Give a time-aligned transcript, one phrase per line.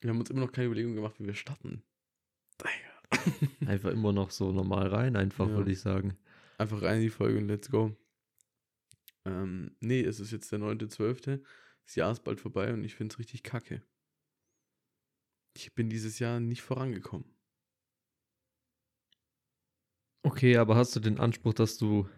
[0.00, 1.82] Wir haben uns immer noch keine Überlegung gemacht, wie wir starten.
[3.66, 5.54] Einfach immer noch so normal rein, einfach, Ja.
[5.56, 6.18] würde ich sagen.
[6.58, 7.96] Einfach rein in die Folge und let's go.
[9.24, 11.40] Ähm, nee, es ist jetzt der 9.12.
[11.84, 13.80] Das Jahr ist bald vorbei und ich finde es richtig kacke.
[15.54, 17.26] Ich bin dieses Jahr nicht vorangekommen.
[20.22, 22.08] Okay, aber hast du den Anspruch, dass du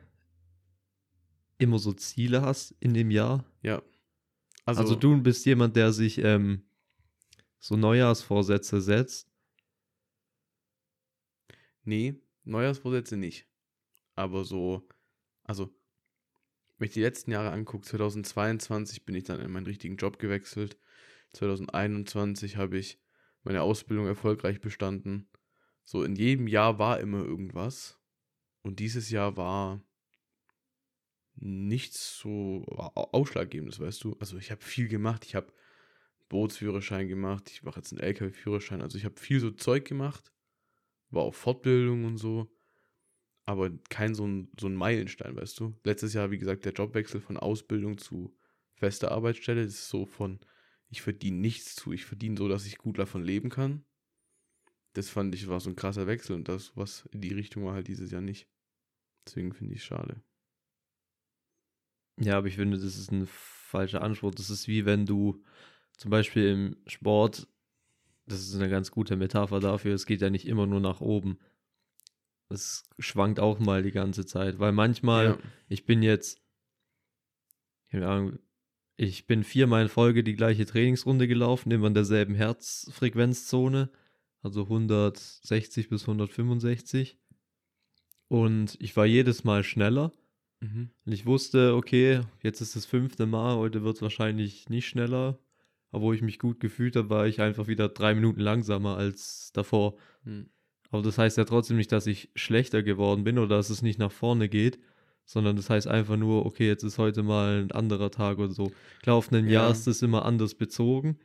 [1.58, 3.44] immer so Ziele hast in dem Jahr?
[3.62, 3.82] Ja.
[4.64, 6.62] Also, Also, du bist jemand, der sich ähm,
[7.58, 9.28] so Neujahrsvorsätze setzt.
[11.84, 13.46] Nee, Neujahrsvorsätze nicht.
[14.14, 14.86] Aber so,
[15.44, 15.74] also,
[16.78, 20.78] wenn ich die letzten Jahre angucke, 2022 bin ich dann in meinen richtigen Job gewechselt.
[21.32, 23.00] 2021 habe ich
[23.42, 25.28] meine Ausbildung erfolgreich bestanden.
[25.84, 27.98] So, in jedem Jahr war immer irgendwas.
[28.62, 29.82] Und dieses Jahr war
[31.36, 34.16] nichts so au- ausschlaggebendes, weißt du?
[34.20, 35.24] Also, ich habe viel gemacht.
[35.24, 35.52] Ich habe
[36.28, 37.50] Bootsführerschein gemacht.
[37.50, 38.82] Ich mache jetzt einen LKW-Führerschein.
[38.82, 40.32] Also, ich habe viel so Zeug gemacht
[41.10, 42.50] war auf Fortbildung und so,
[43.44, 45.78] aber kein so ein, so ein Meilenstein, weißt du.
[45.84, 48.36] Letztes Jahr, wie gesagt, der Jobwechsel von Ausbildung zu
[48.74, 50.40] fester Arbeitsstelle, das ist so von,
[50.88, 53.84] ich verdiene nichts zu, ich verdiene so, dass ich gut davon leben kann.
[54.92, 57.74] Das fand ich, war so ein krasser Wechsel und das, was in die Richtung war
[57.74, 58.48] halt dieses Jahr nicht.
[59.26, 60.22] Deswegen finde ich es schade.
[62.20, 64.34] Ja, aber ich finde, das ist ein falscher Anspruch.
[64.34, 65.42] Das ist wie wenn du
[65.98, 67.46] zum Beispiel im Sport,
[68.26, 71.38] das ist eine ganz gute Metapher dafür, es geht ja nicht immer nur nach oben.
[72.48, 75.38] Es schwankt auch mal die ganze Zeit, weil manchmal, Ja.
[75.68, 76.40] ich bin jetzt,
[77.90, 78.38] keine Ahnung,
[78.96, 83.90] ich bin viermal in Folge die gleiche Trainingsrunde gelaufen, immer in derselben Herzfrequenzzone,
[84.42, 87.18] also 160 bis 165.
[88.28, 90.12] Und ich war jedes Mal schneller.
[90.60, 90.90] Mhm.
[91.04, 95.38] Und ich wusste, okay, jetzt ist das fünfte Mal, heute wird es wahrscheinlich nicht schneller.
[95.90, 99.96] Wo ich mich gut gefühlt habe, war ich einfach wieder drei Minuten langsamer als davor.
[100.24, 100.50] Hm.
[100.90, 103.98] Aber das heißt ja trotzdem nicht, dass ich schlechter geworden bin oder dass es nicht
[103.98, 104.78] nach vorne geht,
[105.24, 108.72] sondern das heißt einfach nur, okay, jetzt ist heute mal ein anderer Tag oder so.
[109.02, 109.52] Klar, auf ein Ja.
[109.52, 111.18] Jahr ist das immer anders bezogen,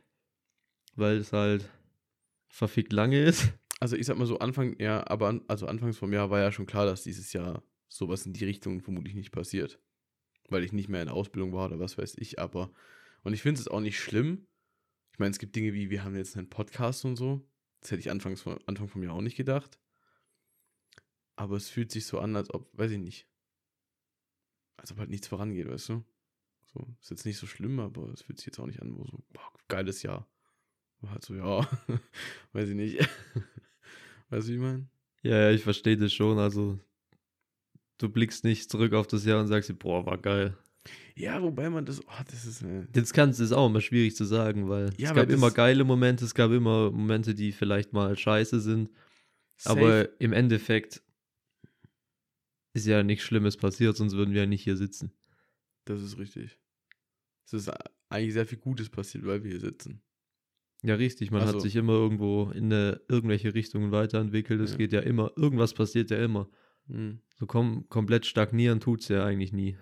[0.94, 1.68] weil es halt
[2.48, 3.52] verfickt lange ist.
[3.80, 6.52] Also ich sag mal so, Anfang, ja, aber an, also anfangs vom Jahr war ja
[6.52, 9.80] schon klar, dass dieses Jahr sowas in die Richtung vermutlich nicht passiert.
[10.48, 12.70] Weil ich nicht mehr in der Ausbildung war oder was weiß ich, aber.
[13.22, 14.46] Und ich finde es auch nicht schlimm.
[15.14, 17.40] Ich meine, es gibt Dinge wie, wir haben jetzt einen Podcast und so.
[17.80, 19.78] Das hätte ich anfangs vom, Anfang vom Jahr auch nicht gedacht.
[21.36, 23.28] Aber es fühlt sich so an, als ob, weiß ich nicht.
[24.76, 26.04] Als ob halt nichts vorangeht, weißt du?
[26.64, 29.04] So, ist jetzt nicht so schlimm, aber es fühlt sich jetzt auch nicht an, wo
[29.04, 30.26] so, boah, geiles Jahr.
[31.00, 31.60] War halt so, ja,
[32.52, 32.98] weiß ich nicht.
[34.30, 34.88] weißt du, wie ich meine?
[35.22, 36.38] Ja, ja, ich verstehe das schon.
[36.40, 36.80] Also,
[37.98, 40.58] du blickst nicht zurück auf das Jahr und sagst dir, boah, war geil.
[41.16, 44.16] Ja, wobei man das, oh, das ist, äh, Jetzt kannst du es auch immer schwierig
[44.16, 47.52] zu sagen, weil Ja, es gab das- immer geile Momente, es gab immer Momente, die
[47.52, 48.90] vielleicht mal scheiße sind.
[49.56, 49.78] safe.
[49.80, 51.00] Aber im Endeffekt
[52.72, 55.12] ist ja nichts Schlimmes passiert, sonst würden wir ja nicht hier sitzen.
[55.84, 56.58] Das ist richtig.
[57.46, 57.70] Es ist
[58.08, 60.02] eigentlich sehr viel Gutes passiert, weil wir hier sitzen.
[60.82, 64.60] Ja, richtig, man Also- hat sich immer irgendwo in eine, irgendwelche Richtungen weiterentwickelt.
[64.60, 64.76] Es Ja.
[64.78, 66.48] geht ja immer, irgendwas passiert ja immer.
[66.88, 67.20] Hm.
[67.36, 69.78] So kom komplett stagnieren tut es ja eigentlich nie.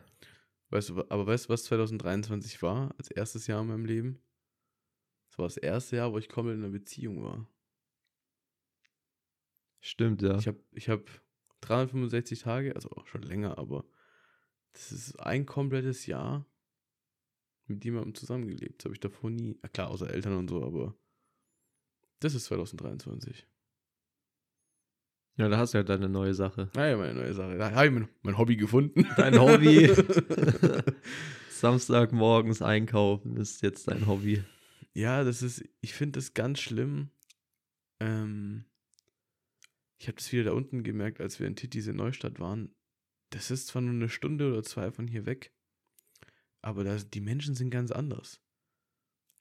[0.73, 4.23] Weißt du, aber weißt du, was 2023 war, als erstes Jahr in meinem Leben?
[5.29, 7.47] Das war das erste Jahr, wo ich komplett in einer Beziehung war.
[9.81, 10.39] Stimmt, ja.
[10.39, 11.05] Ich habe ich hab
[11.61, 13.85] 365 Tage, also auch schon länger, aber
[14.73, 16.47] das ist ein komplettes Jahr
[17.67, 18.81] mit jemandem zusammengelebt.
[18.81, 19.59] Das habe ich davor nie.
[19.75, 20.97] Klar, außer Eltern und so, aber
[22.21, 23.47] das ist 2023.
[25.37, 26.71] Ja, da hast du ja deine neue Sache.
[26.75, 27.57] Naja, meine neue Sache.
[27.57, 29.07] Da habe ich mein, mein Hobby gefunden.
[29.17, 29.91] Dein Hobby.
[31.51, 34.43] Samstagmorgens einkaufen ist jetzt dein Hobby.
[34.95, 37.11] ja, das ist, ich finde das ganz schlimm.
[38.01, 38.65] Ähm,
[39.99, 42.75] ich habe das wieder da unten gemerkt, als wir in Titis in Neustadt waren.
[43.31, 45.55] Das ist zwar nur eine Stunde oder zwei von hier weg,
[46.61, 48.41] aber das, die Menschen sind ganz anders.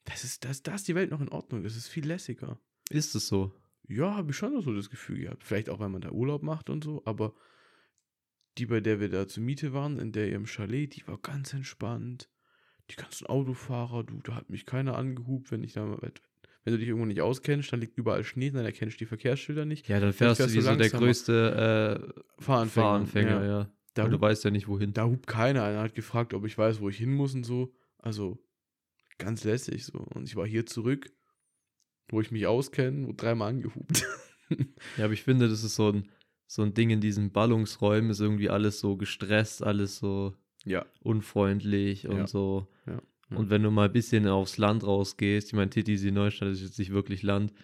[0.04, 1.64] Das ist, das, da ist die Welt noch in Ordnung.
[1.64, 2.58] Das ist viel lässiger.
[2.88, 3.52] Ist es so?
[3.88, 5.44] Ja, habe ich schon so das Gefühl gehabt.
[5.44, 7.34] Vielleicht auch, weil man da Urlaub macht und so, aber
[8.58, 11.52] die, bei der wir da zur Miete waren, in der ihrem Chalet, die war ganz
[11.52, 12.28] entspannt.
[12.90, 15.98] Die ganzen Autofahrer, du, da hat mich keiner angehupt, wenn ich da,
[16.64, 19.64] wenn du dich irgendwo nicht auskennst, dann liegt überall Schnee, dann erkennst du die Verkehrsschilder
[19.64, 19.88] nicht.
[19.88, 22.86] Ja, dann fährst du fährst wie du so der größte äh, Fahranfänger.
[22.86, 23.72] Fahranfänger, ja.
[23.94, 24.92] Da, Weil du hupt, weißt ja nicht, wohin.
[24.92, 25.64] da hupt keiner.
[25.64, 27.74] Einer hat gefragt, ob ich weiß, wo ich hin muss und so.
[27.98, 28.38] Also,
[29.18, 29.98] ganz lässig so.
[29.98, 31.10] Und ich war hier zurück,
[32.08, 34.04] wo ich mich auskenne, dreimal angehupt.
[34.98, 36.10] Ja, aber ich finde, das ist so ein,
[36.46, 40.34] so ein Ding in diesen Ballungsräumen, ist irgendwie alles so gestresst, alles so
[40.66, 40.84] ja.
[41.00, 42.26] unfreundlich und Ja.
[42.26, 42.68] so.
[42.86, 43.00] Ja.
[43.30, 43.36] Ja.
[43.38, 46.78] Und wenn du mal ein bisschen aufs Land rausgehst, ich meine, Titisee Neustadt ist jetzt
[46.78, 47.54] nicht wirklich Land,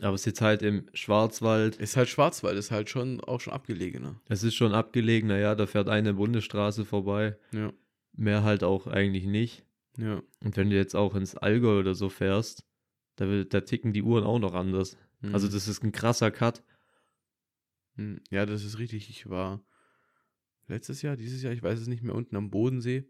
[0.00, 1.76] aber es ist jetzt halt im Schwarzwald.
[1.76, 4.20] Ist halt Schwarzwald, ist halt schon auch schon abgelegener.
[4.28, 7.38] Es ist schon abgelegen, naja, da fährt eine Bundesstraße vorbei.
[7.52, 7.72] Ja.
[8.12, 9.64] Mehr halt auch eigentlich nicht.
[9.96, 10.22] Ja.
[10.44, 12.62] Und wenn du jetzt auch ins Allgäu oder so fährst,
[13.16, 14.96] da, will- da ticken die Uhren auch noch anders.
[15.20, 15.34] Mhm.
[15.34, 16.62] Also das ist ein krasser Cut.
[17.96, 19.10] Hm, Ja, das ist richtig.
[19.10, 19.64] Ich war
[20.68, 23.04] letztes Jahr, dieses Jahr, ich weiß es nicht mehr, unten am Bodensee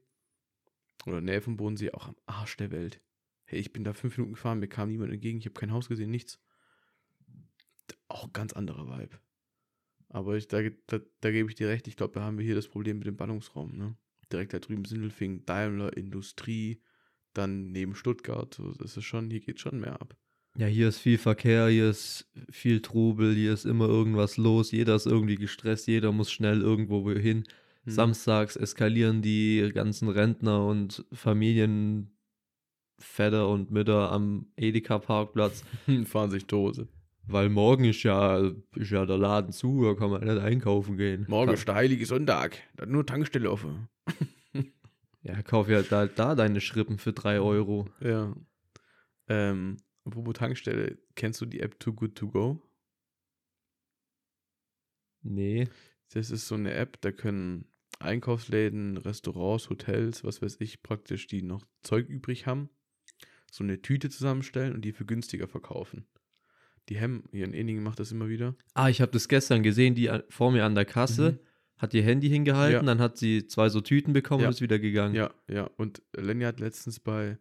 [1.07, 3.01] oder Nähe vom Bodensee, auch am Arsch der Welt.
[3.45, 5.89] Hey, ich bin da fünf Minuten gefahren, mir kam niemand entgegen, ich habe kein Haus
[5.89, 6.41] gesehen, nichts.
[8.09, 9.19] Auch ganz anderer Vibe.
[10.09, 12.55] Aber ich, da, da, da gebe ich dir recht, ich glaube, da haben wir hier
[12.55, 13.77] das Problem mit dem Ballungsraum.
[13.77, 13.97] Ne?
[14.33, 16.81] Direkt da drüben Sindelfing, Daimler, Industrie,
[17.37, 18.55] dann neben Stuttgart.
[18.55, 20.17] So, das ist schon, hier geht schon mehr ab.
[20.59, 24.95] Ja, hier ist viel Verkehr, hier ist viel Trubel, hier ist immer irgendwas los, jeder
[24.95, 27.45] ist irgendwie gestresst, jeder muss schnell irgendwo hin.
[27.85, 27.93] Hm.
[27.93, 32.09] Samstags eskalieren die ganzen Rentner und Familienväter
[33.49, 35.63] und Mütter am Edeka-Parkplatz,
[36.07, 36.89] Fahren sich Dose.
[37.27, 38.39] weil morgen ist ja,
[38.77, 41.27] ist ja der Laden zu, da kann man nicht einkaufen gehen.
[41.29, 43.89] Morgen ist der heilige Sonntag, da hat nur Tankstelle offen.
[45.27, 47.89] Ja, kauf ja da, da deine Schrippen für 3 Euro.
[48.01, 48.35] Ja.
[49.29, 52.63] Ähm, apropos Tankstelle, kennst du die App Too Good To Go?
[55.23, 55.69] Nee.
[56.13, 57.67] Das ist so eine App, da können
[57.99, 62.69] Einkaufsläden, Restaurants, Hotels, was weiß ich, praktisch, die noch Zeug übrig haben,
[63.51, 66.07] so eine Tüte zusammenstellen und die für günstiger verkaufen.
[66.89, 68.55] Die Hem, hier in Eningen macht das immer wieder.
[68.75, 71.39] Ah, ich habe das gestern gesehen, die an- vor mir an der Kasse Mhm.
[71.79, 72.95] Hat ihr Handy hingehalten, Ja.
[72.95, 74.49] dann hat sie zwei so Tüten bekommen Ja.
[74.49, 75.15] und ist wieder gegangen.
[75.15, 75.65] Ja, ja.
[75.77, 77.39] Und Lenny hat letztens bei,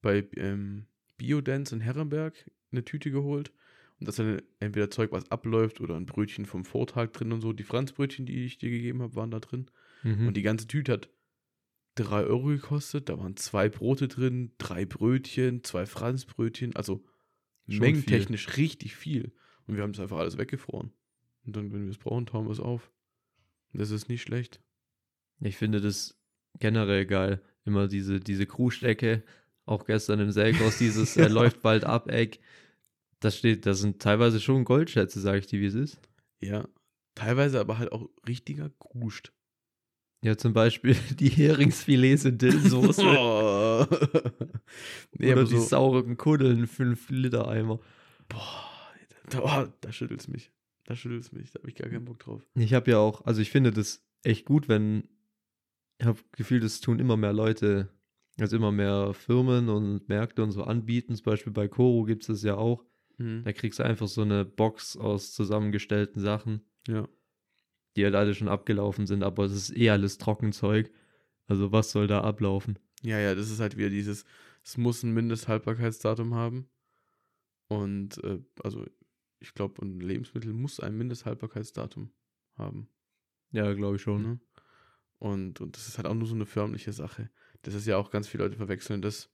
[0.00, 0.86] bei ähm,
[1.16, 3.52] Biodance in Herrenberg eine Tüte geholt.
[4.00, 7.40] Und da ist dann entweder Zeug, was abläuft oder ein Brötchen vom Vortag drin und
[7.40, 7.52] so.
[7.52, 9.70] Die Franzbrötchen, die ich dir gegeben habe, waren da drin.
[10.02, 10.26] Mhm.
[10.26, 11.08] Und die ganze Tüte hat
[11.94, 13.08] 3 Euro gekostet.
[13.08, 16.74] Da waren zwei Brote drin, drei Brötchen, zwei Franzbrötchen.
[16.74, 17.04] Also
[17.68, 19.30] Schon mengentechnisch richtig viel.
[19.68, 20.92] Und wir haben das einfach alles weggefroren.
[21.44, 22.90] Und dann, wenn wir es brauchen, tauen wir es auf.
[23.72, 24.60] Das ist nicht schlecht.
[25.40, 26.18] Ich finde das
[26.58, 27.40] generell geil.
[27.64, 29.22] Immer diese, diese Krugstecke,
[29.64, 32.40] auch gestern im Selkos, dieses äh, läuft bald ab Eck.
[33.20, 36.00] Das steht, das sind teilweise schon Goldschätze, sage ich dir, wie es ist.
[36.40, 36.68] Ja.
[37.14, 39.32] Teilweise aber halt auch richtiger Gruscht.
[40.24, 43.02] Ja, zum Beispiel die Heringsfilets in Dillsoße.
[43.02, 43.86] Oh.
[45.18, 47.80] nee, oder die so, sauren Kuddeln, 5 Liter Eimer.
[48.28, 48.70] boah,
[49.30, 50.52] da, oh, da schüttelt's mich.
[50.84, 51.50] Da schüttelt's mich.
[51.52, 52.46] Da habe ich gar keinen Bock drauf.
[52.54, 55.08] Ich habe ja auch, also ich finde das echt gut, wenn,
[55.98, 57.88] ich habe Gefühl, das tun immer mehr Leute,
[58.40, 61.14] also immer mehr Firmen und Märkte und so anbieten.
[61.14, 62.84] Zum Beispiel bei Koro gibt es das ja auch.
[63.18, 63.42] Mhm.
[63.44, 67.08] Da kriegst du einfach so eine Box aus zusammengestellten Sachen, Ja.
[67.96, 70.90] die halt alle schon abgelaufen sind, aber es ist eh alles Trockenzeug.
[71.46, 72.78] Also was soll da ablaufen?
[73.02, 74.24] Ja, ja, das ist halt wieder dieses,
[74.64, 76.68] es muss ein Mindesthaltbarkeitsdatum haben.
[77.68, 78.86] Und äh, also
[79.42, 82.12] ich glaube, ein Lebensmittel muss ein Mindesthaltbarkeitsdatum
[82.54, 82.88] haben.
[83.50, 84.22] Ja, glaube ich schon.
[84.22, 84.40] Ne?
[85.18, 87.30] Und, und das ist halt auch nur so eine förmliche Sache.
[87.62, 89.30] Das ist ja auch ganz viele Leute verwechseln, das,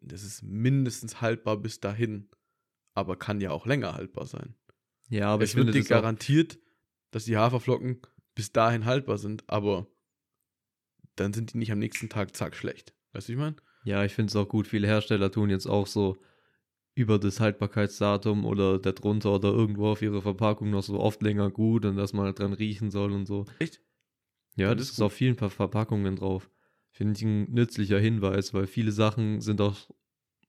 [0.00, 2.30] das ist mindestens haltbar bis dahin,
[2.94, 4.54] aber kann ja auch länger haltbar sein.
[5.08, 6.58] Ja, aber es ich finde wird dir das auch, garantiert,
[7.10, 8.00] dass die Haferflocken
[8.34, 9.86] bis dahin haltbar sind, aber
[11.16, 12.94] dann sind die nicht am nächsten Tag zack schlecht.
[13.12, 13.56] Weißt du, ich meine?
[13.84, 14.66] ja, ich finde es auch gut.
[14.66, 16.18] Viele Hersteller tun jetzt auch so
[16.98, 21.84] über das Haltbarkeitsdatum oder darunter oder irgendwo auf ihrer Verpackung noch so oft länger gut
[21.84, 23.46] und dass man halt dran riechen soll und so.
[23.58, 23.80] Echt?
[24.56, 26.50] Ja, das das ist ist auf vielen Ver Verpackungen drauf.
[26.90, 29.76] Finde ich ein nützlicher Hinweis, weil viele Sachen sind auch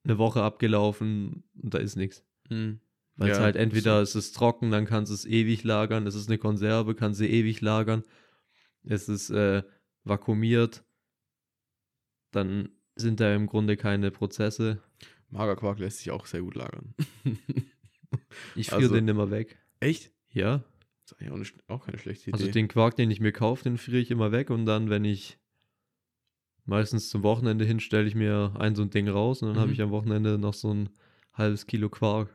[0.03, 2.25] eine Woche abgelaufen und da ist nichts.
[2.50, 2.79] Hm.
[3.18, 6.15] Weil es Ja, halt entweder es ist trocken, dann kannst du es ewig lagern, es
[6.15, 8.03] ist eine Konserve, kannst du ewig lagern,
[8.84, 9.63] es ist äh,
[10.06, 10.84] vakuumiert,
[12.32, 14.82] dann sind da im Grunde keine Prozesse.
[15.32, 16.94] Magerquark lässt sich auch sehr gut lagern.
[18.56, 19.58] Ich friere Also- den immer weg.
[19.80, 20.12] Echt?
[20.32, 20.64] Ja,
[21.04, 22.40] Das ist eigentlich auch, nicht, auch keine schlechte Idee.
[22.40, 25.06] also den Quark, den ich mir kaufe, den friere ich immer weg und dann, wenn
[25.06, 25.38] ich
[26.66, 29.68] meistens zum Wochenende hin, stelle ich mir ein so ein Ding raus und dann habe
[29.68, 29.74] Mhm.
[29.74, 30.90] ich am Wochenende noch so ein
[31.34, 32.30] halbes Kilo Quark.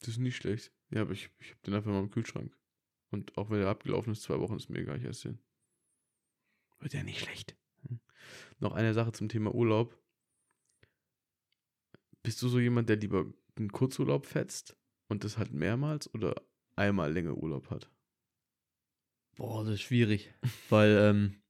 [0.00, 0.72] das ist nicht schlecht.
[0.90, 2.56] Ja, aber ich, ich habe den einfach mal im Kühlschrank.
[3.10, 5.38] Und auch wenn er abgelaufen ist, zwei Wochen ist mir egal, ich esse den.
[6.80, 7.56] Wird ja nicht schlecht.
[7.88, 7.98] Hm.
[8.60, 9.98] Noch eine Sache zum Thema Urlaub.
[12.28, 13.24] Bist du so jemand, der lieber
[13.56, 14.76] einen Kurzurlaub fetzt
[15.08, 16.34] und das halt mehrmals oder
[16.76, 17.90] einmal länger Urlaub hat?
[19.34, 20.34] Boah, das ist schwierig.
[20.68, 21.42] Weil, ähm,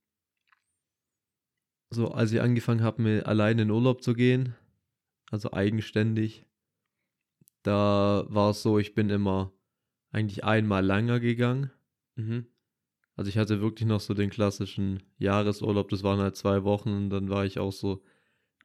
[1.91, 4.55] so, als ich angefangen habe, mir alleine in Urlaub zu gehen,
[5.33, 6.47] also eigenständig,
[7.65, 9.53] da war es so, ich bin immer
[10.13, 11.73] eigentlich einmal länger gegangen.
[12.15, 12.47] Mhm.
[13.17, 17.11] Also ich hatte wirklich noch so den klassischen Jahresurlaub, das waren halt zwei Wochen und
[17.11, 18.01] dann war ich auch so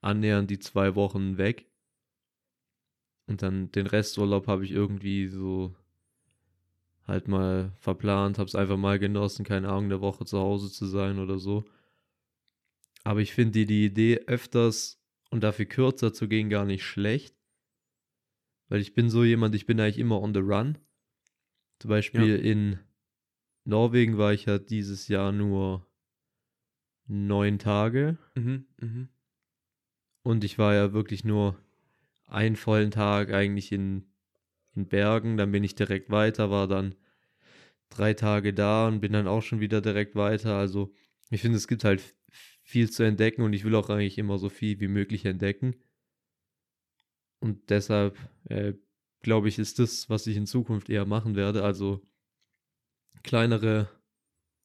[0.01, 1.73] annähernd die zwei Wochen weg.
[3.25, 5.75] Und dann den Resturlaub habe ich irgendwie so
[7.08, 10.86] halt mal verplant, habe es einfach mal genossen, keine Ahnung, der Woche zu Hause zu
[10.86, 11.65] sein oder so.
[13.03, 17.36] Aber ich finde die, die Idee, öfters und dafür kürzer zu gehen, gar nicht schlecht.
[18.70, 20.77] Weil ich bin so jemand, ich bin eigentlich immer on the run.
[21.80, 22.36] Zum Beispiel Ja.
[22.36, 22.80] in
[23.65, 25.86] Norwegen war ich ja dieses Jahr nur
[27.08, 28.18] neun Tage.
[28.36, 29.10] Mhm, mhm.
[30.24, 31.58] Und ich war ja wirklich nur
[32.34, 34.12] einen vollen Tag eigentlich in,
[34.75, 35.38] in Bergen.
[35.38, 36.96] Dann bin ich direkt weiter, war dann
[37.90, 40.56] drei Tage da und bin dann auch schon wieder direkt weiter.
[40.56, 40.94] Also
[41.30, 42.16] ich finde, es gibt halt
[42.63, 45.75] viel zu entdecken und ich will auch eigentlich immer so viel wie möglich entdecken.
[47.40, 48.74] Und deshalb äh,
[49.22, 51.63] glaube ich, ist das, was ich in Zukunft eher machen werde.
[51.63, 52.02] Also
[53.22, 53.90] kleinere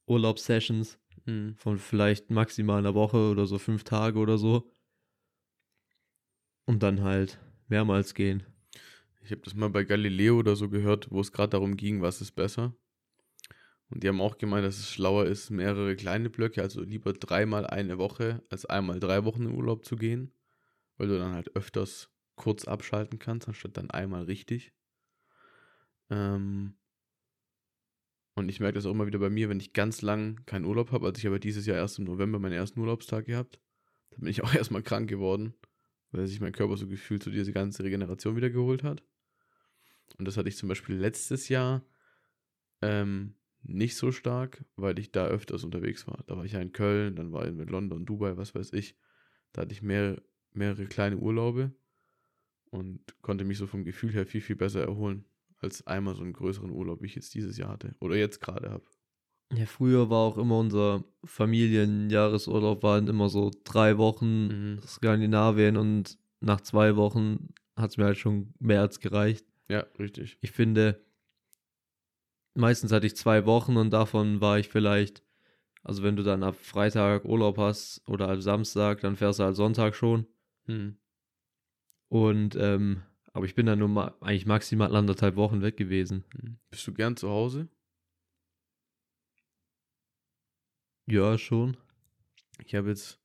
[0.06, 0.98] Urlaubssessions
[1.28, 1.54] Mhm.
[1.56, 4.72] von vielleicht maximal einer Woche oder so fünf Tage oder so.
[6.64, 8.42] Und dann halt mehrmals gehen.
[9.22, 12.20] Ich habe das mal bei Galileo oder so gehört, wo es gerade darum ging, was
[12.20, 12.74] ist besser.
[13.90, 17.66] Und die haben auch gemeint, dass es schlauer ist, mehrere kleine Blöcke, also lieber dreimal
[17.66, 20.32] eine Woche, als einmal drei Wochen in Urlaub zu gehen,
[20.96, 24.72] weil du dann halt öfters kurz abschalten kannst, anstatt dann einmal richtig.
[26.10, 26.74] Ähm
[28.34, 30.92] und ich merke das auch immer wieder bei mir, wenn ich ganz lang keinen Urlaub
[30.92, 31.06] habe.
[31.06, 33.58] Also ich habe dieses Jahr erst im November meinen ersten Urlaubstag gehabt.
[34.10, 35.54] Da bin ich auch erstmal krank geworden,
[36.12, 39.02] weil sich mein Körper so gefühlt so diese ganze Regeneration wieder geholt hat.
[40.18, 41.84] Und das hatte ich zum Beispiel letztes Jahr
[42.82, 46.24] ähm, nicht so stark, weil ich da öfters unterwegs war.
[46.26, 48.96] Da war ich ja in Köln, dann war ich in London, Dubai, was weiß ich.
[49.52, 50.20] Da hatte ich mehr,
[50.52, 51.72] mehrere kleine Urlaube
[52.70, 55.24] und konnte mich so vom Gefühl her viel, viel besser erholen,
[55.58, 57.94] als einmal so einen größeren Urlaub, wie ich jetzt dieses Jahr hatte.
[58.00, 58.84] Oder jetzt gerade habe.
[59.54, 64.80] Ja, früher war auch immer unser Familienjahresurlaub, waren immer so drei Wochen Mhm.
[64.86, 69.46] Skandinavien und nach zwei Wochen hat es mir halt schon mehr als gereicht.
[69.68, 70.38] Ja, richtig.
[70.40, 71.00] Ich finde,
[72.54, 75.22] meistens hatte ich zwei Wochen und davon war ich vielleicht,
[75.82, 79.56] also wenn du dann ab Freitag Urlaub hast oder ab Samstag, dann fährst du halt
[79.56, 80.26] Sonntag schon.
[80.66, 80.98] Hm.
[82.08, 83.02] Und, ähm,
[83.32, 86.24] aber ich bin dann nur ma eigentlich maximal anderthalb Wochen weg gewesen.
[86.38, 86.58] Hm.
[86.70, 87.68] Bist du gern zu Hause?
[91.10, 91.78] Ja, schon.
[92.66, 93.18] Ich habe jetzt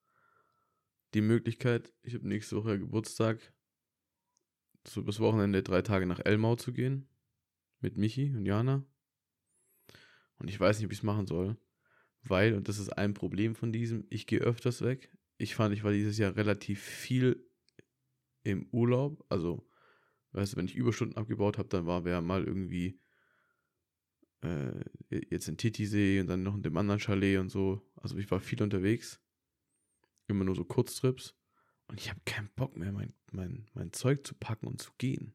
[1.14, 3.52] die Möglichkeit, ich habe nächste Woche Geburtstag,
[4.88, 7.10] so übers Wochenende drei Tage nach Elmau zu gehen.
[7.82, 8.86] Mit Michi und Jana.
[10.38, 11.58] Und ich weiß nicht, wie ich es machen soll.
[12.22, 15.12] Weil, und das ist ein Problem von diesem, ich gehe öfters weg.
[15.38, 17.46] Ich fand, ich war dieses Jahr relativ viel
[18.44, 19.26] im Urlaub.
[19.28, 19.70] Also,
[20.32, 23.03] weißt du, wenn ich Überstunden abgebaut habe, dann war wer mal irgendwie
[24.44, 24.84] äh,
[25.30, 27.82] jetzt in Titisee und dann noch in dem anderen Chalet und so.
[27.96, 29.20] Also ich war viel unterwegs.
[30.28, 31.36] Immer nur so Kurztrips.
[31.88, 35.34] Und ich habe keinen Bock mehr, mein, mein, mein Zeug zu packen und zu gehen.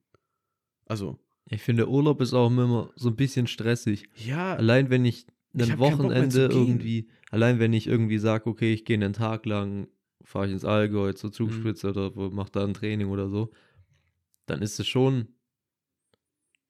[0.87, 1.19] Also,
[1.51, 4.09] Ich finde, Urlaub ist auch immer so ein bisschen stressig.
[4.17, 8.97] ja, Allein wenn ich ein Wochenende irgendwie, allein wenn ich irgendwie sage, okay, ich gehe
[8.97, 9.89] einen Tag lang,
[10.23, 13.51] fahre ich ins Allgäu zur Zugspitze oder wo- mach da ein Training oder so,
[14.47, 15.29] dann ist es schon,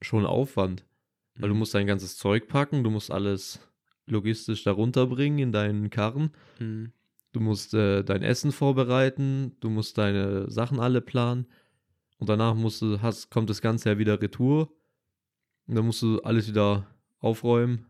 [0.00, 0.84] schon Aufwand.
[1.38, 1.58] Weil du Mhm.
[1.60, 3.60] musst dein ganzes Zeug packen, du musst alles
[4.06, 6.92] logistisch darunter bringen in deinen Karren, Mhm.
[7.32, 11.46] du musst äh, dein Essen vorbereiten, du musst deine Sachen alle planen
[12.18, 14.72] und danach musst du, hast, kommt das Ganze ja wieder retour
[15.66, 16.86] und dann musst du alles wieder
[17.20, 17.86] aufräumen.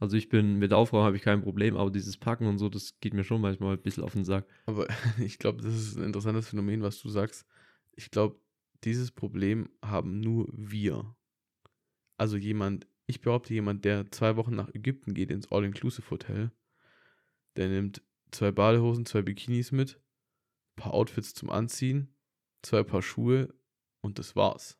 [0.00, 2.98] Also ich bin, mit Aufräumen habe ich kein Problem, aber dieses Packen und so, das
[3.00, 4.46] geht mir schon manchmal ein bisschen auf den Sack.
[4.66, 4.86] Aber
[5.18, 7.46] ich glaube, das ist ein interessantes Phänomen, was du sagst.
[7.92, 8.36] Ich glaube,
[8.82, 11.14] dieses Problem haben nur wir.
[12.16, 16.52] Also jemand, ich behaupte, jemand, der zwei Wochen nach Ägypten geht ins All-Inclusive-Hotel,
[17.56, 20.00] der nimmt zwei Badehosen, zwei Bikinis mit,
[20.76, 22.14] ein paar Outfits zum Anziehen,
[22.62, 23.54] zwei Paar Schuhe
[24.00, 24.78] und das war's.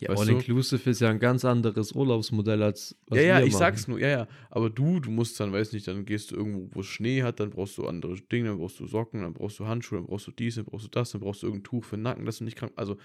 [0.00, 0.32] Ja, Weißt All du?
[0.32, 3.58] Inclusive ist ja ein ganz anderes Urlaubsmodell als was ja, ja, ich machen.
[3.58, 4.28] sag's nur, ja, ja.
[4.48, 7.38] Aber du, du musst dann, weiß nicht, dann gehst du irgendwo, wo es Schnee hat,
[7.38, 10.26] dann brauchst du andere Dinge, dann brauchst du Socken, dann brauchst du Handschuhe, dann brauchst
[10.26, 12.38] du dies, dann brauchst du das, dann brauchst du irgendein Tuch für den Nacken, dass
[12.38, 12.72] du nicht krank.
[12.76, 12.96] Also,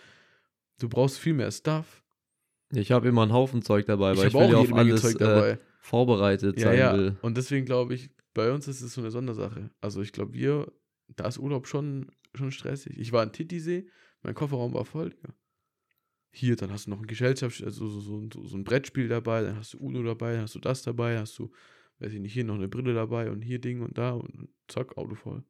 [0.79, 2.04] du brauchst viel mehr Stuff.
[2.71, 5.01] Ich habe immer einen Haufen Zeug dabei, ich weil ich, will ja auch auf alles
[5.01, 6.97] Zeug äh, vorbereitet ja, sein ja.
[6.97, 7.17] will.
[7.21, 9.71] Und deswegen glaube ich, bei uns ist es so eine Sondersache.
[9.81, 10.71] Also, ich glaube, wir,
[11.15, 12.97] da ist Urlaub schon, schon stressig.
[12.99, 13.87] Ich war in Titisee,
[14.23, 15.33] mein Kofferraum war voll, Digga.
[16.31, 19.41] Hier, dann hast du noch ein Gesellschafts-, also so, so, so, so ein Brettspiel dabei,
[19.41, 21.49] dann hast du Uno dabei, dann hast du das dabei, hast du,
[21.99, 24.97] weiß ich nicht, hier noch eine Brille dabei und hier Ding und da und zack,
[24.97, 25.45] Auto voll.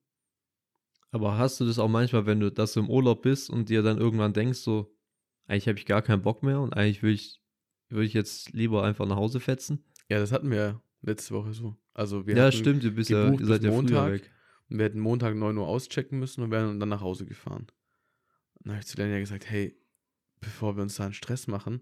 [1.10, 3.82] Aber hast du das auch manchmal, wenn du das du im Urlaub bist und dir
[3.82, 4.95] dann irgendwann denkst, so,
[5.48, 7.42] eigentlich habe ich gar keinen Bock mehr und eigentlich will ich,
[7.90, 9.84] will ich jetzt lieber einfach nach Hause fetzen?
[10.10, 11.76] Ja, das hatten wir letzte Woche so.
[11.94, 14.12] Also wir ja, stimmt, du bist ja, ihr seid ja früher Montag.
[14.12, 14.32] weg.
[14.70, 17.68] Und wir hätten Montag 9 Uhr auschecken müssen und wären dann nach Hause gefahren.
[18.56, 19.78] Und dann habe ich zu Lenja gesagt, hey,
[20.42, 21.82] bevor wir uns da einen Stress machen,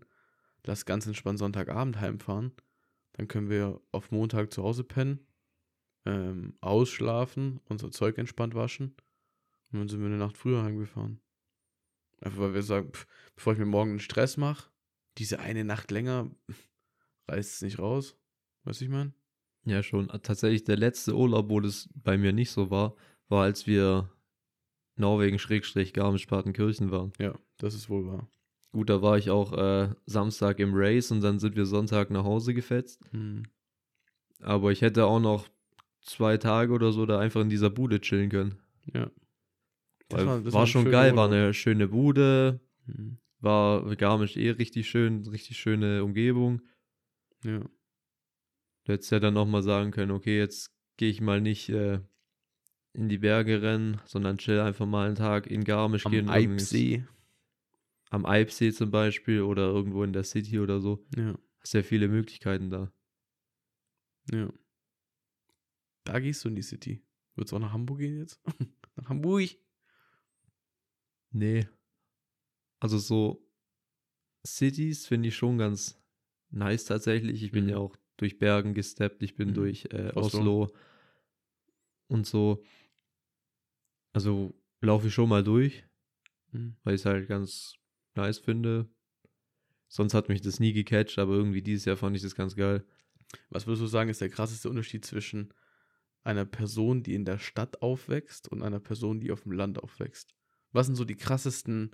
[0.65, 2.51] lass ganz entspannt Sonntagabend heimfahren.
[3.13, 5.19] Dann können wir auf Montag zu Hause pennen,
[6.05, 8.95] ähm, ausschlafen, unser Zeug entspannt waschen.
[9.71, 11.19] Und dann sind wir eine Nacht früher heimgefahren.
[12.23, 14.69] Einfach weil wir sagen, pff, bevor ich mir morgen einen Stress mache,
[15.17, 16.31] diese eine Nacht länger
[17.27, 18.17] reißt es nicht raus.
[18.63, 19.13] Weißt du, ich meine?
[19.65, 20.07] Ja, schon.
[20.07, 22.95] Tatsächlich der letzte Urlaub, wo das bei mir nicht so war,
[23.27, 24.09] war, als wir
[24.95, 27.11] Norwegen-Garmisch-Partenkirchen waren.
[27.19, 28.29] Ja, das ist wohl wahr.
[28.71, 32.23] Gut, da war ich auch äh, Samstag im Race und dann sind wir Sonntag nach
[32.23, 33.01] Hause gefetzt.
[33.11, 33.43] Hm.
[34.39, 35.49] Aber ich hätte auch noch
[36.01, 38.59] zwei Tage oder so da einfach in dieser Bude chillen können.
[38.93, 39.11] Ja.
[40.13, 41.33] Das war- war, das war schon geil, war Urlaub.
[41.43, 42.59] eine schöne Bude,
[43.39, 46.61] war Garmisch eh richtig schön, richtig schöne Umgebung.
[47.43, 47.59] Ja.
[48.85, 51.99] Du hättest ja dann nochmal sagen können, okay, jetzt gehe ich mal nicht äh,
[52.93, 56.29] in die Berge rennen, sondern chill einfach mal einen Tag in Garmisch Am gehen.
[56.29, 57.05] Eibsee.
[58.09, 61.03] Am Eibsee zum Beispiel oder irgendwo in der City oder so.
[61.17, 61.35] Ja.
[61.61, 62.91] Hast ja viele Möglichkeiten da.
[64.31, 64.51] Ja.
[66.03, 67.01] Da gehst du in die City.
[67.35, 68.39] Würdest du auch nach Hamburg gehen jetzt?
[68.95, 69.49] nach Hamburg?
[71.33, 71.67] Nee.
[72.79, 73.45] Also so
[74.45, 76.01] Cities finde ich schon ganz
[76.49, 77.43] nice tatsächlich.
[77.43, 77.69] Ich bin Mhm.
[77.69, 79.53] ja auch durch Bergen gesteppt, ich bin Mhm.
[79.55, 80.63] durch äh, Oslo.
[80.63, 80.75] Oslo
[82.07, 82.63] und so.
[84.13, 85.83] Also laufe ich schon mal durch,
[86.51, 86.75] Hm.
[86.83, 87.75] weil ich es halt ganz
[88.15, 88.87] nice finde.
[89.87, 92.85] Sonst hat mich das nie gecatcht, aber irgendwie dieses Jahr fand ich das ganz geil.
[93.49, 95.53] Was würdest du sagen, ist der krasseste Unterschied zwischen
[96.23, 100.35] einer Person, die in der Stadt aufwächst und einer Person, die auf dem Land aufwächst?
[100.73, 101.91] Was sind so die krassesten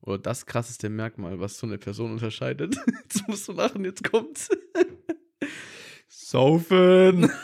[0.00, 2.76] oder das krasseste Merkmal, was so eine Person unterscheidet?
[3.02, 4.48] Jetzt musst du lachen, jetzt kommt's.
[6.08, 7.30] Saufen!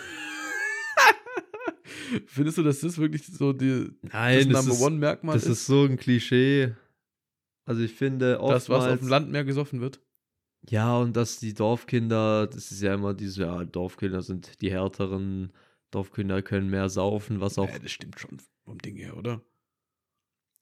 [2.26, 5.46] Findest du, dass das wirklich so die, das Nein, das Number ist, One Merkmal das
[5.46, 6.74] ist so ein Klischee.
[7.64, 10.00] Also ich finde das, was auf oftmals- dem Land mehr gesoffen wird?
[10.68, 15.52] Ja, und dass die Dorfkinder, das ist ja immer diese, ja, Dorfkinder sind die härteren,
[15.90, 19.42] Dorfkinder können mehr saufen, was auch, Ja, das stimmt schon vom Ding her, oder?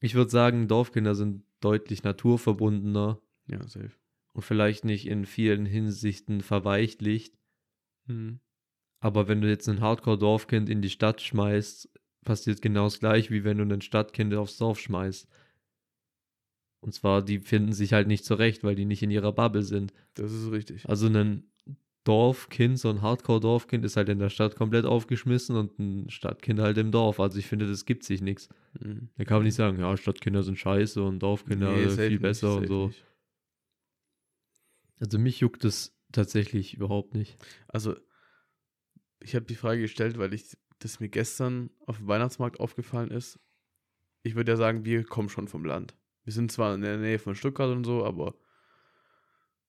[0.04, 3.92] Ich würde sagen, Dorfkinder sind deutlich naturverbundener Ja, safe.
[4.32, 7.38] und vielleicht nicht in vielen Hinsichten verweichlicht.
[8.06, 8.40] Hm.
[9.00, 11.90] Aber wenn du jetzt ein Hardcore-Dorfkind in die Stadt schmeißt,
[12.24, 15.28] passiert genau das gleich, wie wenn du ein Stadtkind aufs Dorf schmeißt.
[16.80, 19.94] Und zwar, die finden sich halt nicht zurecht, weil die nicht in ihrer Bubble sind.
[20.14, 20.86] Das ist richtig.
[20.86, 21.50] Also ein
[22.04, 26.76] Dorfkind, so ein Hardcore-Dorfkind ist halt in der Stadt komplett aufgeschmissen und ein Stadtkind halt
[26.76, 27.18] im Dorf.
[27.18, 28.48] Also ich finde, das gibt sich nichts.
[28.78, 29.08] Hm.
[29.16, 32.56] Da kann man nicht sagen, ja, Stadtkinder sind scheiße und Dorfkinder Nee, viel nicht, besser
[32.56, 32.86] und so.
[32.88, 33.04] nicht.
[35.00, 37.36] Also mich juckt das tatsächlich überhaupt nicht.
[37.68, 37.96] Also,
[39.20, 43.40] ich habe die Frage gestellt, weil ich das mir gestern auf dem Weihnachtsmarkt aufgefallen ist.
[44.22, 45.96] Ich würde ja sagen, wir kommen schon vom Land.
[46.24, 48.34] Wir sind zwar in der Nähe von Stuttgart und so, aber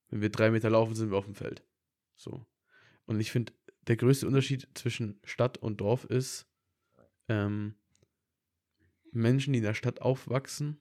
[0.10, 1.64] wenn wir drei Meter laufen, sind wir auf dem Feld.
[2.16, 2.46] So.
[3.06, 3.54] Und ich finde,
[3.88, 6.48] der größte Unterschied zwischen Stadt und Dorf ist,
[7.28, 7.76] ähm,
[9.12, 10.80] Menschen, die in der Stadt aufwachsen,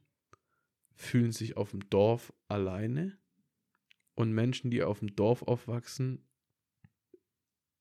[0.94, 3.18] fühlen sich auf dem Dorf alleine.
[4.14, 6.24] Und Menschen, die auf dem Dorf aufwachsen,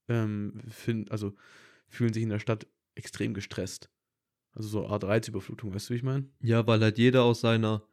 [0.08, 1.36] ähm, find, also
[1.88, 3.90] fühlen sich in der Stadt extrem gestresst.
[4.52, 6.30] Also so Art Reizüberflutung, weißt du, wie ich meine?
[6.40, 7.88] Ja, weil halt jeder aus seiner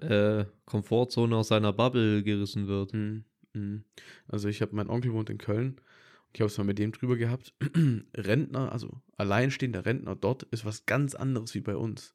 [0.00, 2.92] äh, Komfortzone, aus seiner Bubble gerissen wird.
[2.92, 3.24] Mhm.
[3.54, 3.84] Mhm.
[4.28, 6.92] Also ich habe, mein Onkel wohnt in Köln und ich habe es mal mit dem
[6.92, 7.54] drüber gehabt.
[8.16, 12.14] Rentner, also alleinstehender Rentner dort ist was ganz anderes wie bei uns.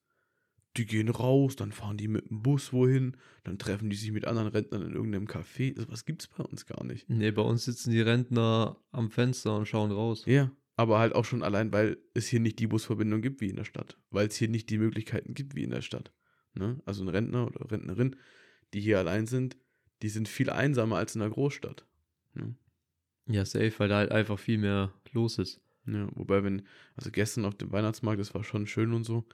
[0.77, 4.25] Die gehen raus, dann fahren die mit dem Bus wohin, dann treffen die sich mit
[4.25, 5.75] anderen Rentnern in irgendeinem Café.
[5.75, 7.09] Also was gibt's bei uns gar nicht.
[7.09, 10.23] Nee, bei uns sitzen die Rentner am Fenster und schauen raus.
[10.27, 13.57] Ja, aber halt auch schon allein, weil es hier nicht die Busverbindung gibt wie in
[13.57, 13.97] der Stadt.
[14.11, 16.13] Weil es hier nicht die Möglichkeiten gibt wie in der Stadt.
[16.53, 16.81] Ne?
[16.85, 18.15] Also ein Rentner oder Rentnerin,
[18.73, 19.57] die hier allein sind,
[20.01, 21.85] die sind viel einsamer als in der Großstadt.
[22.33, 22.55] Ne?
[23.27, 25.61] Ja, safe, weil da halt einfach viel mehr los ist.
[25.85, 29.25] Ja, wobei, wenn, also gestern auf dem Weihnachtsmarkt, das war schon schön und so,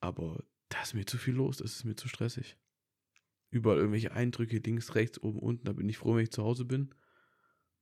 [0.00, 2.56] aber da ist mir zu viel los, das ist mir zu stressig.
[3.50, 6.64] Überall irgendwelche Eindrücke, links, rechts, oben, unten, da bin ich froh, wenn ich zu Hause
[6.64, 6.94] bin.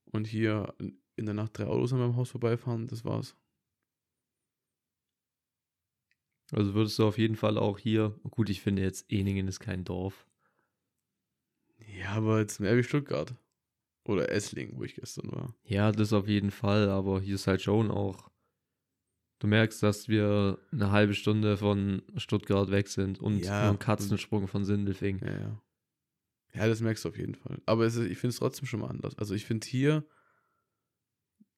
[0.04, 3.36] Und hier in der Nacht drei Autos an meinem Haus vorbeifahren, das war's.
[6.50, 9.84] Also würdest du auf jeden Fall auch hier, gut, ich finde jetzt Eningen ist kein
[9.84, 10.26] Dorf.
[11.98, 13.34] Ja, aber jetzt mehr wie Stuttgart.
[14.04, 15.54] Oder Esslingen, wo ich gestern war.
[15.64, 18.30] Ja, das auf jeden Fall, aber hier ist halt schon auch.
[19.40, 23.78] Du merkst, dass wir eine halbe Stunde von Stuttgart weg sind und Ja, nur ein
[23.78, 25.18] Katzensprung von Sindelfing.
[25.20, 25.62] Ja, ja.
[26.52, 27.60] Ja, das merkst du auf jeden Fall.
[27.66, 29.16] Aber ist, ich finde es trotzdem schon mal anders.
[29.16, 30.04] Also ich finde hier,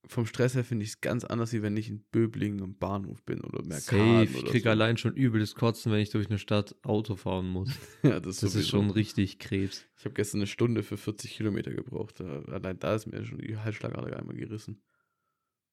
[0.06, 3.22] vom Stress her finde ich es ganz anders, wie wenn ich in Böblingen am Bahnhof
[3.22, 3.96] bin oder Safe.
[3.96, 4.70] Mercaden Ich oder krieg so.
[4.70, 7.70] allein schon übles Kotzen, wenn ich durch eine Stadt Auto fahren muss.
[8.02, 9.86] Ja, das, Das ist schon richtig Krebs.
[9.96, 12.20] Ich habe gestern eine Stunde für 40 Kilometer gebraucht.
[12.20, 14.82] Allein da ist mir schon die Halsschlagader einmal gerissen.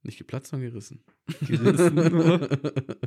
[0.04, 1.04] Nicht geplatzt, sondern gerissen.
[1.42, 1.98] Gerissen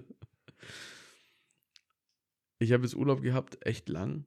[2.58, 4.26] ich habe jetzt Urlaub gehabt, echt lang.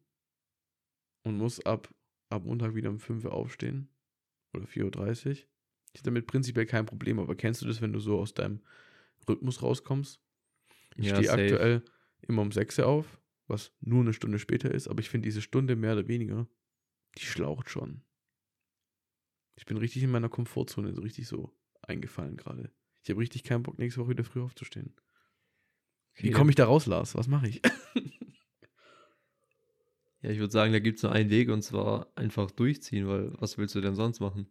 [1.23, 1.93] Und muss ab,
[2.29, 3.89] ab Montag wieder um 5 Uhr aufstehen.
[4.53, 5.37] Oder 4.30 Uhr.
[5.95, 7.19] Ich habe damit prinzipiell kein Problem.
[7.19, 8.59] Aber kennst du das, wenn du so aus deinem
[9.29, 10.19] Rhythmus rauskommst?
[10.97, 11.41] Ich Ja, stehe safe.
[11.43, 11.85] aktuell
[12.27, 14.89] immer um 6 Uhr auf, was nur eine Stunde später ist.
[14.89, 16.49] Aber ich finde diese Stunde mehr oder weniger,
[17.17, 18.03] die schlaucht schon.
[19.55, 22.71] Ich bin richtig in meiner Komfortzone, so richtig so eingefallen gerade.
[23.03, 24.95] Ich habe richtig keinen Bock, nächste Woche wieder früh aufzustehen.
[26.17, 27.15] Wie komme ich da raus, Lars?
[27.15, 27.61] Was mache ich?
[30.21, 33.31] Ja, ich würde sagen, da gibt es nur einen Weg und zwar einfach durchziehen, weil
[33.39, 34.47] was willst du denn sonst machen?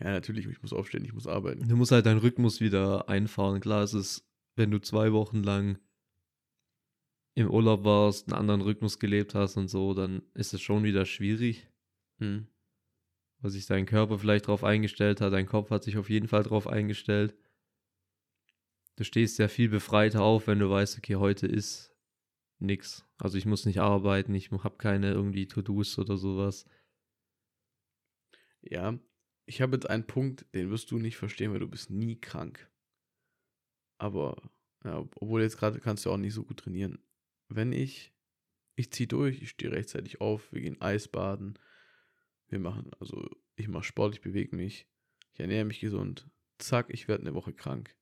[0.00, 1.68] Ja, natürlich, ich muss aufstehen, ich muss arbeiten.
[1.68, 3.60] Du musst halt deinen Rhythmus wieder einfahren.
[3.60, 5.78] Klar ist es, wenn du zwei Wochen lang
[7.34, 11.04] im Urlaub warst, einen anderen Rhythmus gelebt hast und so, dann ist es schon wieder
[11.04, 11.68] schwierig,
[12.18, 12.46] Hm.
[13.40, 16.44] weil sich dein Körper vielleicht darauf eingestellt hat, dein Kopf hat sich auf jeden Fall
[16.44, 17.34] darauf eingestellt.
[18.96, 21.92] Du stehst ja viel befreiter auf, wenn du weißt, okay, heute ist
[22.60, 23.04] nix.
[23.18, 26.66] Also ich muss nicht arbeiten, ich habe keine irgendwie To-Dos oder sowas.
[28.62, 28.96] Ja,
[29.46, 32.70] ich habe jetzt einen Punkt, den wirst du nicht verstehen, weil du bist nie krank.
[33.98, 34.50] Aber,
[34.84, 36.98] ja, obwohl jetzt gerade kannst du auch nicht so gut trainieren.
[37.48, 38.14] Wenn ich,
[38.76, 41.58] ich ziehe durch, ich stehe rechtzeitig auf, wir gehen Eisbaden,
[42.48, 44.88] wir machen, also ich mache Sport, ich bewege mich,
[45.32, 46.28] ich ernähre mich gesund,
[46.58, 47.96] zack, ich werde eine Woche krank.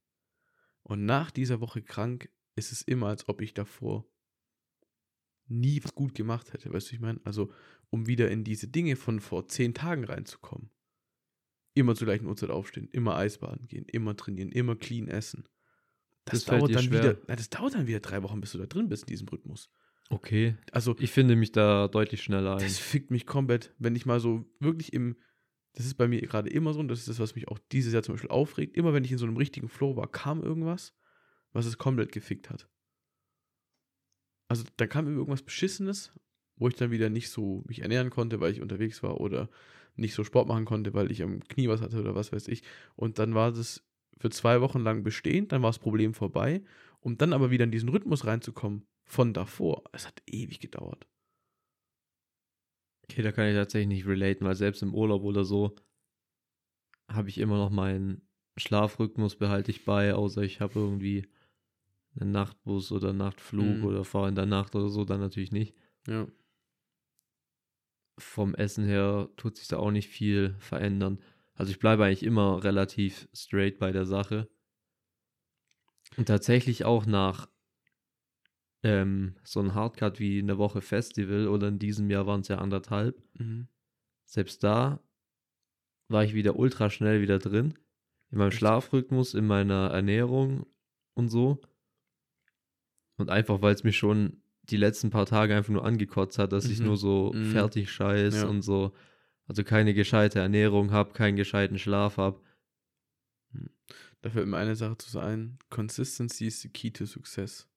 [0.83, 4.07] Und nach dieser Woche krank ist es immer, als ob ich davor
[5.47, 7.21] nie was gut gemacht hätte, weißt du, ich meine?
[7.25, 7.53] Also,
[7.91, 10.71] um wieder in diese Dinge von vor zehn Tagen reinzukommen.
[11.75, 15.45] Immer zur gleichen Uhrzeit aufstehen, immer Eisbaden gehen, immer trainieren, immer clean essen.
[16.25, 17.03] Das, Das dauert dann schwer.
[17.03, 19.29] wieder, na, das dauert dann wieder drei Wochen, bis du da drin bist in diesem
[19.29, 19.71] Rhythmus.
[20.11, 20.57] Okay.
[20.71, 22.59] Also, Ich finde mich da deutlich schneller ein.
[22.63, 25.17] das fickt mich komplett, wenn ich mal so wirklich im,
[25.73, 27.95] das ist bei mir gerade immer so und das ist das, was mich auch dieses
[27.95, 28.77] Jahr zum Beispiel aufregt.
[28.77, 30.95] Immer wenn ich in so einem richtigen Flow war, kam irgendwas,
[31.53, 32.69] was es komplett gefickt hat.
[34.49, 36.13] Also da kam irgendwas Beschissenes,
[36.57, 39.49] wo ich dann wieder nicht so mich ernähren konnte, weil ich unterwegs war oder
[39.95, 42.63] nicht so Sport machen konnte, weil ich am Knie was hatte oder was weiß ich.
[42.97, 43.85] Und dann war das
[44.19, 46.63] für zwei Wochen lang bestehend, dann war das Problem vorbei.
[47.01, 51.07] Um dann aber wieder in diesen Rhythmus reinzukommen von davor, es hat ewig gedauert.
[53.05, 55.75] Okay, da kann ich tatsächlich nicht relaten, weil selbst im Urlaub oder so
[57.09, 58.23] habe ich immer noch meinen
[58.57, 61.29] Schlafrhythmus behalte ich bei, außer ich habe irgendwie
[62.19, 63.85] einen Nachtbus oder Nachtflug Mhm.
[63.85, 65.75] oder fahre in der Nacht oder so, dann natürlich nicht.
[66.07, 66.27] Ja.
[68.19, 71.19] Vom Essen her tut sich da auch nicht viel verändern.
[71.55, 74.49] Also ich bleibe eigentlich immer relativ straight bei der Sache.
[76.17, 77.49] Und tatsächlich auch nach
[78.83, 82.59] ähm, so einem Hardcut wie eine Woche Festival oder in diesem Jahr waren es ja
[82.59, 83.23] anderthalb.
[83.35, 83.69] Mhm.
[84.25, 85.01] selbst da
[86.09, 87.75] war ich wieder ultra schnell wieder drin.
[88.31, 88.59] In meinem Echt?
[88.59, 90.67] Schlafrhythmus, in meiner Ernährung
[91.15, 91.61] und so.
[93.17, 96.67] Und einfach, weil es mich schon die letzten paar Tage einfach nur angekotzt hat, dass
[96.67, 96.87] ich Mhm.
[96.87, 97.51] nur so Mhm.
[97.51, 98.47] fertig scheiß Ja.
[98.49, 98.93] und so,
[99.47, 102.41] also keine gescheite Ernährung habe, keinen gescheiten Schlaf habe.
[104.23, 105.59] Da fällt mir eine Sache zu ein.
[105.69, 107.69] Consistency is the key to success.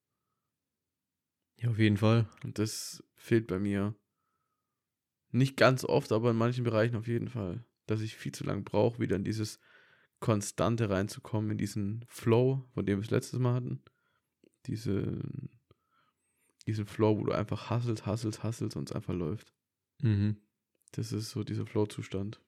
[1.58, 2.28] Ja, auf jeden Fall.
[2.44, 3.94] Und das fehlt bei mir
[5.32, 7.64] nicht ganz oft, aber in manchen Bereichen auf jeden Fall.
[7.86, 9.58] Dass ich viel zu lange brauche, wieder in dieses
[10.20, 13.82] Konstante reinzukommen, in diesen Flow, von dem wir es letztes Mal hatten.
[14.66, 15.20] Diese,
[16.66, 19.52] diesen Flow, wo du einfach hasselst, hasselst, hasselst und es einfach läuft.
[20.02, 20.36] Mhm.
[20.92, 22.40] Das ist so dieser Flow-Zustand.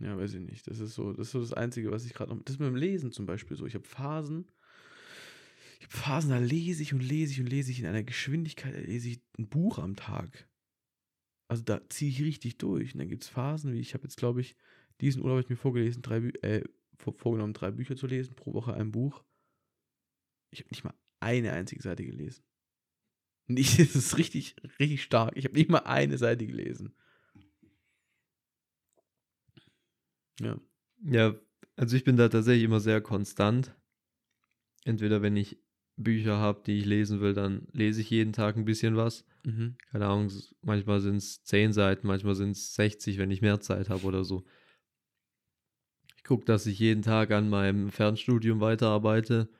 [0.00, 0.66] Ja, weiß ich nicht.
[0.66, 2.42] Das ist so, das ist so das Einzige, was ich gerade noch.
[2.42, 3.66] Das ist mit dem Lesen zum Beispiel so.
[3.66, 4.50] Ich habe Phasen.
[5.78, 8.74] Ich habe Phasen, da lese ich und lese ich und lese ich in einer Geschwindigkeit,
[8.74, 10.48] da lese ich ein Buch am Tag.
[11.48, 12.94] Also da ziehe ich richtig durch.
[12.94, 14.56] Und dann gibt es Phasen, wie ich habe jetzt, glaube ich,
[15.00, 16.64] diesen Urlaub habe ich mir vorgelesen, drei äh,
[16.98, 19.22] vor, vorgenommen, drei Bücher zu lesen, pro Woche ein Buch.
[20.50, 20.94] Ich habe nicht mal
[21.24, 22.44] eine einzige Seite gelesen.
[23.46, 25.36] Nicht, das ist richtig, richtig stark.
[25.36, 26.94] Ich habe nicht mal eine Seite gelesen.
[30.40, 30.58] Ja.
[31.02, 31.34] Ja,
[31.76, 33.74] also ich bin da tatsächlich immer sehr konstant.
[34.84, 35.58] Entweder wenn ich
[35.96, 39.24] Bücher habe, die ich lesen will, dann lese ich jeden Tag ein bisschen was.
[39.44, 39.76] Mhm.
[39.90, 40.32] keine Ahnung,
[40.62, 44.24] manchmal sind es 10 Seiten, manchmal sind es 60, wenn ich mehr Zeit habe oder
[44.24, 44.46] so.
[46.16, 49.50] Ich gucke, dass ich jeden Tag an meinem Fernstudium weiterarbeite.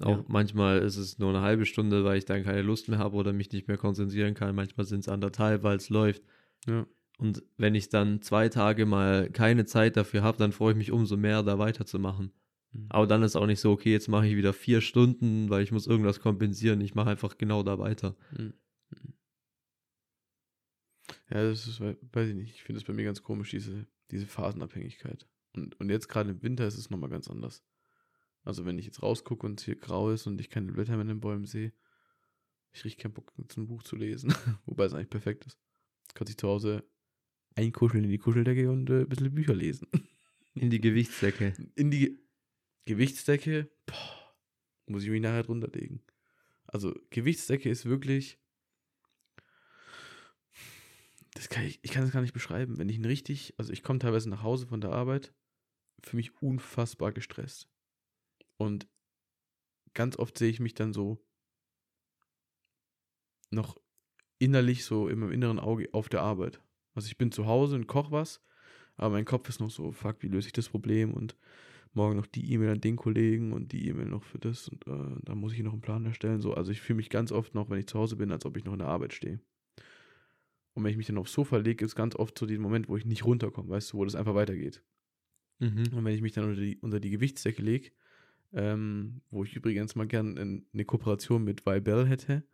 [0.00, 0.24] Auch Ja.
[0.28, 3.32] manchmal ist es nur eine halbe Stunde, weil ich dann keine Lust mehr habe oder
[3.32, 4.54] mich nicht mehr konzentrieren kann.
[4.54, 6.22] Manchmal sind es anderthalb, weil es läuft.
[6.66, 6.86] Ja.
[7.18, 10.90] Und wenn ich dann zwei Tage mal keine Zeit dafür habe, dann freue ich mich
[10.92, 12.32] umso mehr, da weiterzumachen.
[12.72, 12.86] Mhm.
[12.88, 15.72] Aber dann ist auch nicht so, okay, jetzt mache ich wieder vier Stunden, weil ich
[15.72, 16.80] muss irgendwas kompensieren.
[16.80, 18.16] Ich mache einfach genau da weiter.
[18.36, 18.54] Mhm.
[21.30, 22.54] Ja, das ist, wei- weiß ich nicht.
[22.54, 25.26] Ich finde es bei mir ganz komisch, diese, diese Phasenabhängigkeit.
[25.54, 27.62] Und, und jetzt gerade im Winter ist es nochmal ganz anders.
[28.44, 31.02] Also wenn ich jetzt rausgucke und es hier grau ist und ich keine Blätter mehr
[31.02, 31.72] in den Bäumen sehe,
[32.72, 34.34] ich rieche keinen Bock, ein Buch zu lesen.
[34.66, 35.58] Wobei es eigentlich perfekt ist.
[36.14, 36.84] Kann ich zu Hause
[37.54, 39.88] einkuscheln in die Kuscheldecke und äh, ein bisschen Bücher lesen.
[40.54, 41.54] In die Gewichtsdecke.
[41.76, 42.22] In die
[42.84, 44.36] Gewichtsdecke, boah,
[44.84, 46.02] muss ich mich nachher drunter legen.
[46.66, 48.38] Also Gewichtsdecke ist wirklich,
[51.32, 52.76] das kann ich, ich kann das gar nicht beschreiben.
[52.76, 55.32] Wenn ich ihn richtig, also ich komme teilweise nach Hause von der Arbeit,
[56.02, 57.70] für mich unfassbar gestresst.
[58.62, 58.86] Und
[59.92, 61.18] ganz oft sehe ich mich dann so
[63.50, 63.76] noch
[64.38, 66.60] innerlich so in meinem inneren Auge auf der Arbeit.
[66.94, 68.40] Also ich bin zu Hause und koche was,
[68.94, 71.36] aber mein Kopf ist noch so, fuck, wie löse ich das Problem und
[71.92, 75.20] morgen noch die E-Mail an den Kollegen und die E-Mail noch für das und äh,
[75.24, 76.40] da muss ich noch einen Plan erstellen.
[76.40, 78.56] So, also ich fühle mich ganz oft noch, wenn ich zu Hause bin, als ob
[78.56, 79.40] ich noch in der Arbeit stehe.
[80.74, 82.96] Und wenn ich mich dann aufs Sofa lege, ist ganz oft so dieser Moment, wo
[82.96, 84.82] ich nicht runterkomme, weißt du, wo das einfach weitergeht.
[85.58, 85.92] Mhm.
[85.92, 87.90] Und wenn ich mich dann unter die, unter die Gewichtsdecke lege,
[88.52, 92.44] ähm, wo ich übrigens mal gern in, eine Kooperation mit Vibel hätte.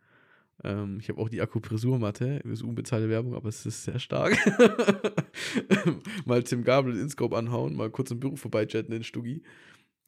[0.63, 4.37] Ähm, ich habe auch die Akupressurmatte, ist unbezahlte Werbung, aber es ist sehr stark.
[6.25, 9.43] mal Tim Gabel ins Scope anhauen, mal kurz im Büro vorbeichatten in Stuggi.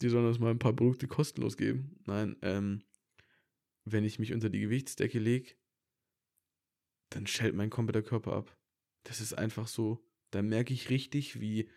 [0.01, 1.95] Die sollen uns mal ein paar Produkte kostenlos geben.
[2.05, 2.81] Nein, ähm,
[3.85, 5.53] wenn ich mich unter die Gewichtsdecke lege,
[7.09, 8.57] dann schellt mein kompletter Körper ab.
[9.03, 11.69] Das ist einfach so, da merke ich richtig, wie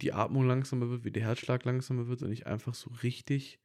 [0.00, 3.60] die Atmung langsamer wird, wie der Herzschlag langsamer wird und ich einfach so richtig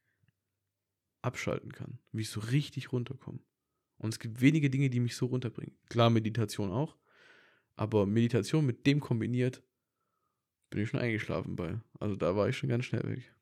[1.22, 1.98] abschalten kann.
[2.12, 3.40] Wie ich so richtig runterkomme.
[3.98, 5.76] Und es gibt wenige Dinge, die mich so runterbringen.
[5.88, 6.96] Klar, Meditation auch.
[7.76, 9.62] Aber Meditation mit dem kombiniert,
[10.70, 11.80] bin ich schon eingeschlafen bei.
[12.00, 13.34] Also da war ich schon ganz schnell weg.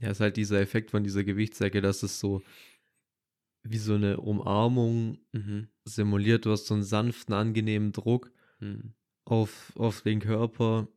[0.00, 2.42] Ja, ist halt dieser Effekt von dieser Gewichtsdecke, dass es so
[3.62, 5.68] wie so eine Umarmung Mhm.
[5.84, 6.46] simuliert.
[6.46, 8.94] Du hast so einen sanften, angenehmen Druck Mhm.
[9.24, 10.88] auf, auf den Körper.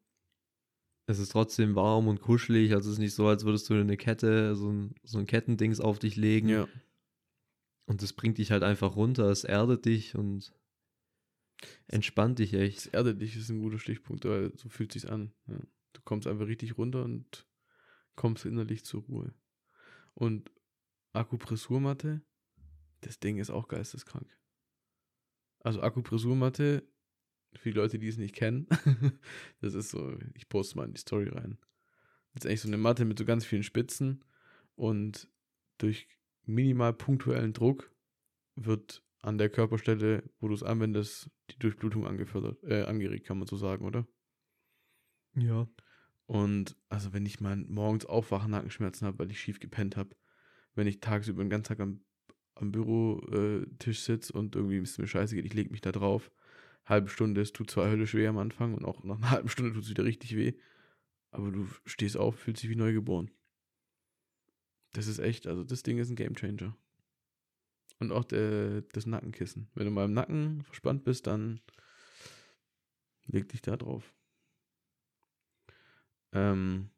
[1.05, 2.73] Es ist trotzdem warm und kuschelig.
[2.73, 5.79] Also es ist nicht so, als würdest du eine Kette, so ein, so ein Kettendings
[5.79, 6.49] auf dich legen.
[6.49, 6.67] Ja.
[7.85, 9.29] Und das bringt dich halt einfach runter.
[9.29, 10.53] Es erdet dich und
[11.87, 12.93] entspannt dich echt.
[12.93, 15.33] erdet dich ist ein guter Stichpunkt, weil so fühlt sich's an.
[15.47, 15.59] Ja.
[15.93, 17.45] Du kommst einfach richtig runter und
[18.15, 19.33] kommst innerlich zur Ruhe.
[20.13, 20.51] Und
[21.13, 22.21] Akupressurmatte,
[23.01, 24.27] das Ding ist auch geisteskrank.
[25.59, 26.83] Also Akupressurmatte,
[27.57, 28.67] für die Leute, die es nicht kennen,
[29.61, 31.57] das ist so, ich poste mal in die Story rein.
[32.33, 34.23] Das ist eigentlich so eine Matte mit so ganz vielen Spitzen
[34.75, 35.27] und
[35.77, 36.07] durch
[36.45, 37.91] minimal punktuellen Druck
[38.55, 43.47] wird an der Körperstelle, wo du es anwendest, die Durchblutung angefördert, äh, angeregt, kann man
[43.47, 44.05] so sagen, oder?
[45.35, 45.67] Ja.
[46.25, 50.15] Und also wenn ich mal morgens aufwache, Nackenschmerzen habe, weil ich schief gepennt habe,
[50.75, 52.03] wenn ich tagsüber den ganzen Tag am,
[52.55, 56.31] am Bürotisch sitze und irgendwie ist mir scheiße geht, ich lege mich da drauf,
[56.85, 59.73] halbe Stunde, es tut zwar höllisch weh am Anfang und auch nach einer halben Stunde
[59.73, 60.53] tut es wieder richtig weh,
[61.31, 63.31] aber du stehst auf, fühlst dich wie neugeboren.
[64.93, 66.77] Das ist echt, also das Ding ist ein Gamechanger.
[67.99, 69.69] Und auch der, das Nackenkissen.
[69.75, 71.61] Wenn du mal im Nacken verspannt bist, dann
[73.25, 74.13] leg dich da drauf.
[76.33, 76.89] Ähm,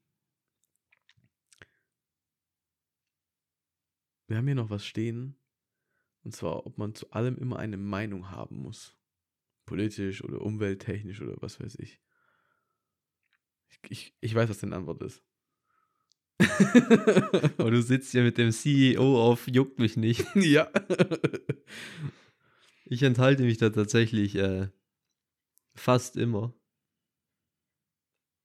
[4.28, 5.36] wir haben hier noch was stehen.
[6.24, 8.98] Und zwar, ob man zu allem immer eine Meinung haben muss.
[9.66, 12.00] Politisch oder umwelttechnisch oder was weiß ich.
[13.70, 15.24] Ich, ich, ich weiß, was deine Antwort ist.
[17.58, 20.26] Aber du sitzt ja mit dem CEO auf, juckt mich nicht.
[20.36, 20.70] ja.
[22.86, 24.68] Ich enthalte mich da tatsächlich äh,
[25.74, 26.54] fast immer.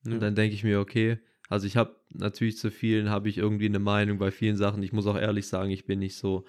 [0.05, 0.15] Ja.
[0.15, 3.67] Und dann denke ich mir, okay, also ich habe natürlich zu vielen, habe ich irgendwie
[3.67, 4.83] eine Meinung bei vielen Sachen.
[4.83, 6.47] Ich muss auch ehrlich sagen, ich bin nicht so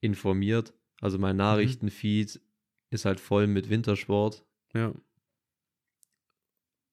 [0.00, 0.74] informiert.
[1.00, 2.40] Also mein Nachrichtenfeed
[2.90, 4.44] ist halt voll mit Wintersport
[4.74, 4.94] ja.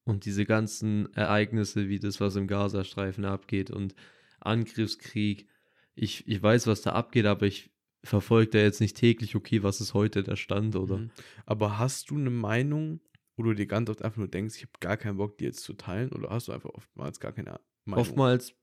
[0.03, 3.95] und diese ganzen Ereignisse, wie das, was im Gazastreifen abgeht und
[4.39, 5.47] Angriffskrieg.
[5.95, 7.71] Ich, ich weiß, was da abgeht, aber ich
[8.03, 10.97] verfolge da jetzt nicht täglich, okay, was ist heute der Stand oder.
[10.97, 11.12] Mhm.
[11.45, 12.99] Aber hast du eine Meinung,
[13.36, 15.63] wo du dir ganz oft einfach nur denkst, ich habe gar keinen Bock, die jetzt
[15.63, 16.12] zu teilen?
[16.12, 18.01] Oder hast du einfach oftmals gar keine Meinung?
[18.01, 18.56] Oftmals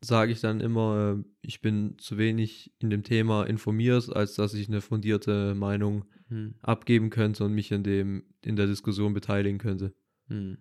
[0.00, 4.54] sage ich dann immer, äh, ich bin zu wenig in dem Thema informiert, als dass
[4.54, 6.54] ich eine fundierte Meinung Hm.
[6.60, 9.94] abgeben könnte und mich in dem in der Diskussion beteiligen könnte.
[10.28, 10.58] Hm.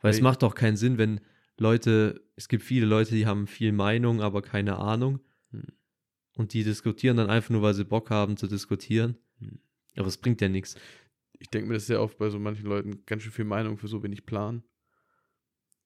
[0.00, 1.20] Weil es Weil- macht doch keinen Sinn, wenn
[1.58, 5.20] Leute, es gibt viele Leute, die haben viel Meinung, aber keine Ahnung.
[5.50, 5.66] Hm.
[6.36, 9.16] Und die diskutieren dann einfach nur, weil sie Bock haben zu diskutieren.
[9.40, 9.58] Hm.
[9.96, 10.76] Aber es bringt ja nichts.
[11.38, 13.88] ich denke mir das sehr oft bei so manchen Leuten ganz schön viel Meinung für
[13.88, 14.62] so wenig Plan.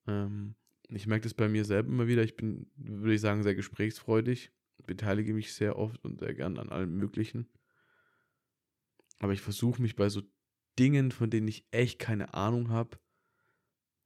[0.07, 0.55] Ähm,
[0.89, 2.23] ich merke das bei mir selber immer wieder.
[2.23, 4.51] Ich bin, würde ich sagen, sehr gesprächsfreudig,
[4.85, 7.47] beteilige mich sehr oft und sehr gern an allem Möglichen.
[9.19, 10.21] Aber ich versuche mich bei so
[10.77, 12.97] Dingen, von denen ich echt keine Ahnung habe,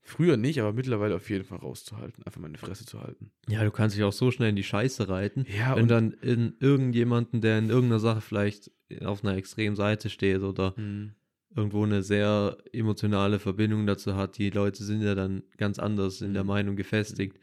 [0.02, 3.32] früher nicht, aber mittlerweile auf jeden Fall rauszuhalten, einfach meine Fresse zu halten.
[3.48, 5.46] Ja, du kannst dich auch so schnell in die Scheiße reiten.
[5.48, 8.72] Ja, wenn und dann in irgendjemanden, der in irgendeiner Sache vielleicht
[9.04, 11.14] auf einer extremen Seite steht oder Hm,
[11.56, 16.34] irgendwo eine sehr emotionale Verbindung dazu hat, die Leute sind ja dann ganz anders in
[16.34, 16.48] der Mhm.
[16.50, 17.40] Meinung gefestigt.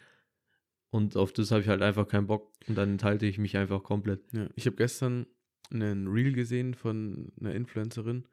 [0.90, 3.82] Und auf das habe ich halt einfach keinen Bock und dann enthalte ich mich einfach
[3.82, 4.20] komplett.
[4.32, 4.48] ja.
[4.54, 5.26] Ich habe gestern
[5.70, 8.26] einen Reel gesehen von einer Influencerin,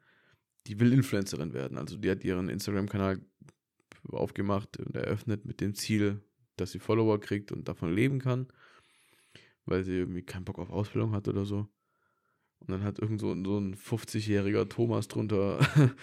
[0.66, 1.78] die will Influencerin werden.
[1.78, 3.20] Also die hat ihren Instagram-Kanal
[4.10, 6.20] aufgemacht und eröffnet mit dem Ziel,
[6.56, 8.48] dass sie Follower kriegt und davon leben kann,
[9.66, 11.68] weil sie irgendwie keinen Bock auf Ausbildung hat oder so.
[12.60, 15.58] Und dann hat irgend so, so ein 50-jähriger Thomas drunter,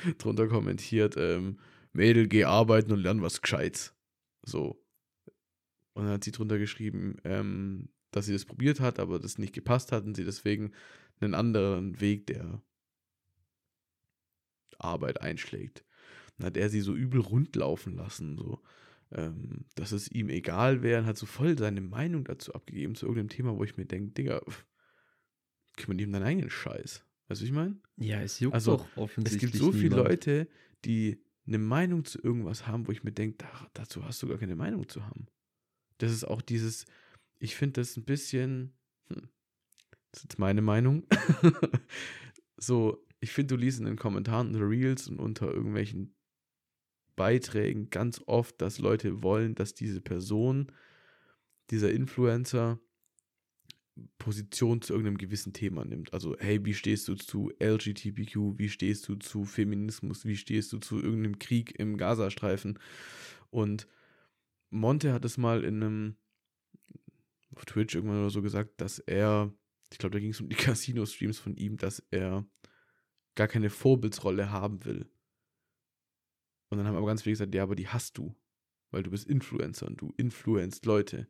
[0.18, 1.60] drunter kommentiert, ähm,
[1.94, 3.96] Mädel, geh arbeiten und lern was Gescheites.
[4.44, 4.84] So.
[5.94, 9.54] Und dann hat sie drunter geschrieben, ähm, dass sie das probiert hat, aber das nicht
[9.54, 10.72] gepasst hat und sie deswegen
[11.26, 12.62] einen anderen Weg der
[14.78, 15.86] Arbeit einschlägt.
[16.38, 18.62] Dann hat er sie so übel rundlaufen lassen, so,
[19.12, 23.06] ähm, dass es ihm egal wäre und hat so voll seine Meinung dazu abgegeben, zu
[23.06, 24.42] irgendeinem Thema, wo ich mir denke, Digga,
[25.78, 27.06] dich um deinen eigenen Scheiß.
[27.28, 27.80] Weißt du, was ich meine?
[27.98, 30.10] Ja, es juckt Also, doch Es offensichtlich gibt so viele niemand.
[30.10, 30.48] Leute,
[30.86, 34.38] die eine Meinung zu irgendwas haben, wo ich mir denke, da, dazu hast du gar
[34.38, 35.28] keine Meinung zu haben.
[35.98, 36.86] Das ist auch dieses,
[37.40, 38.74] ich finde das ein bisschen,
[39.08, 39.30] hm,
[40.12, 41.08] das ist jetzt meine Meinung,
[42.58, 46.16] so, ich finde, du liest in den Kommentaren unter Reels und unter irgendwelchen
[47.16, 50.72] Beiträgen ganz oft, dass Leute wollen, dass diese Person,
[51.70, 52.80] dieser Influencer,
[54.18, 56.14] Position zu irgendeinem gewissen Thema nimmt.
[56.14, 58.58] Also, hey, wie stehst du zu LGBTQ?
[58.58, 60.26] Wie stehst du zu Feminismus?
[60.26, 62.80] Wie stehst du zu irgendeinem Krieg im Gazastreifen?
[63.50, 63.88] Und
[64.70, 66.16] Monte hat es mal in einem
[67.54, 69.54] auf Twitch irgendwann oder so gesagt, dass er,
[69.92, 72.46] ich glaube, da ging es um die Casino-Streams von ihm, dass er
[73.36, 75.10] gar keine Vorbildsrolle haben will.
[76.70, 78.36] Und dann haben aber ganz viele gesagt, ja, aber die hast du,
[78.92, 81.28] weil du bist Influencer und du influenzt Leute.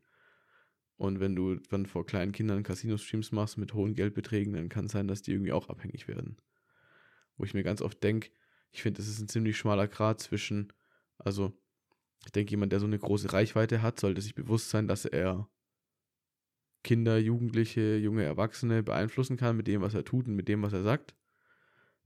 [0.97, 4.91] Und wenn du dann vor kleinen Kindern Casino-Streams machst mit hohen Geldbeträgen, dann kann es
[4.91, 6.37] sein, dass die irgendwie auch abhängig werden.
[7.37, 8.29] Wo ich mir ganz oft denke,
[8.71, 10.71] ich finde, es ist ein ziemlich schmaler Grad zwischen,
[11.17, 11.53] also
[12.25, 15.49] ich denke, jemand, der so eine große Reichweite hat, sollte sich bewusst sein, dass er
[16.83, 20.73] Kinder, Jugendliche, junge Erwachsene beeinflussen kann mit dem, was er tut und mit dem, was
[20.73, 21.15] er sagt.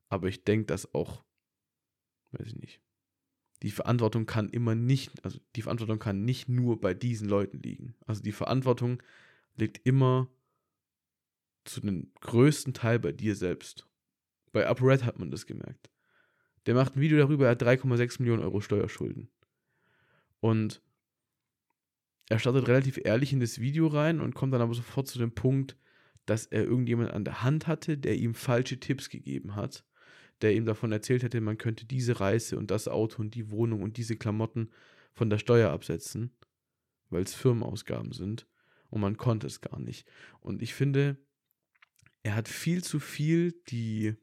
[0.09, 1.23] Aber ich denke, dass auch,
[2.31, 2.81] weiß ich nicht,
[3.63, 7.95] die Verantwortung kann immer nicht, also die Verantwortung kann nicht nur bei diesen Leuten liegen.
[8.05, 9.01] Also die Verantwortung
[9.55, 10.29] liegt immer
[11.63, 13.88] zu dem größten Teil bei dir selbst.
[14.51, 15.89] Bei UpRed hat man das gemerkt.
[16.65, 19.29] Der macht ein Video darüber, er hat 3,6 Millionen Euro Steuerschulden.
[20.39, 20.81] Und
[22.29, 25.31] er startet relativ ehrlich in das Video rein und kommt dann aber sofort zu dem
[25.31, 25.77] Punkt,
[26.25, 29.85] dass er irgendjemand an der Hand hatte, der ihm falsche Tipps gegeben hat,
[30.41, 33.83] der ihm davon erzählt hätte, man könnte diese Reise und das Auto und die Wohnung
[33.83, 34.71] und diese Klamotten
[35.13, 36.31] von der Steuer absetzen,
[37.09, 38.47] weil es Firmenausgaben sind
[38.89, 40.07] und man konnte es gar nicht.
[40.39, 41.17] Und ich finde,
[42.23, 44.15] er hat viel zu viel die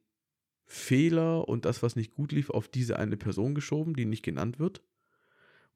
[0.66, 4.58] Fehler und das, was nicht gut lief, auf diese eine Person geschoben, die nicht genannt
[4.58, 4.82] wird,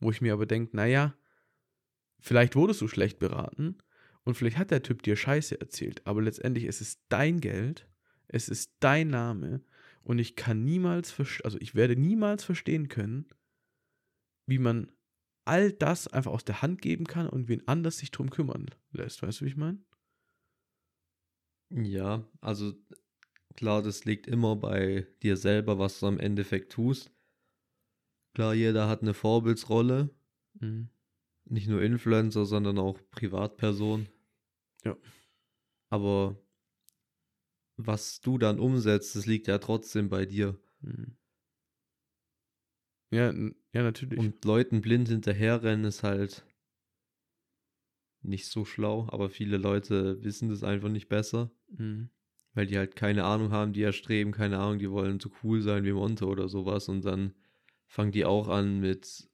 [0.00, 1.14] wo ich mir aber denke, naja,
[2.20, 3.78] vielleicht wurdest du schlecht beraten
[4.24, 7.88] und vielleicht hat der Typ dir Scheiße erzählt, aber letztendlich ist es dein Geld,
[8.28, 9.62] es ist dein Name
[10.02, 13.26] und ich kann niemals, also ich werde niemals verstehen können,
[14.46, 14.90] wie man
[15.44, 19.22] all das einfach aus der Hand geben kann und wen anders sich drum kümmern lässt.
[19.22, 19.78] Weißt du, wie ich meine?
[21.70, 22.74] Ja, also
[23.56, 27.12] klar, das liegt immer bei dir selber, was du am Endeffekt tust.
[28.34, 30.10] Klar, jeder hat eine Vorbildsrolle,
[30.60, 30.88] Mhm.
[31.46, 34.08] Nicht nur Influencer, sondern auch Privatperson.
[34.84, 34.96] Ja.
[35.90, 36.36] Aber
[37.76, 40.58] was du dann umsetzt, das liegt ja trotzdem bei dir.
[40.80, 41.16] Mhm.
[43.10, 43.32] Ja,
[43.72, 44.18] ja, natürlich.
[44.18, 46.44] Und Leuten blind hinterherrennen ist halt
[48.22, 52.10] nicht so schlau, aber viele Leute wissen das einfach nicht besser, Mhm.
[52.54, 55.84] weil die halt keine Ahnung haben, die erstreben, keine Ahnung, die wollen so cool sein
[55.84, 57.34] wie Monte oder sowas und dann
[57.86, 59.28] fangen die auch an mit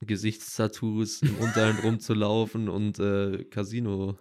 [0.00, 4.18] Gesichtstattoos im Unterhemd rumzulaufen und äh, Casino,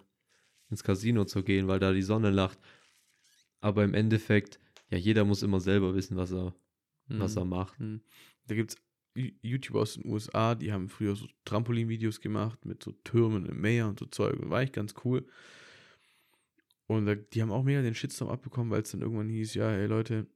[0.70, 2.60] ins Casino zu gehen, weil da die Sonne lacht.
[3.60, 4.60] Aber im Endeffekt,
[4.90, 6.56] ja, jeder muss immer selber wissen, was er,
[7.08, 7.42] was Mhm.
[7.42, 7.80] er macht.
[7.80, 8.02] Mhm.
[8.48, 8.78] Da gibt es
[9.42, 13.88] YouTuber aus den USA, die haben früher so Trampolin-Videos gemacht mit so Türmen im Meer
[13.88, 14.40] und so Zeug.
[14.40, 15.26] Und war echt ganz cool.
[16.88, 19.70] Und da, die haben auch mega den Shitstorm abbekommen, weil es dann irgendwann hieß, ja,
[19.70, 20.28] hey Leute,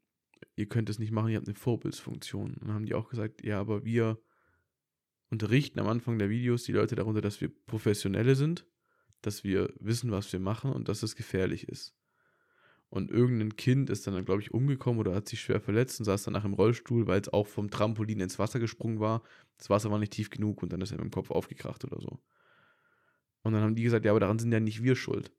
[0.55, 2.53] ihr könnt es nicht machen, ihr habt eine Vorbildsfunktion.
[2.53, 4.17] Und dann haben die auch gesagt, ja, aber wir
[5.29, 8.65] unterrichten am Anfang der Videos die Leute darunter, dass wir Professionelle sind,
[9.21, 11.95] dass wir wissen, was wir machen und dass es gefährlich ist.
[12.89, 16.23] Und irgendein Kind ist dann, glaube ich, umgekommen oder hat sich schwer verletzt und saß
[16.23, 19.21] danach im Rollstuhl, weil es auch vom Trampolin ins Wasser gesprungen war.
[19.57, 22.01] Das Wasser war nicht tief genug und dann ist er mit dem Kopf aufgekracht oder
[22.01, 22.19] so.
[23.43, 25.31] Und dann haben die gesagt, ja, aber daran sind ja nicht wir schuld.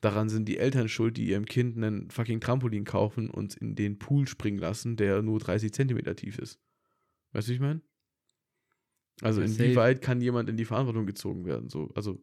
[0.00, 3.98] Daran sind die Eltern schuld, die ihrem Kind einen fucking Trampolin kaufen und in den
[3.98, 6.60] Pool springen lassen, der nur 30 Zentimeter tief ist.
[7.32, 7.80] Weißt du, wie ich meine?
[9.22, 11.68] Also Ja, inwieweit kann jemand in die Verantwortung gezogen werden?
[11.68, 12.22] So, also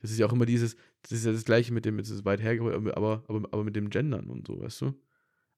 [0.00, 2.16] das ist ja auch immer dieses, das ist ja das Gleiche mit dem, jetzt ist
[2.16, 4.94] es weit hergeholt, aber, aber, aber mit dem Gendern und so, weißt du?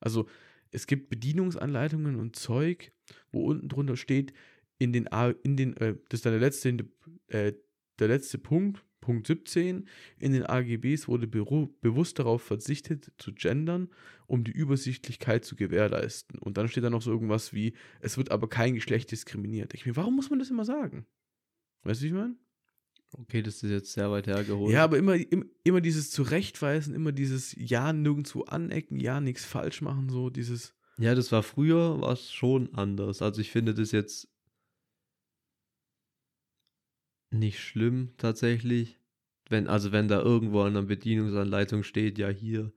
[0.00, 0.26] Also
[0.72, 2.92] es gibt Bedienungsanleitungen und Zeug,
[3.30, 4.32] wo unten drunter steht,
[4.78, 6.70] in den, A, in den, äh, das ist dann der letzte,
[7.28, 7.52] äh,
[7.98, 9.86] der letzte Punkt, Punkt 17,
[10.18, 13.90] in den AGBs wurde bewusst darauf verzichtet zu gendern,
[14.26, 16.38] um die Übersichtlichkeit zu gewährleisten.
[16.38, 19.74] Und dann steht da noch so irgendwas wie, es wird aber kein Geschlecht diskriminiert.
[19.74, 21.04] Ich mir, warum muss man das immer sagen?
[21.82, 22.36] Weißt du, wie ich meine?
[23.14, 24.72] Okay, das ist jetzt sehr weit hergeholt.
[24.72, 29.82] Ja, aber immer, immer, immer dieses Zurechtweisen, immer dieses Ja nirgendwo anecken, Ja nichts falsch
[29.82, 30.74] machen, so dieses.
[30.96, 33.20] Ja, das war früher, war es schon anders.
[33.20, 34.31] Also ich finde das jetzt
[37.32, 38.98] nicht schlimm tatsächlich.
[39.48, 42.72] Wenn, also wenn da irgendwo an einer Bedienungsanleitung steht, ja hier,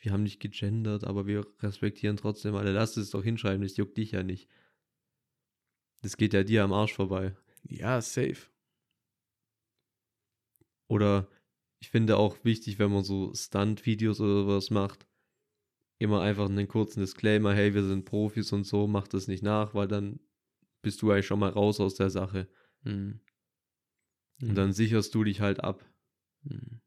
[0.00, 2.72] wir haben nicht gegendert, aber wir respektieren trotzdem alle.
[2.72, 4.48] Lass es doch hinschreiben, das juckt dich ja nicht.
[6.02, 7.36] Das geht ja dir am Arsch vorbei.
[7.68, 8.48] Ja, safe.
[10.88, 11.28] Oder
[11.80, 15.06] ich finde auch wichtig, wenn man so Stunt-Videos oder sowas macht,
[15.98, 19.74] immer einfach einen kurzen Disclaimer, hey, wir sind Profis und so, mach das nicht nach,
[19.74, 20.20] weil dann
[20.82, 22.48] bist du eigentlich schon mal raus aus der Sache.
[22.82, 23.20] Mhm.
[24.48, 25.84] Und dann sicherst du dich halt ab.
[26.42, 26.80] Mhm.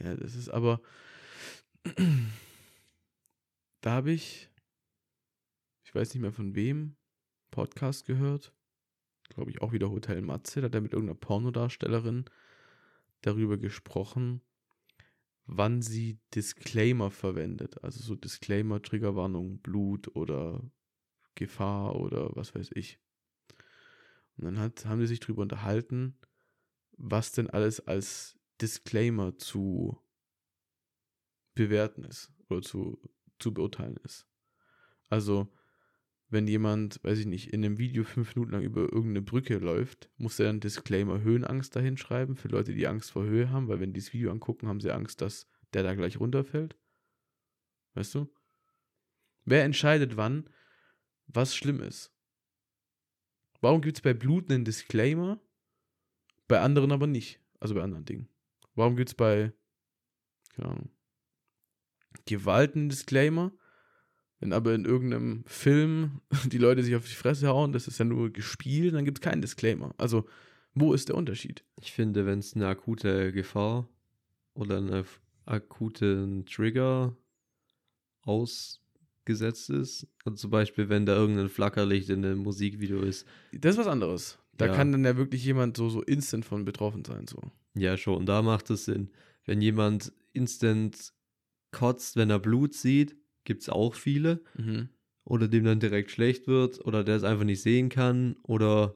[0.00, 0.80] Ja, das ist aber.
[3.80, 4.50] da habe ich,
[5.84, 6.96] ich weiß nicht mehr von wem,
[7.50, 8.52] Podcast gehört.
[9.28, 10.60] Glaube ich auch wieder Hotel Matze.
[10.60, 12.24] Da hat er mit irgendeiner Pornodarstellerin
[13.22, 14.40] darüber gesprochen,
[15.46, 17.82] wann sie Disclaimer verwendet.
[17.82, 20.70] Also so Disclaimer, Triggerwarnung, Blut oder
[21.34, 23.00] Gefahr oder was weiß ich.
[24.36, 26.18] Und dann hat, haben die sich darüber unterhalten,
[26.92, 29.98] was denn alles als Disclaimer zu
[31.54, 32.98] bewerten ist oder zu,
[33.38, 34.26] zu beurteilen ist.
[35.08, 35.52] Also,
[36.28, 40.10] wenn jemand, weiß ich nicht, in einem Video fünf Minuten lang über irgendeine Brücke läuft,
[40.16, 43.80] muss er dann Disclaimer Höhenangst dahin schreiben für Leute, die Angst vor Höhe haben, weil
[43.80, 46.76] wenn die das Video angucken, haben sie Angst, dass der da gleich runterfällt.
[47.94, 48.28] Weißt du?
[49.44, 50.50] Wer entscheidet wann,
[51.28, 52.15] was schlimm ist?
[53.60, 55.40] Warum gibt es bei Blut einen Disclaimer,
[56.48, 57.40] bei anderen aber nicht?
[57.60, 58.28] Also bei anderen Dingen.
[58.74, 59.52] Warum gibt es bei,
[60.54, 60.90] keine Ahnung,
[62.26, 63.52] Gewalt einen Disclaimer,
[64.40, 68.04] wenn aber in irgendeinem Film die Leute sich auf die Fresse hauen, das ist ja
[68.04, 69.94] nur gespielt, dann gibt es keinen Disclaimer.
[69.96, 70.26] Also,
[70.74, 71.64] wo ist der Unterschied?
[71.80, 73.88] Ich finde, wenn es eine akute Gefahr
[74.52, 75.06] oder einen
[75.46, 77.16] akuten Trigger
[79.30, 83.78] ausgesetzt ist, also zum Beispiel, wenn da irgendein Flackerlicht in einem Musikvideo ist, Das ist
[83.80, 84.38] was anderes.
[84.56, 84.72] Da Ja.
[84.72, 87.26] kann dann ja wirklich jemand so, so instant von betroffen sein.
[87.26, 87.38] So.
[87.74, 89.10] Ja, schon, da macht es Sinn.
[89.44, 91.12] Wenn jemand instant
[91.72, 94.42] kotzt, wenn er Blut sieht, gibt es auch viele.
[94.56, 94.88] Mhm.
[95.24, 98.94] Oder dem dann direkt schlecht wird, oder der es einfach nicht sehen kann, oder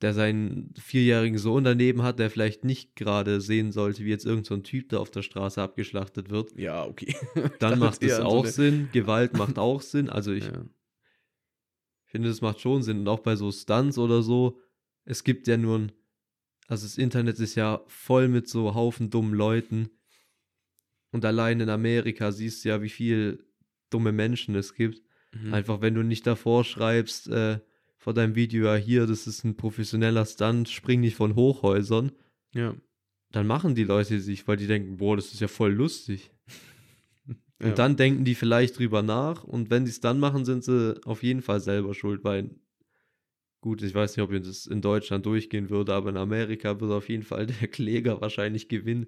[0.00, 4.44] der seinen vierjährigen Sohn daneben hat, der vielleicht nicht gerade sehen sollte, wie jetzt irgendein
[4.44, 6.56] so ein Typ da auf der Straße abgeschlachtet wird.
[6.56, 7.16] Ja, okay.
[7.58, 8.88] Dann macht es so auch Sinn.
[8.92, 10.08] Gewalt macht auch Sinn.
[10.08, 10.64] Also ich ja.
[12.04, 13.00] finde, das macht schon Sinn.
[13.00, 14.60] Und auch bei so Stunts oder so,
[15.04, 15.92] es gibt ja nur ein,
[16.68, 19.90] also das Internet ist ja voll mit so Haufen dummen Leuten.
[21.10, 23.44] Und allein in Amerika siehst du ja, wie viel
[23.90, 25.02] dumme Menschen es gibt.
[25.32, 25.54] Mhm.
[25.54, 27.58] Einfach, wenn du nicht davor schreibst, äh,
[27.98, 32.12] vor deinem Video, ja, hier, das ist ein professioneller Stunt, spring nicht von Hochhäusern,
[32.54, 32.74] Ja.
[33.32, 36.30] dann machen die Leute sich, weil die denken, boah, das ist ja voll lustig.
[37.60, 37.68] ja.
[37.68, 40.98] Und dann denken die vielleicht drüber nach und wenn sie es dann machen, sind sie
[41.04, 42.50] auf jeden Fall selber schuld, weil
[43.60, 47.08] gut, ich weiß nicht, ob das in Deutschland durchgehen würde, aber in Amerika würde auf
[47.08, 49.06] jeden Fall der Kläger wahrscheinlich gewinnen,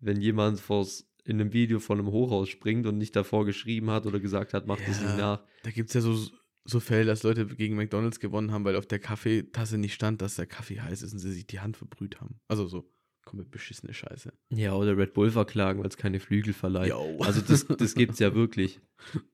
[0.00, 4.06] wenn jemand vors, in einem Video von einem Hochhaus springt und nicht davor geschrieben hat
[4.06, 5.06] oder gesagt hat, mach das Ja.
[5.06, 5.44] nicht nach.
[5.62, 6.18] Da gibt es ja so,
[6.64, 10.36] so Fälle, dass Leute gegen McDonalds gewonnen haben, weil auf der Kaffeetasse nicht stand, dass
[10.36, 12.40] der Kaffee heiß ist und sie sich die Hand verbrüht haben.
[12.48, 12.92] Also so
[13.24, 14.32] komplett beschissene Scheiße.
[14.50, 16.88] Ja, oder Red Bull verklagen, weil es keine Flügel verleiht.
[16.90, 17.18] Yo.
[17.20, 18.80] Also das, das gibt's ja wirklich.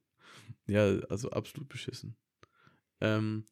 [0.68, 2.16] Ja, also absolut beschissen.
[3.00, 3.46] Ähm,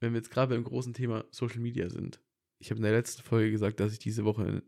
[0.00, 2.20] wenn wir jetzt gerade beim großen Thema Social Media sind.
[2.58, 4.62] Ich habe in der letzten Folge gesagt, dass ich diese Woche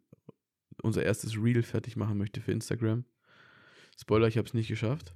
[0.82, 3.04] unser erstes Reel fertig machen möchte für Instagram.
[4.00, 5.14] Spoiler, ich habe es nicht geschafft.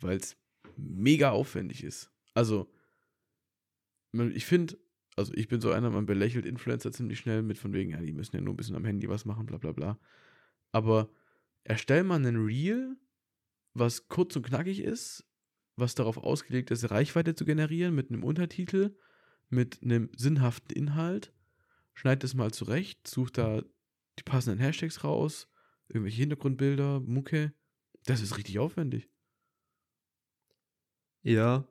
[0.00, 0.36] weil es
[0.76, 2.10] mega aufwendig ist.
[2.34, 2.72] Also,
[4.12, 4.78] ich finde,
[5.16, 8.12] also ich bin so einer, man belächelt Influencer ziemlich schnell mit von wegen, ja, die
[8.12, 9.98] müssen ja nur ein bisschen am Handy was machen, bla bla bla.
[10.70, 11.10] Aber
[11.64, 12.96] erstell mal einen Reel,
[13.74, 15.26] was kurz und knackig ist,
[15.76, 18.96] was darauf ausgelegt ist, Reichweite zu generieren, mit einem Untertitel,
[19.48, 21.32] mit einem sinnhaften Inhalt.
[21.94, 23.62] Schneid das mal zurecht, such da
[24.18, 25.48] die passenden Hashtags raus,
[25.88, 27.52] irgendwelche Hintergrundbilder, Mucke.
[28.04, 29.08] Das ist richtig aufwendig.
[31.22, 31.66] Ja,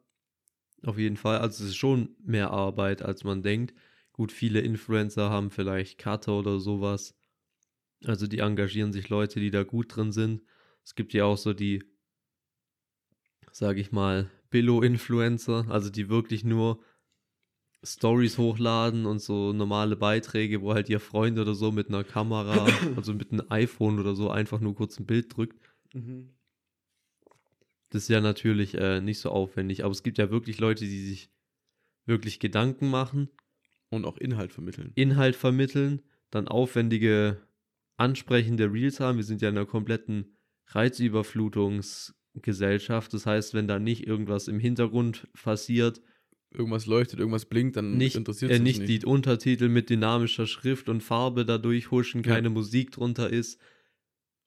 [0.83, 1.39] auf jeden Fall.
[1.39, 3.73] Also es ist schon mehr Arbeit, als man denkt.
[4.13, 7.15] Gut, viele Influencer haben vielleicht Cutter oder sowas.
[8.05, 10.41] Also die engagieren sich Leute, die da gut drin sind.
[10.83, 11.83] Es gibt ja auch so die,
[13.51, 16.83] sage ich mal, Billo-Influencer, also die wirklich nur
[17.83, 22.65] Stories hochladen und so normale Beiträge, wo halt ihr Freund oder so mit einer Kamera,
[22.95, 25.59] also mit einem iPhone oder so einfach nur kurz ein Bild drückt.
[27.91, 31.05] Das ist ja natürlich äh, nicht so aufwendig, aber es gibt ja wirklich Leute, die
[31.05, 31.29] sich
[32.05, 33.29] wirklich Gedanken machen,
[33.89, 34.91] Und auch Inhalt vermitteln.
[34.95, 37.41] Inhalt vermitteln, dann aufwendige,
[37.97, 39.17] ansprechende Reels haben.
[39.17, 40.35] Wir sind ja in einer kompletten
[40.67, 43.13] Reizüberflutungsgesellschaft.
[43.13, 46.01] Das heißt, wenn da nicht irgendwas im Hintergrund passiert,
[46.53, 50.89] Irgendwas leuchtet, irgendwas blinkt, dann nicht, interessiert äh, es nicht die Untertitel mit dynamischer Schrift
[50.89, 52.33] und Farbe da durchhuschen, Ja.
[52.33, 53.57] keine Musik drunter ist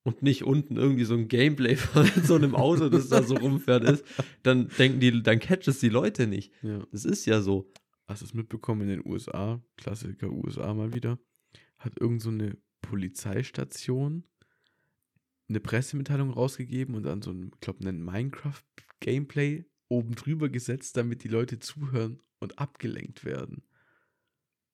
[0.05, 3.85] und nicht unten irgendwie so ein Gameplay von so einem Auto, das da so rumfährt
[3.85, 4.05] ist,
[4.43, 6.53] dann denken die, dann catcht es die Leute nicht.
[6.63, 6.87] Ja.
[6.93, 7.71] Das ist ja so.
[8.07, 9.63] Hast du es mitbekommen in den USA?
[9.77, 11.19] Klassiker USA mal wieder.
[11.79, 14.25] Hat irgend so eine Polizeistation
[15.49, 21.25] eine Pressemitteilung rausgegeben und dann so ein, ich glaube, einen Minecraft-Gameplay oben drüber gesetzt, damit
[21.25, 23.63] die Leute zuhören und abgelenkt werden.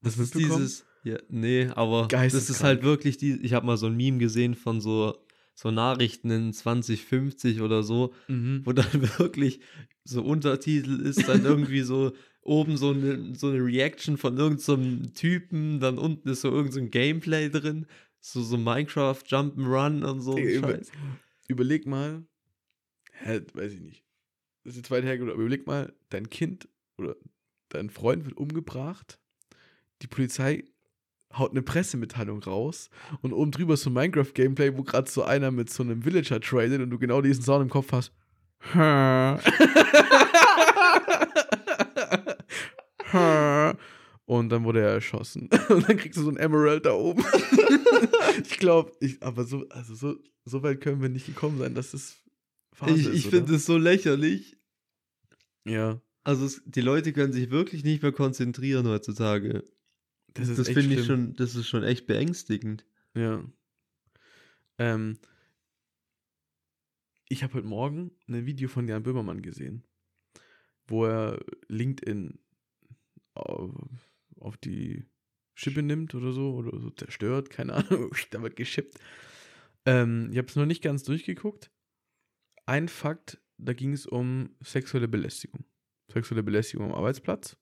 [0.00, 3.76] Das Hast ist dieses, ja, nee, aber das ist halt wirklich die, ich habe mal
[3.76, 5.16] so ein Meme gesehen von so,
[5.54, 8.62] so Nachrichten in 2050 oder so, Mhm.
[8.64, 8.86] wo dann
[9.18, 9.60] wirklich
[10.04, 15.10] so Untertitel ist, dann irgendwie so oben so eine, so eine Reaction von irgendeinem so
[15.10, 17.86] Typen, dann unten ist so irgendein so ein Gameplay drin,
[18.20, 20.36] so, so Minecraft, Jump'n'Run und so.
[20.36, 20.80] Ey, über-.
[21.48, 22.24] Überleg mal,
[23.12, 24.04] hä, weiß ich nicht.
[24.64, 27.16] Das ist jetzt weit hergeholt, aber überleg mal, dein Kind oder
[27.70, 29.18] dein Freund wird umgebracht,
[30.02, 30.64] die Polizei
[31.32, 32.90] haut eine Pressemitteilung raus
[33.22, 36.40] und oben drüber ist so ein Minecraft-Gameplay, wo gerade so einer mit so einem Villager
[36.40, 38.12] tradet und du genau diesen Sound im Kopf hast.
[44.30, 45.50] Und dann wurde er erschossen.
[45.68, 47.24] Und dann kriegst du so ein Emerald da oben.
[48.44, 50.14] ich glaube, ich, aber so, also so,
[50.44, 52.16] so weit können wir nicht gekommen sein, dass es
[52.72, 54.56] Phase Ich, ich finde es so lächerlich.
[55.64, 59.64] Ja, Also es, die Leute können sich wirklich nicht mehr konzentrieren heutzutage.
[60.34, 62.84] Das ist das finde ich schon, das ist schon echt beängstigend.
[63.14, 63.44] Ja.
[64.78, 65.18] Ähm,
[67.28, 69.84] ich habe heute Morgen ein Video von Jan Böhmermann gesehen,
[70.86, 72.38] wo er LinkedIn
[73.34, 73.72] auf,
[74.40, 75.04] auf die
[75.54, 78.98] Schippe nimmt oder so, oder so zerstört, keine Ahnung, da wird geschippt.
[79.86, 81.70] Ähm, ich habe es noch nicht ganz durchgeguckt.
[82.66, 85.64] Ein Fakt, da ging es um sexuelle Belästigung.
[86.12, 87.56] Sexuelle Belästigung am Arbeitsplatz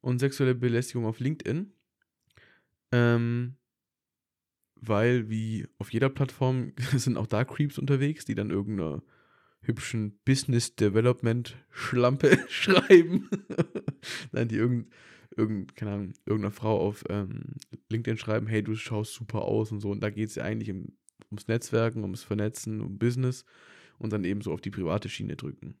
[0.00, 1.72] und sexuelle Belästigung auf LinkedIn.
[2.92, 3.56] Ähm,
[4.80, 9.02] weil wie auf jeder Plattform sind auch da Creeps unterwegs, die dann irgendeiner
[9.62, 13.28] hübschen Business Development Schlampe schreiben.
[14.32, 14.92] Nein, die irgend,
[15.36, 17.56] irgend, keine Ahnung, irgendeiner Frau auf ähm,
[17.90, 19.90] LinkedIn schreiben, hey, du schaust super aus und so.
[19.90, 20.96] Und da geht es ja eigentlich im,
[21.30, 23.44] ums Netzwerken, ums Vernetzen, um Business
[23.98, 25.78] und dann eben so auf die private Schiene drücken.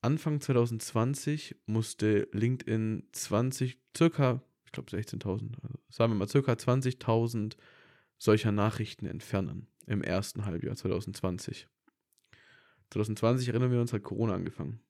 [0.00, 7.56] Anfang 2020 musste LinkedIn 20, circa, ich glaube 16.000, also sagen wir mal circa 20.000
[8.16, 11.68] solcher Nachrichten entfernen im ersten Halbjahr 2020.
[12.90, 14.80] 2020 erinnern wir uns, hat Corona angefangen.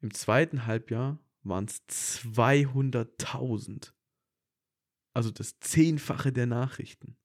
[0.00, 3.92] Im zweiten Halbjahr waren es 200.000.
[5.14, 7.16] Also das Zehnfache der Nachrichten.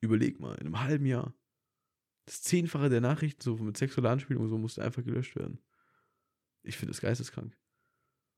[0.00, 1.34] Überleg mal, in einem halben Jahr.
[2.26, 5.60] Das Zehnfache der Nachrichten, so mit sexueller Anspielung, und so musste einfach gelöscht werden.
[6.62, 7.56] Ich finde das geisteskrank.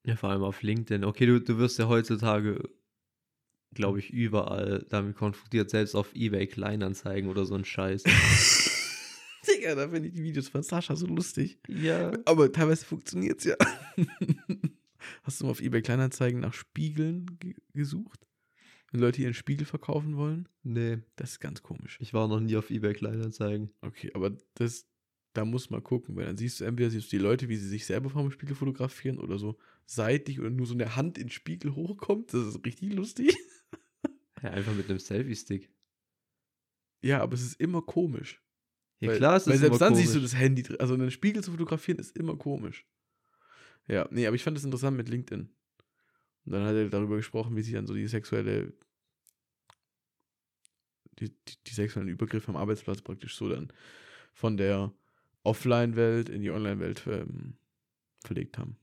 [0.07, 1.05] Ja, vor allem auf LinkedIn.
[1.05, 2.69] Okay, du, du wirst ja heutzutage,
[3.75, 8.03] glaube ich, überall damit konfrontiert, selbst auf Ebay Kleinanzeigen oder so ein Scheiß.
[9.47, 11.59] Digga, da finde ich die Videos von Sascha so lustig.
[11.69, 12.13] ja.
[12.25, 13.57] Aber teilweise funktioniert es ja.
[15.23, 18.27] Hast du mal auf eBay Kleinanzeigen nach Spiegeln ge gesucht?
[18.91, 20.49] Wenn Leute ihren Spiegel verkaufen wollen?
[20.63, 21.99] Nee, Das ist ganz komisch.
[22.01, 23.71] ich war noch nie auf Ebay Kleinanzeigen.
[23.83, 24.87] Okay, aber das,
[25.35, 27.69] da muss man gucken, weil dann siehst du entweder siehst du die Leute, wie sie
[27.69, 31.31] sich selber vom Spiegel fotografieren oder so seitlich oder nur so eine Hand in den
[31.31, 32.33] Spiegel hochkommt.
[32.33, 33.37] Das ist richtig lustig.
[34.43, 35.71] Ja, einfach mit einem Selfie-Stick.
[37.01, 38.43] Ja, aber es ist immer komisch.
[39.01, 40.33] Ja, weil, klar, es weil ist selbst immer dann siehst du komisch.
[40.33, 40.81] das Handy, drin.
[40.81, 42.87] also einen Spiegel zu fotografieren ist immer komisch.
[43.89, 45.49] Ja, nee, aber ich fand das interessant mit LinkedIn.
[46.45, 48.75] Und dann hat er darüber gesprochen, wie sich dann so die sexuelle,
[51.21, 53.73] die, die, die sexuellen Übergriffe am Arbeitsplatz praktisch so dann
[54.35, 54.93] von der
[55.45, 57.57] Offline-Welt in die Online-Welt ähm,
[58.25, 58.77] verlegt haben.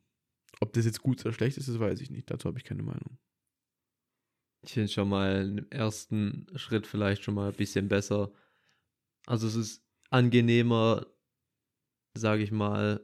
[0.59, 2.29] Ob das jetzt gut oder schlecht ist, das weiß ich nicht.
[2.29, 3.17] Dazu habe ich keine Meinung.
[4.63, 8.31] Ich finde schon mal im ersten Schritt vielleicht schon mal ein bisschen besser.
[9.25, 11.07] Also es ist angenehmer,
[12.13, 13.03] sage ich mal,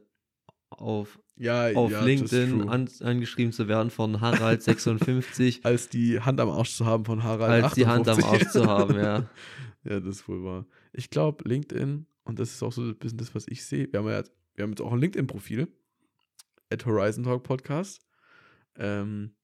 [0.70, 6.50] auf, Ja, auf ja, LinkedIn an, angeschrieben zu werden von Harald56, als die Hand am
[6.50, 7.64] Arsch zu haben von Harald.
[7.64, 8.26] als die Hand am 58.
[8.46, 9.28] Arsch zu haben, ja.
[9.84, 10.66] Ja, das ist wohl wahr.
[10.92, 14.00] Ich glaube, LinkedIn, und das ist auch so ein bisschen das, was ich sehe, wir
[14.00, 14.22] haben ja
[14.58, 15.68] wir haben jetzt auch ein LinkedIn-Profil,
[16.70, 18.00] at Horizon Talk Podcast.
[18.74, 19.36] Ähm,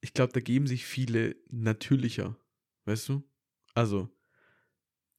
[0.00, 2.36] ich glaube, da geben sich viele natürlicher,
[2.84, 3.24] weißt du?
[3.74, 4.08] Also,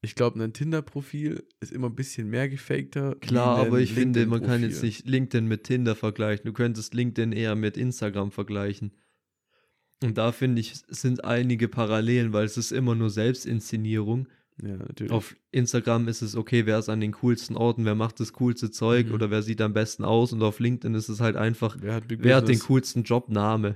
[0.01, 3.15] ich glaube, ein Tinder-Profil ist immer ein bisschen mehr gefakter.
[3.15, 6.45] Klar, aber ich finde, man kann jetzt nicht LinkedIn mit Tinder vergleichen.
[6.45, 8.93] Du könntest LinkedIn eher mit Instagram vergleichen.
[10.01, 14.29] Und da finde ich, sind einige Parallelen, weil es ist immer nur Selbstinszenierung.
[14.61, 15.11] Ja, natürlich.
[15.11, 18.69] Auf Instagram ist es okay, wer ist an den coolsten Orten, wer macht das coolste
[18.71, 19.13] Zeug Mhm.
[19.13, 20.31] oder wer sieht am besten aus.
[20.31, 23.75] Und auf LinkedIn ist es halt einfach, wer hat, wer hat den coolsten Jobname.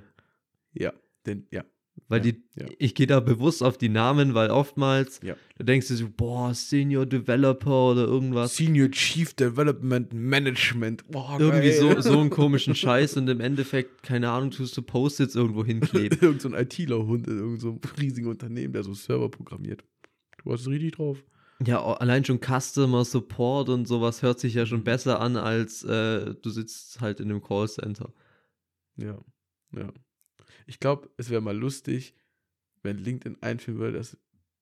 [0.74, 0.94] Ja,
[1.26, 1.64] den, ja.
[2.10, 2.66] Weil Ja, die, ja.
[2.78, 5.36] ich gehe da bewusst auf die Namen, weil oftmals, Ja.
[5.58, 8.56] da denkst du so, boah, Senior Developer oder irgendwas.
[8.56, 11.10] Senior Chief Development Management.
[11.10, 12.04] Boah, Irgendwie so, geil.
[12.04, 16.20] so einen komischen Scheiß und im Endeffekt, keine Ahnung, tust du Post-its irgendwo hinkleben.
[16.22, 19.84] Irgend so ein ITler-Hund in irgendeinem so riesigen Unternehmen, der so Server programmiert.
[20.48, 21.26] Du hast es richtig drauf.
[21.66, 24.68] Ja, allein schon Customer Support und sowas hört sich ja Mhm.
[24.68, 28.14] schon besser an, als äh, du sitzt halt in einem Callcenter.
[28.96, 29.20] Ja,
[29.76, 29.92] ja.
[30.66, 32.16] Ich glaube, es wäre mal lustig,
[32.82, 34.18] wenn LinkedIn einführen würde, dass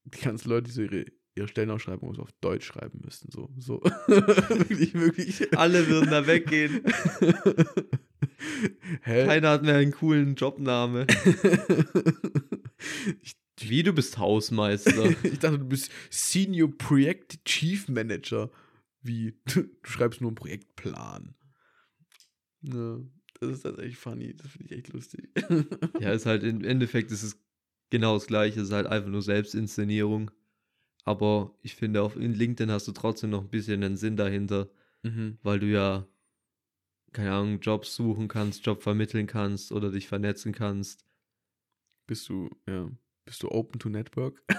[0.05, 1.05] die ganzen Leute, die so ihre,
[1.36, 3.29] ihre Stellenausschreibung so auf Deutsch schreiben müssten.
[3.31, 3.83] So, so.
[4.07, 5.55] wirklich, wirklich.
[5.55, 6.81] Alle würden da weggehen.
[9.03, 9.25] Hä?
[9.27, 11.05] Keiner hat mehr einen coolen Jobname.
[13.21, 15.16] ich, Wie, du bist Hausmeister.
[15.24, 18.49] ich dachte, du bist Senior Projekt Chief Manager.
[19.01, 19.34] Wie?
[19.45, 21.36] Du, schreibst nur einen Projektplan.
[22.62, 22.99] Ja,
[23.39, 24.36] das ist tatsächlich funny.
[24.36, 25.30] Das finde ich echt lustig.
[25.99, 27.39] ja, ist halt im Endeffekt ist es
[27.89, 30.32] genau das gleiche, es ist halt einfach nur Selbstinszenierung.
[31.03, 34.70] Aber ich finde, auf in LinkedIn hast du trotzdem noch ein bisschen einen Sinn dahinter,
[35.03, 35.38] mhm.
[35.43, 36.08] weil du ja,
[37.12, 41.06] keine Ahnung, Jobs suchen kannst, Job vermitteln kannst oder dich vernetzen kannst.
[42.08, 42.89] Bist du, ja,
[43.26, 44.43] bist du open to network?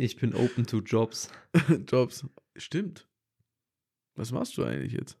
[0.00, 1.28] Ich bin open to Jobs.
[1.88, 2.24] Jobs.
[2.54, 3.08] Stimmt.
[4.14, 5.18] Was machst du eigentlich jetzt?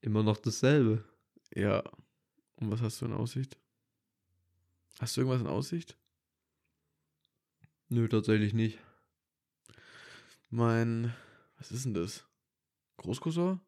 [0.00, 1.04] Immer noch dasselbe.
[1.52, 1.82] Ja.
[2.54, 3.58] Und was hast du in Aussicht?
[5.00, 5.98] Hast du irgendwas in Aussicht?
[7.88, 8.78] Nö, tatsächlich nicht.
[10.48, 11.12] Mein,
[11.56, 12.24] was ist denn das?
[12.98, 13.60] Großcousin?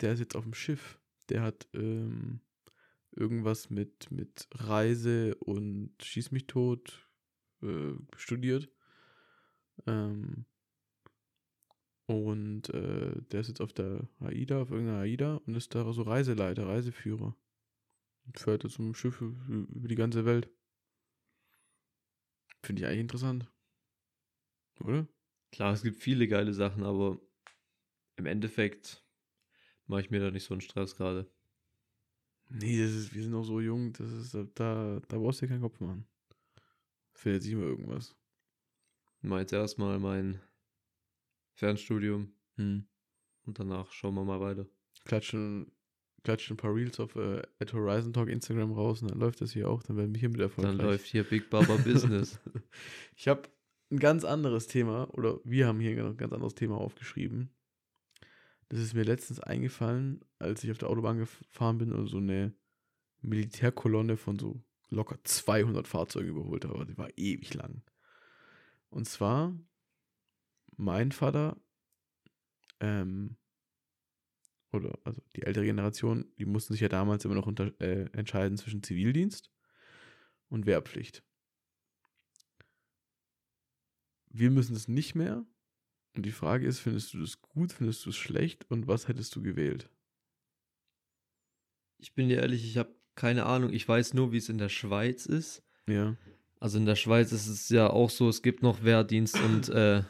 [0.00, 0.98] Der ist jetzt auf dem Schiff.
[1.28, 2.40] Der hat ähm,
[3.12, 7.08] irgendwas mit, mit Reise und Schieß mich tot
[7.62, 8.70] äh, studiert.
[9.86, 10.46] Ähm,
[12.06, 16.02] und äh, der ist jetzt auf der AIDA, auf irgendeiner AIDA und ist da so
[16.02, 17.36] Reiseleiter, Reiseführer.
[18.26, 20.48] Und fährt jetzt um Schiffe über die ganze Welt.
[22.62, 23.50] Finde ich eigentlich interessant.
[24.80, 25.08] Oder?
[25.50, 27.20] Klar, es gibt viele geile Sachen, aber
[28.16, 29.04] im Endeffekt
[29.86, 31.30] mache ich mir da nicht so einen Stress gerade.
[32.54, 35.52] Nee, das ist, wir sind noch so jung, das ist, da, da brauchst du dir
[35.52, 36.06] keinen Kopf machen.
[37.14, 38.14] Findet sich immer irgendwas.
[39.22, 40.40] Jetzt erstmal mein
[41.54, 42.86] Fernstudium Hm.
[43.46, 44.66] und danach schauen wir mal weiter.
[45.04, 45.72] Klatschen,
[46.22, 49.52] klatschen ein paar Reels auf äh, at Horizon Talk Instagram raus und dann läuft das
[49.52, 50.76] hier auch, dann werden wir hier mit erfolgreich.
[50.76, 52.38] Dann läuft hier Big Baba Business.
[53.16, 53.42] Ich habe
[53.90, 57.50] ein ganz anderes Thema, oder wir haben hier ein ganz anderes Thema aufgeschrieben.
[58.72, 62.54] Das ist mir letztens eingefallen, als ich auf der Autobahn gefahren bin und so eine
[63.20, 66.86] Militärkolonne von so locker 200 Fahrzeugen überholt habe.
[66.86, 67.82] Die war ewig lang.
[68.88, 69.54] Und zwar,
[70.78, 71.60] mein Vater,
[72.80, 73.36] ähm,
[74.72, 78.56] oder also die ältere Generation, die mussten sich ja damals immer noch unter, äh, entscheiden
[78.56, 79.52] zwischen Zivildienst
[80.48, 81.22] und Wehrpflicht.
[84.30, 85.44] Wir müssen es nicht mehr.
[86.14, 89.34] Und die Frage ist, findest du das gut, findest du es schlecht und was hättest
[89.34, 89.88] du gewählt?
[91.98, 93.72] Ich bin dir ehrlich, ich habe keine Ahnung.
[93.72, 95.62] Ich weiß nur, wie es in der Schweiz ist.
[95.86, 96.16] Ja.
[96.60, 100.02] Also in der Schweiz ist es ja auch so, es gibt noch Wehrdienst und, äh,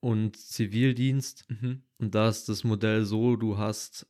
[0.00, 1.46] und Zivildienst.
[1.48, 1.82] Mhm.
[1.98, 4.06] Und da ist das Modell so, du hast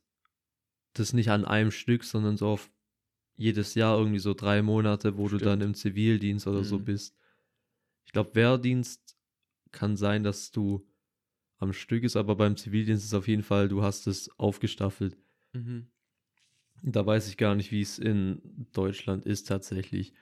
[0.93, 2.69] das nicht an einem Stück, sondern so auf
[3.37, 5.63] jedes Jahr irgendwie so drei Monate, wo du dann Stimmt.
[5.63, 6.85] im Zivildienst oder so Mhm.
[6.85, 7.15] bist.
[8.05, 9.04] Ich glaube, Wehrdienst
[9.75, 10.87] kann sein, dass du
[11.57, 15.17] am Stück ist, aber beim Zivildienst ist auf jeden Fall, du hast es aufgestaffelt.
[15.53, 15.87] Mhm.
[16.81, 20.13] Da weiß ich gar nicht, wie es in Deutschland ist tatsächlich.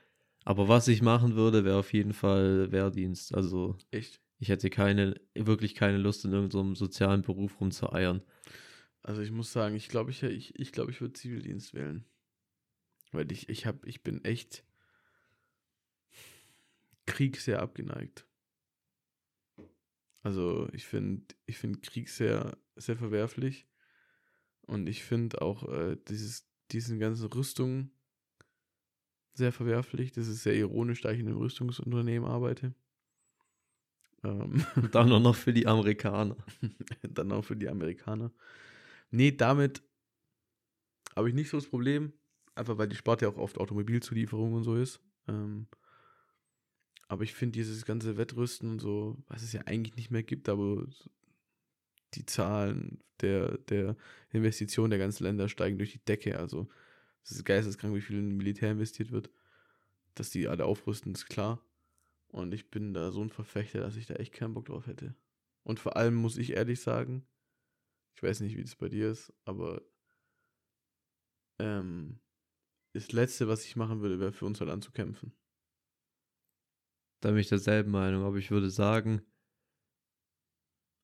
[0.45, 3.33] Aber was ich machen würde, wäre auf jeden Fall Wehrdienst.
[3.33, 4.21] Also Echt?
[4.39, 8.21] ich hätte keine, wirklich keine Lust, in irgendeinem sozialen Beruf rumzueiern.
[9.01, 12.05] Also ich muss sagen, ich glaube, ich, ich, ich, glaub, ich würde Zivildienst wählen.
[13.11, 14.63] Weil ich, ich, hab, ich bin echt
[17.05, 18.25] Krieg sehr abgeneigt.
[20.23, 23.67] Also ich finde ich find Krieg sehr, sehr verwerflich.
[24.61, 27.91] Und ich finde auch äh, dieses, diesen ganzen Rüstung
[29.33, 30.13] sehr verwerflich.
[30.13, 32.73] Das ist sehr ironisch, da ich in einem Rüstungsunternehmen arbeite.
[34.23, 36.37] Ähm, Und dann auch noch für die Amerikaner.
[37.01, 38.31] dann auch für die Amerikaner.
[39.11, 39.83] Nee, damit
[41.15, 42.13] habe ich nicht so das Problem.
[42.55, 45.01] Einfach weil die Sparte ja auch oft Automobilzulieferung und so ist.
[45.27, 45.67] Ähm,
[47.07, 50.49] aber ich finde dieses ganze Wettrüsten und so, was es ja eigentlich nicht mehr gibt,
[50.49, 50.85] aber
[52.13, 53.95] die Zahlen der, der
[54.31, 56.39] Investitionen der ganzen Länder steigen durch die Decke.
[56.39, 56.67] Also
[57.23, 59.29] es ist geisteskrank, wie viel in Militär investiert wird.
[60.15, 61.59] Dass die alle aufrüsten, ist klar.
[62.27, 65.15] Und ich bin da so ein Verfechter, dass ich da echt keinen Bock drauf hätte.
[65.63, 67.25] Und vor allem muss ich ehrlich sagen,
[68.15, 69.81] ich weiß nicht, wie das bei dir ist, aber
[71.59, 72.19] ähm,
[72.93, 75.33] das Letzte, was ich machen würde, wäre für unser Land zu kämpfen.
[77.23, 79.21] Da bin ich derselben Meinung, aber ich würde sagen,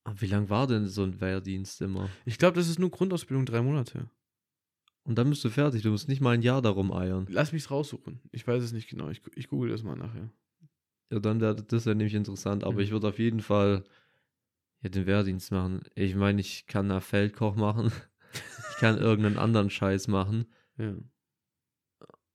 [0.04, 2.10] aber wie lang war denn so ein Wehrdienst immer?
[2.26, 4.10] Ich glaube, das ist nur Grundausbildung drei Monate.
[5.04, 7.26] Und dann bist du fertig, du musst nicht mal ein Jahr darum eiern.
[7.30, 8.20] Lass mich's raussuchen.
[8.32, 9.10] Ich weiß es nicht genau.
[9.10, 10.30] Ich, ich google das mal nachher.
[11.10, 12.80] Ja, dann wäre das ja nämlich interessant, aber Mhm.
[12.82, 13.86] ich würde auf jeden Fall
[14.82, 15.84] ja, den Wehrdienst machen.
[15.96, 17.94] Ich meine, ich kann da Feldkoch machen.
[18.72, 20.48] ich kann irgendeinen anderen Scheiß machen.
[20.78, 20.96] Ja.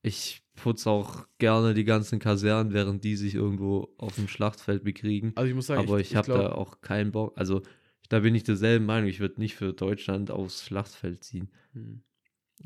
[0.06, 5.32] Ich putze auch gerne die ganzen Kasernen, während die sich irgendwo auf dem Schlachtfeld bekriegen.
[5.34, 7.32] Also ich muss sagen, aber ich, habe glaub- da auch keinen Bock.
[7.36, 7.62] Also,
[8.10, 9.08] da bin ich derselben Meinung.
[9.08, 11.50] Ich würde nicht für Deutschland aufs Schlachtfeld ziehen.
[11.72, 12.02] Hm.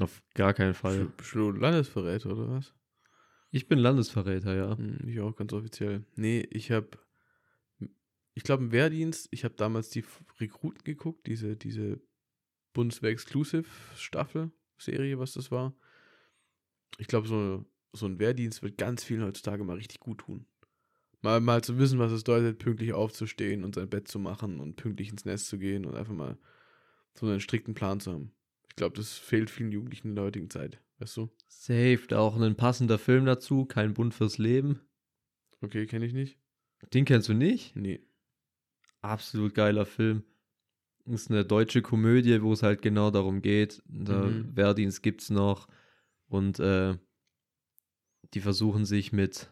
[0.01, 1.13] Auf gar keinen Fall.
[1.17, 2.75] Bist du Landesverräter oder was?
[3.53, 4.77] Ich bin Landesverräter, ja.
[4.77, 6.05] Hm, Ich auch ganz offiziell.
[6.17, 6.89] Nee, ich habe,
[8.35, 10.05] ich glaube im Wehrdienst, ich habe damals die
[10.41, 12.01] Rekruten geguckt, diese, diese
[12.73, 15.73] Bundeswehr Exclusive Staffel, Serie, was das war.
[16.97, 20.47] Ich glaube, so, so ein Wehrdienst wird ganz vielen heutzutage mal richtig gut tun.
[21.21, 24.77] Mal, mal zu wissen, was es bedeutet, pünktlich aufzustehen und sein Bett zu machen und
[24.77, 26.39] pünktlich ins Nest zu gehen und einfach mal
[27.15, 28.33] so einen strikten Plan zu haben.
[28.69, 30.81] Ich glaube, das fehlt vielen Jugendlichen in der heutigen Zeit.
[31.01, 31.29] Weißt du?
[31.49, 33.65] Safe, da auch ein passender Film dazu.
[33.65, 34.81] Kein Bund fürs Leben.
[35.61, 36.39] Okay, kenne ich nicht.
[36.95, 37.75] Den kennst du nicht?
[37.75, 38.01] Nee.
[39.01, 40.23] Absolut geiler Film.
[41.07, 43.83] Ist eine deutsche Komödie, wo es halt genau darum geht.
[43.87, 44.57] Der Mhm.
[44.57, 45.67] Wehrdienst gibt's noch.
[46.29, 46.97] Und äh,
[48.35, 49.51] die versuchen sich mit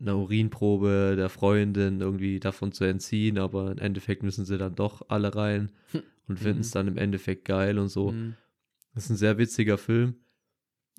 [0.00, 5.08] einer Urinprobe der Freundin irgendwie davon zu entziehen, aber im Endeffekt müssen sie dann doch
[5.08, 5.72] alle rein
[6.28, 6.74] und finden es Mhm.
[6.74, 8.10] dann im Endeffekt geil und so.
[8.10, 8.36] Hm.
[8.94, 10.16] Das ist ein sehr witziger Film.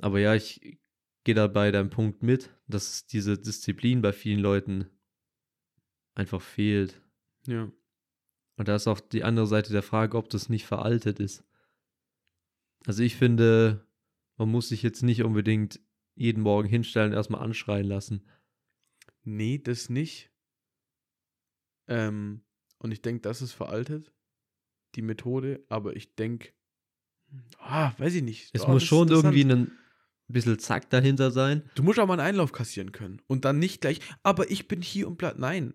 [0.02, 0.80] Aber ja, ich
[1.24, 4.90] gehe da bei deinem Punkt mit, dass diese Disziplin bei vielen Leuten
[6.16, 7.02] einfach fehlt.
[7.46, 7.72] Ja.
[8.58, 11.44] Und da ist auch die andere Seite der Frage, ob das nicht veraltet ist.
[12.86, 13.86] Also ich finde,
[14.40, 15.80] man muss sich jetzt nicht unbedingt
[16.16, 18.26] jeden Morgen hinstellen und erstmal anschreien lassen.
[19.24, 20.32] Nee, das nicht.
[21.88, 22.42] Ähm,
[22.80, 24.12] und ich denke, das ist veraltet,
[24.96, 26.54] die Methode, aber ich denke,
[27.60, 28.50] ah, weiß ich nicht.
[28.54, 29.72] Es Oh, muss schon irgendwie ein
[30.28, 31.70] bisschen Zack dahinter sein.
[31.76, 34.82] Du musst auch mal einen Einlauf kassieren können und dann nicht gleich, aber ich bin
[34.82, 35.38] hier und bleib.
[35.38, 35.74] Nein.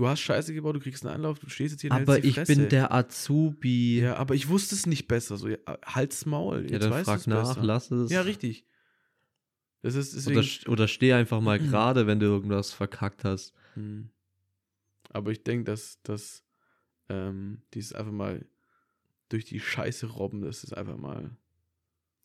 [0.00, 2.24] Du hast Scheiße gebaut, du kriegst einen Einlauf, du stehst jetzt hier und Aber hältst
[2.24, 2.56] die ich Fresse.
[2.56, 4.00] bin der Azubi.
[4.00, 5.36] Ja, aber ich wusste es nicht besser.
[5.36, 6.64] So, ja, halt's Maul.
[6.64, 7.62] Ja, Jetzt dann weißt frag nach, besser.
[7.62, 8.10] lass es.
[8.10, 8.64] Ja, richtig.
[9.82, 10.38] Das ist deswegen.
[10.38, 13.52] Oder, oder steh einfach mal gerade, wenn du irgendwas verkackt hast.
[13.74, 14.08] Hm.
[15.10, 16.44] Aber ich denke, dass, dass
[17.10, 18.46] ähm, dieses einfach mal
[19.28, 21.36] durch die Scheiße robben, das ist einfach mal.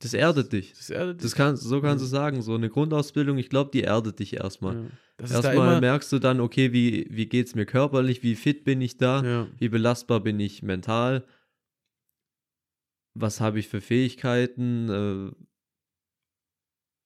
[0.05, 0.73] Das erdet dich.
[0.73, 1.37] Das erdet Das dich.
[1.37, 2.41] kann, so kannst du sagen.
[2.41, 4.75] So eine Grundausbildung, ich glaube, die erdet dich erstmal.
[4.75, 4.89] ja.
[5.17, 8.81] Das Erstmal merkst du dann, okay, wie, wie geht es mir körperlich, wie fit bin
[8.81, 9.47] ich da, Ja.
[9.57, 11.25] wie belastbar bin ich mental,
[13.13, 15.31] was habe ich für Fähigkeiten äh,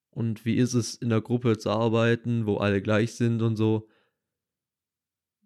[0.09, 3.87] und wie ist es in der Gruppe zu arbeiten, wo alle gleich sind und so.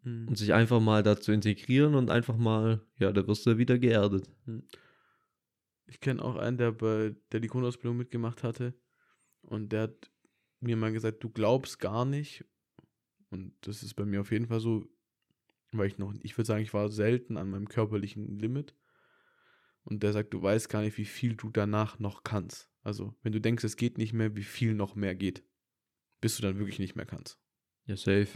[0.03, 0.29] Hm.
[0.29, 4.29] Und sich einfach mal dazu integrieren und einfach mal, ja, da wirst du wieder geerdet.
[5.85, 8.73] Ich kenne auch einen, der, bei, der die Grundausbildung mitgemacht hatte.
[9.41, 10.11] Und der hat
[10.59, 12.45] mir mal gesagt, du glaubst gar nicht.
[13.29, 14.85] Und das ist bei mir auf jeden Fall so,
[15.71, 18.75] weil ich noch, ich würde sagen, ich war selten an meinem körperlichen Limit.
[19.83, 22.69] Und der sagt, du weißt gar nicht, wie viel du danach noch kannst.
[22.83, 25.43] Also, wenn du denkst, es geht nicht mehr, wie viel noch mehr geht.
[26.21, 27.39] Bis du dann wirklich nicht mehr kannst.
[27.85, 28.29] Ja, safe.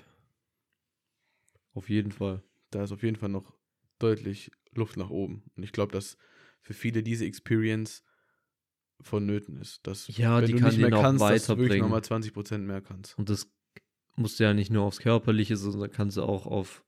[1.74, 2.43] Auf jeden Fall.
[2.72, 3.58] Da ist auf jeden Fall noch
[4.00, 5.43] deutlich Luft nach oben.
[5.56, 6.18] Und ich glaube, dass
[6.68, 8.03] für viele diese Experience
[8.99, 9.88] vonnöten ist.
[9.88, 11.80] Dass, Ja, die kann ihn auch dass du wirklich weiterbringen.
[11.80, 13.18] nochmal 20% mehr kannst.
[13.18, 13.49] Und das
[14.18, 16.84] musst du ja nicht nur aufs Körperliche, sondern kannst du auch auf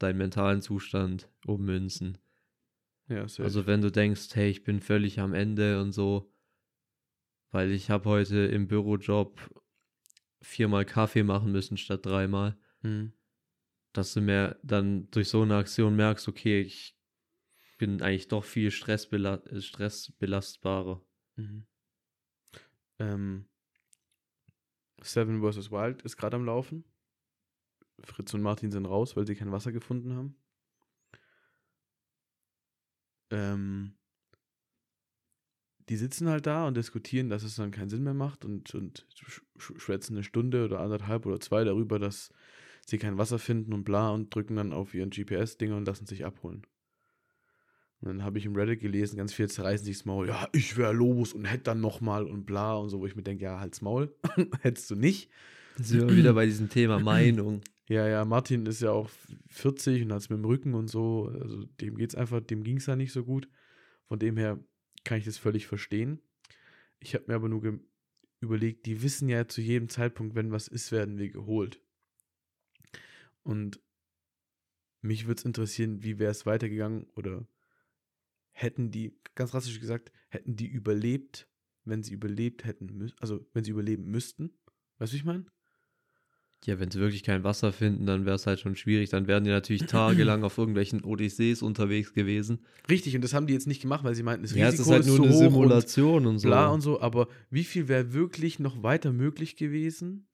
[0.00, 2.18] deinen mentalen Zustand ummünzen.
[3.06, 3.44] Ja, safe.
[3.44, 6.32] Also wenn du denkst, hey, ich bin völlig am Ende und so,
[7.52, 9.38] weil ich habe heute im Bürojob
[10.42, 13.12] viermal Kaffee machen müssen statt dreimal, Mhm.
[13.92, 16.96] dass du mehr dann durch so eine Aktion merkst, okay, ich
[17.80, 21.02] bin eigentlich doch viel stressbela äh, stressbelastbarer.
[21.36, 21.66] Mhm.
[22.98, 23.46] Ähm,
[25.02, 25.70] Seven vs.
[25.70, 26.84] Wild ist gerade am Laufen.
[28.04, 30.36] Fritz und Martin sind raus, weil sie kein Wasser gefunden haben.
[33.30, 33.94] Ähm,
[35.88, 39.06] die sitzen halt da und diskutieren, dass es dann keinen Sinn mehr macht und, und
[39.14, 42.30] sch sch schwätzen eine Stunde oder anderthalb oder zwei darüber, dass
[42.86, 46.26] sie kein Wasser finden und bla und drücken dann auf ihren GPS-Dinger und lassen sich
[46.26, 46.66] abholen.
[48.00, 50.28] Und dann habe ich im Reddit gelesen, ganz viel zerreißen sich das Maul.
[50.28, 53.22] Ja, ich wäre los und hätte dann nochmal und bla und so, wo ich mir
[53.22, 54.14] denke, ja, halt's Maul.
[54.62, 55.30] Hättest du nicht.
[55.76, 57.62] Sind wir wieder bei diesem Thema Meinung.
[57.90, 59.10] Ja, ja, Martin ist ja auch
[59.48, 61.28] 40 und hat es mit dem Rücken und so.
[61.42, 63.48] Also dem geht's einfach, dem ging es ja nicht so gut.
[64.06, 64.60] Von dem her
[65.02, 66.20] kann ich das völlig verstehen.
[67.00, 67.80] Ich habe mir aber nur
[68.40, 71.80] überlegt, die wissen ja zu jedem Zeitpunkt, wenn was ist, werden wir geholt.
[73.42, 73.80] Und
[75.02, 77.44] mich würde es interessieren, wie wäre es weitergegangen oder
[78.52, 81.48] hätten die, ganz rassisch gesagt, hätten die überlebt,
[81.84, 84.58] wenn sie überlebt hätten müssen, also wenn sie überleben müssten.
[84.98, 85.46] Weißt du, wie ich meine?
[86.66, 89.08] Ja, wenn sie wirklich kein Wasser finden, dann wäre es halt schon schwierig.
[89.08, 92.66] Dann wären die natürlich tagelang auf irgendwelchen Odyssees unterwegs gewesen.
[92.90, 94.90] Richtig, und das haben die jetzt nicht gemacht, weil sie meinten, das ja, es Risiko
[94.90, 96.48] ist halt nur zu eine Simulation und, und so.
[96.48, 100.28] bla und so, aber wie viel wäre wirklich noch weiter möglich gewesen,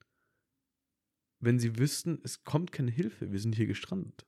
[1.39, 4.27] wenn sie wüssten, es kommt keine Hilfe, wir sind hier gestrandet.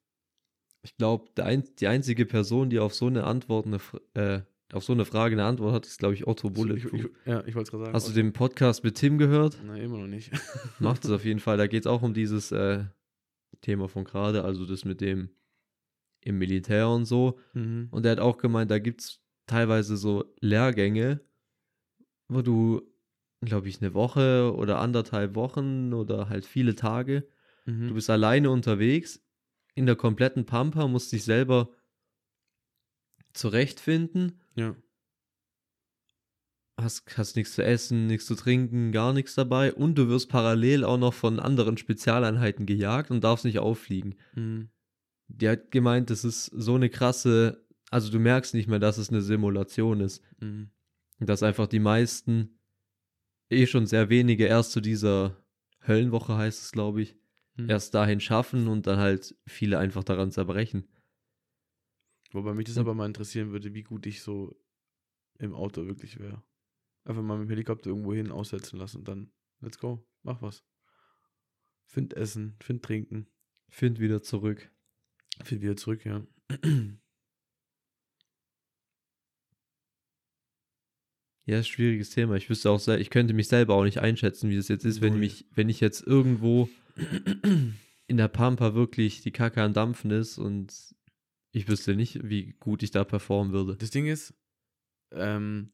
[0.89, 3.78] Ich glaube, ein, die einzige Person, die auf so eine Antwort eine,
[4.14, 4.41] äh,
[4.72, 7.05] auf so eine Frage eine Antwort hat, ist, glaube ich, Otto ich, Bulletproof.
[7.05, 7.95] ich, ja, ich wollte gerade sagen.
[7.95, 9.59] Hast du den Podcast mit Tim gehört?
[9.66, 10.30] Nein, immer noch nicht.
[10.78, 11.59] Macht es auf jeden Fall.
[11.59, 12.84] Da geht es auch um dieses äh,
[13.61, 15.28] Thema von gerade, also das mit dem
[16.22, 17.39] im Militär und so.
[17.53, 17.89] mhm.
[17.91, 21.20] Und er hat auch gemeint, da gibt es teilweise so Lehrgänge,
[22.28, 22.82] wo du,
[23.43, 27.26] glaube ich, eine Woche oder anderthalb Wochen oder halt viele Tage,
[27.66, 27.89] Mhm.
[27.89, 29.22] du bist alleine unterwegs,
[29.79, 31.70] in der kompletten Pampa, musst dich selber
[33.33, 34.74] zurechtfinden, Ja.
[36.81, 40.85] hast, hast nichts zu essen, nichts zu trinken, gar nichts dabei und du wirst parallel
[40.85, 44.16] auch noch von anderen Spezialeinheiten gejagt und darfst nicht auffliegen.
[44.35, 44.70] Mhm.
[45.29, 49.11] Die hat gemeint, das ist so eine krasse, also du merkst nicht mehr, dass es
[49.11, 50.22] eine Simulation ist.
[50.41, 50.70] Mhm.
[51.20, 52.59] Dass einfach die meisten,
[53.51, 55.37] eh schon sehr wenige, erst zu dieser
[55.87, 57.16] Höllenwoche heißt es, glaube ich,
[57.59, 57.68] Mhm.
[57.68, 60.88] erst dahin schaffen und dann halt viele einfach daran zerbrechen.
[62.32, 64.59] Wobei mich das Und- aber mal interessieren würde, wie gut ich so
[65.38, 66.42] im Auto wirklich wäre.
[67.04, 70.64] Einfach mal mit dem Helikopter irgendwo hin aussetzen lassen und dann, let's go, mach was.
[71.86, 73.26] Find Essen, find Trinken,
[73.70, 74.70] Find wieder zurück.
[75.42, 76.26] find wieder zurück, ja.
[81.46, 82.34] Ja, ist ein schwieriges Thema.
[82.34, 85.18] Ich wüsste auch, ich könnte mich selber auch nicht einschätzen, wie das jetzt ist, wenn
[85.18, 86.68] mich, wenn ich jetzt irgendwo
[88.07, 90.94] in der Pampa wirklich die Kacke am Dampfen ist und
[91.53, 93.76] ich wüsste nicht, wie gut ich da performen würde.
[93.76, 94.34] Das Ding ist,
[95.12, 95.72] ähm,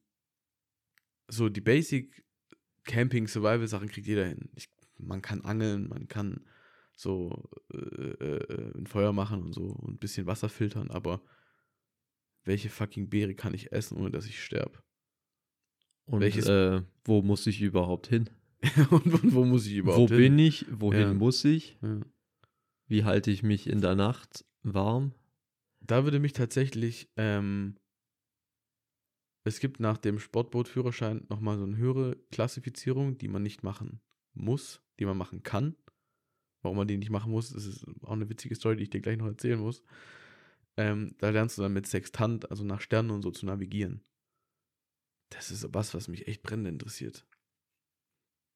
[1.27, 2.23] so die Basic
[2.83, 4.49] Camping Survival Sachen kriegt jeder hin.
[4.55, 6.45] Ich, man kann angeln, man kann
[6.95, 11.21] so äh, äh, ein Feuer machen und so und ein bisschen Wasser filtern, aber
[12.43, 14.79] welche fucking Beere kann ich essen, ohne dass ich sterbe?
[16.05, 18.29] Und Welches- äh, wo muss ich überhaupt hin?
[18.91, 20.35] und, und wo muss ich überhaupt Wo hin?
[20.35, 20.65] bin ich?
[20.69, 21.13] Wohin Ja.
[21.13, 21.77] muss ich?
[21.81, 22.01] Ja.
[22.87, 25.13] Wie halte ich mich in der Nacht warm?
[25.81, 27.77] Da würde mich tatsächlich, ähm,
[29.43, 34.01] es gibt nach dem Sportbootführerschein nochmal so eine höhere Klassifizierung, die man nicht machen
[34.33, 35.75] muss, die man machen kann.
[36.63, 39.01] Warum man die nicht machen muss, das ist auch eine witzige Story, die ich dir
[39.01, 39.83] gleich noch erzählen muss.
[40.77, 44.03] Ähm, da lernst du dann mit Sextant, also nach Sternen und so zu navigieren.
[45.29, 47.27] Das ist was, was mich echt brennend interessiert.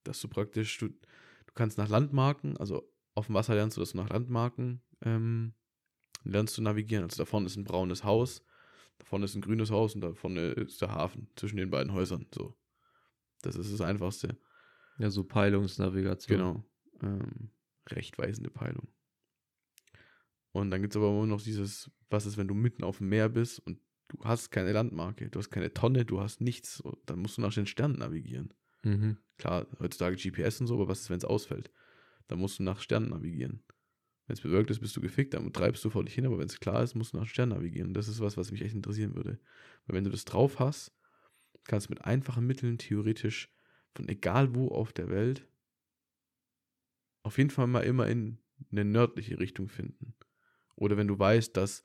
[0.04, 3.92] Dass du praktisch, du, du kannst nach Landmarken, also auf dem Wasser lernst du, dass
[3.92, 5.54] du nach Landmarken ähm,
[6.24, 7.04] lernst du navigieren.
[7.04, 8.44] Also da vorne ist ein braunes Haus,
[8.98, 11.94] da vorne ist ein grünes Haus und da vorne ist der Hafen zwischen den beiden
[11.94, 12.28] Häusern.
[12.34, 12.58] So.
[13.42, 14.38] Das ist das Einfachste.
[14.98, 16.38] Ja, so Peilungsnavigation.
[16.38, 16.64] Genau.
[17.02, 17.52] Ähm,
[17.88, 18.88] rechtweisende Peilung.
[20.52, 23.10] Und dann gibt es aber immer noch dieses, was ist, wenn du mitten auf dem
[23.10, 23.80] Meer bist und
[24.10, 26.84] du hast keine Landmarke, du hast keine Tonne, du hast nichts.
[27.06, 28.54] Dann musst du nach den Sternen navigieren.
[28.84, 29.18] Mhm.
[29.38, 31.72] Klar, heutzutage GPS und so, aber was ist, wenn es ausfällt?
[32.28, 33.64] Dann musst du nach Sternen navigieren.
[34.28, 36.46] Wenn es bewölkt ist, bist du gefickt, dann treibst du vor dich hin, aber wenn
[36.46, 37.94] es klar ist, musst du nach dem Stern navigieren.
[37.94, 39.40] Das ist was, was mich echt interessieren würde.
[39.86, 40.92] Weil wenn du das drauf hast,
[41.64, 43.52] kannst du mit einfachen Mitteln theoretisch
[43.96, 45.48] von egal wo auf der Welt
[47.24, 48.40] auf jeden Fall mal immer in
[48.72, 50.16] eine nördliche Richtung finden.
[50.76, 51.84] Oder wenn du weißt, dass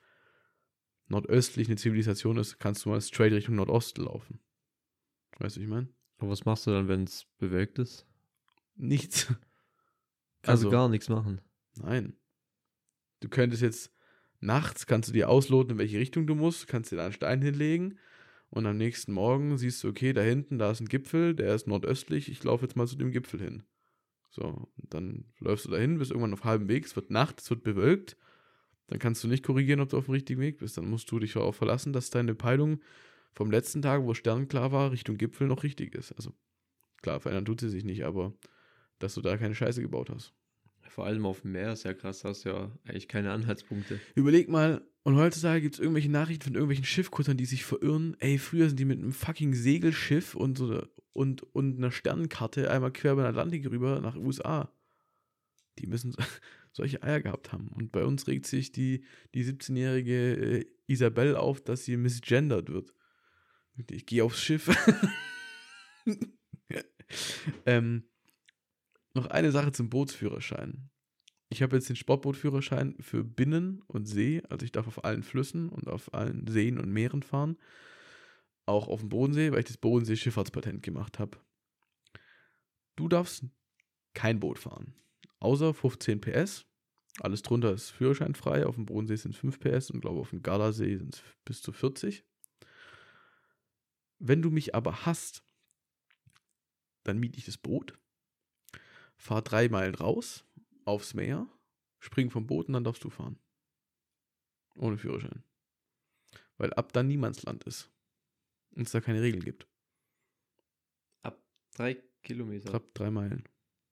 [1.08, 4.40] nordöstlich eine Zivilisation ist, kannst du mal straight Richtung Nordosten laufen.
[5.38, 5.88] Weißt du, ich meine?
[6.24, 8.06] Aber was machst du dann, wenn es bewölkt ist?
[8.76, 9.32] Nichts.
[10.46, 11.40] Also, gar nichts machen.
[11.76, 12.16] Nein.
[13.20, 13.90] Du könntest jetzt
[14.40, 17.40] nachts, kannst du dir ausloten, in welche Richtung du musst, kannst dir da einen Stein
[17.40, 17.98] hinlegen
[18.50, 21.66] und am nächsten Morgen siehst du, okay, da hinten, da ist ein Gipfel, der ist
[21.66, 23.62] nordöstlich, ich laufe jetzt mal zu dem Gipfel hin.
[24.28, 27.48] So, und dann läufst du dahin, bist irgendwann auf halbem Weg, es wird Nacht, es
[27.48, 28.18] wird bewölkt,
[28.88, 30.76] dann kannst du nicht korrigieren, ob du auf dem richtigen Weg bist.
[30.76, 32.80] Dann musst du dich darauf verlassen, dass deine Peilung
[33.34, 36.12] vom letzten Tag, wo sternklar war, Richtung Gipfel noch richtig ist.
[36.12, 36.32] Also
[37.02, 38.32] klar, verändern tut sie sich nicht, aber
[38.98, 40.32] dass du da keine Scheiße gebaut hast.
[40.88, 44.00] Vor allem auf dem Meer ist ja krass, hast ja eigentlich keine Anhaltspunkte.
[44.14, 48.16] Überleg mal, und heutzutage gibt es irgendwelche Nachrichten von irgendwelchen Schiffkuttern, die sich verirren.
[48.20, 50.82] Ey, früher sind die mit einem fucking Segelschiff und so
[51.12, 54.72] und, und einer Sternenkarte einmal quer über den Atlantik rüber nach USA.
[55.78, 56.14] Die müssen
[56.72, 57.68] solche Eier gehabt haben.
[57.68, 59.04] Und bei uns regt sich die,
[59.34, 62.94] die 17-jährige äh, Isabel auf, dass sie misgendert wird.
[63.76, 64.70] Ich gehe aufs Schiff.
[67.66, 68.04] ähm,
[69.14, 70.90] noch eine Sache zum Bootsführerschein.
[71.48, 75.68] Ich habe jetzt den Sportbootführerschein für Binnen und See, also ich darf auf allen Flüssen
[75.68, 77.58] und auf allen Seen und Meeren fahren.
[78.66, 81.38] Auch auf dem Bodensee, weil ich das Bodensee-Schifffahrtspatent gemacht habe.
[82.96, 83.44] Du darfst
[84.14, 84.94] kein Boot fahren.
[85.38, 86.66] Außer 15 PS.
[87.20, 88.66] Alles drunter ist führerscheinfrei.
[88.66, 91.62] Auf dem Bodensee sind es 5 PS und glaube auf dem Gardasee sind es bis
[91.62, 92.24] zu 40.
[94.26, 95.44] Wenn du mich aber hast,
[97.02, 97.98] dann miete ich das Boot,
[99.16, 100.46] fahr drei Meilen raus
[100.86, 101.46] aufs Meer,
[101.98, 103.38] spring vom Boot und dann darfst du fahren.
[104.76, 105.44] Ohne Führerschein.
[106.56, 107.90] Weil ab dann Niemandsland ist.
[108.70, 109.68] Und es da keine Regeln gibt.
[111.20, 111.38] Ab
[111.74, 112.72] drei Kilometer.
[112.72, 113.44] Ab drei Meilen.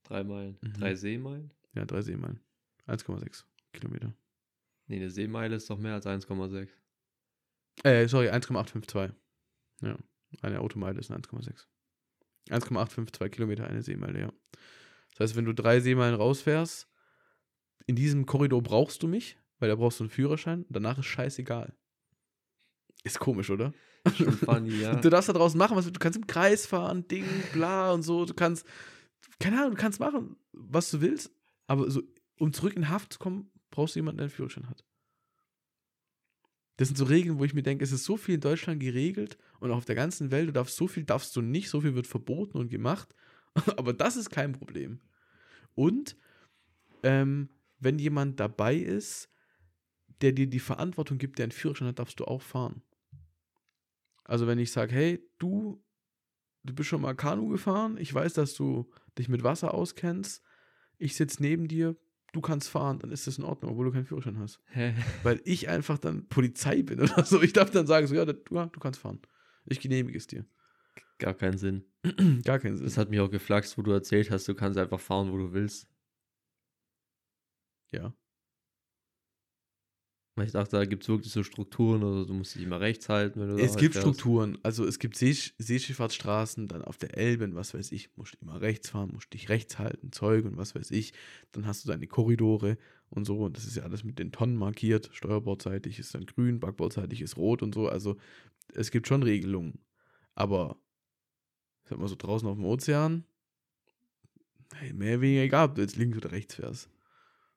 [0.02, 0.56] Drei Meilen.
[0.62, 0.72] Mhm.
[0.72, 1.52] Drei Seemeilen?
[1.74, 2.40] Ja, drei Seemeilen.
[2.86, 4.14] 1,6 Kilometer.
[4.86, 6.70] Nee, eine Seemeile ist doch mehr als 1,6.
[7.84, 9.14] Äh, sorry, 1,852.
[9.82, 9.98] Ja,
[10.40, 11.66] eine Automeile ist 1,6.
[12.50, 14.32] 1,852 Kilometer eine Seemeile, ja.
[15.10, 16.88] Das heißt, wenn du drei Seemeilen rausfährst,
[17.86, 20.64] in diesem Korridor brauchst du mich, weil da brauchst du einen Führerschein.
[20.68, 21.74] Danach ist scheißegal.
[23.04, 23.72] Ist komisch, oder?
[24.16, 24.94] Schon funny, ja.
[24.96, 28.02] Du darfst da draußen machen, was du, du kannst im Kreis fahren, Ding, bla und
[28.02, 28.24] so.
[28.24, 28.66] Du kannst,
[29.38, 31.30] keine Ahnung, du kannst machen, was du willst.
[31.66, 32.02] Aber so,
[32.38, 34.84] um zurück in Haft zu kommen, brauchst du jemanden, der einen Führerschein hat.
[36.76, 39.38] Das sind so Regeln, wo ich mir denke, es ist so viel in Deutschland geregelt
[39.60, 41.94] und auch auf der ganzen Welt, du darfst so viel, darfst du nicht, so viel
[41.94, 43.14] wird verboten und gemacht.
[43.76, 45.00] Aber das ist kein Problem.
[45.74, 46.16] Und
[47.02, 49.28] ähm, wenn jemand dabei ist,
[50.20, 52.82] der dir die Verantwortung gibt, der einen Führerschein hat, darfst du auch fahren.
[54.24, 55.82] Also wenn ich sage, hey, du,
[56.62, 60.42] du bist schon mal Kanu gefahren, ich weiß, dass du dich mit Wasser auskennst,
[60.98, 61.96] ich sitze neben dir,
[62.32, 64.60] du kannst fahren, dann ist das in Ordnung, obwohl du keinen Führerschein hast.
[65.22, 67.42] Weil ich einfach dann Polizei bin oder so.
[67.42, 69.20] Ich darf dann sagen, so, ja, du, du kannst fahren.
[69.66, 70.44] Ich genehmige es dir.
[71.18, 71.84] Gar keinen Sinn.
[72.44, 72.86] Gar keinen Sinn.
[72.86, 75.52] Das hat mich auch geflaxt, wo du erzählt hast, du kannst einfach fahren, wo du
[75.52, 75.88] willst.
[77.92, 78.12] ja.
[80.34, 83.10] Weil ich dachte, da gibt es wirklich so Strukturen oder du musst dich immer rechts
[83.10, 84.08] halten, wenn du Es halt gibt fährst.
[84.08, 84.56] Strukturen.
[84.62, 88.38] Also es gibt See Seeschifffahrtsstraßen, dann auf der Elbe, und was weiß ich, musst du
[88.40, 91.12] immer rechts fahren, musst dich rechts halten, Zeug und was weiß ich.
[91.52, 92.78] Dann hast du deine Korridore
[93.10, 93.40] und so.
[93.40, 95.10] Und das ist ja alles mit den Tonnen markiert.
[95.12, 97.88] Steuerbordseitig ist dann grün, backbordseitig ist rot und so.
[97.88, 98.16] Also
[98.72, 99.80] es gibt schon Regelungen.
[100.34, 100.78] Aber,
[101.84, 103.26] ich sag mal so, draußen auf dem Ozean,
[104.76, 106.88] hey, mehr oder weniger egal, ob du jetzt links oder rechts fährst.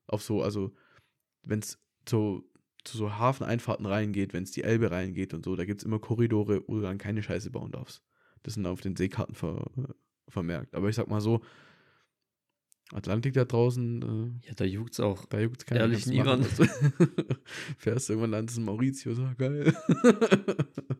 [0.07, 0.75] Auf so, also,
[1.43, 2.43] wenn es so
[2.85, 5.99] zu so Hafeneinfahrten reingeht, wenn es die Elbe reingeht und so, da gibt es immer
[5.99, 8.01] Korridore, wo du dann keine Scheiße bauen darfst.
[8.43, 9.69] Das sind auf den Seekarten ver,
[10.27, 10.75] vermerkt.
[10.75, 11.41] Aber ich sag mal so,
[12.93, 14.01] Atlantik da draußen,
[14.43, 15.25] äh, Ja, da juckt's auch.
[15.25, 15.79] da juckt es keinen.
[15.79, 16.45] Ehrlich niemand.
[17.77, 19.75] Fährst irgendwann landest in Mauritius, ah, geil.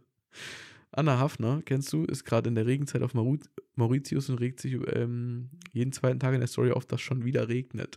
[0.91, 4.77] Anna Hafner, kennst du, ist gerade in der Regenzeit auf Maurut Mauritius und regt sich
[4.93, 7.95] ähm, jeden zweiten Tag in der Story auf, dass schon wieder regnet.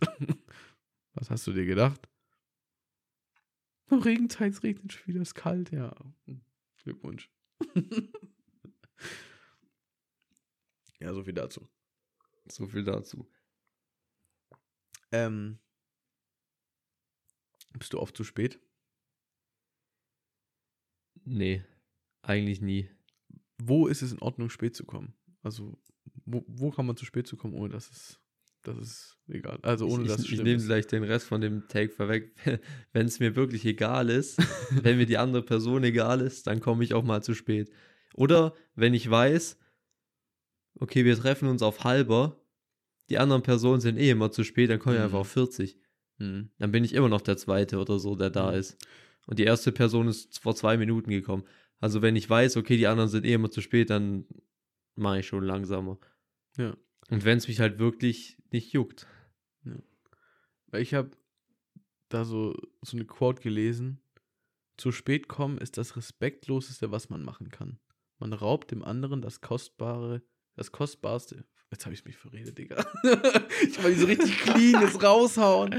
[1.13, 2.07] Was hast du dir gedacht?
[3.89, 5.95] Oh, Regenzeit, es regnet schon wieder, ist kalt, ja.
[6.83, 7.29] Glückwunsch.
[10.99, 11.67] ja, so viel dazu.
[12.47, 13.29] So viel dazu.
[15.11, 15.59] Ähm,
[17.77, 18.59] bist du oft zu spät?
[21.25, 21.63] Nee,
[22.21, 22.89] eigentlich nie.
[23.57, 25.13] Wo ist es in Ordnung, spät zu kommen?
[25.43, 25.77] Also,
[26.25, 28.19] wo, wo kann man zu spät zu kommen, ohne dass es.
[28.63, 29.59] Das ist egal.
[29.61, 32.33] Also ohne ich, dass ich, ich nehme gleich den Rest von dem Take vorweg.
[32.93, 34.37] Wenn es mir wirklich egal ist,
[34.83, 37.71] wenn mir die andere Person egal ist, dann komme ich auch mal zu spät.
[38.15, 39.57] Oder wenn ich weiß,
[40.79, 42.41] okay, wir treffen uns auf halber,
[43.09, 45.05] die anderen Personen sind eh immer zu spät, dann komme ich Mhm.
[45.05, 45.77] einfach auf 40.
[46.17, 46.51] Hm.
[46.57, 48.57] Dann bin ich immer noch der Zweite oder so, der da Mhm.
[48.57, 48.77] ist.
[49.25, 51.43] Und die erste Person ist vor zwei Minuten gekommen.
[51.79, 54.25] Also wenn ich weiß, okay, die anderen sind eh immer zu spät, dann
[54.95, 55.97] mache ich schon langsamer.
[56.57, 56.75] Ja.
[57.09, 59.07] Und wenn es mich halt wirklich nicht juckt.
[60.67, 61.11] Weil ich habe
[62.09, 64.01] da so, so eine Quote gelesen.
[64.77, 67.79] Zu spät kommen ist das Respektloseste, was man machen kann.
[68.17, 70.21] Man raubt dem anderen das Kostbare,
[70.55, 71.45] das Kostbarste.
[71.71, 72.85] Jetzt habe ich mich verredet, Digga.
[73.61, 75.75] ich wollte so richtig clean jetzt raushauen.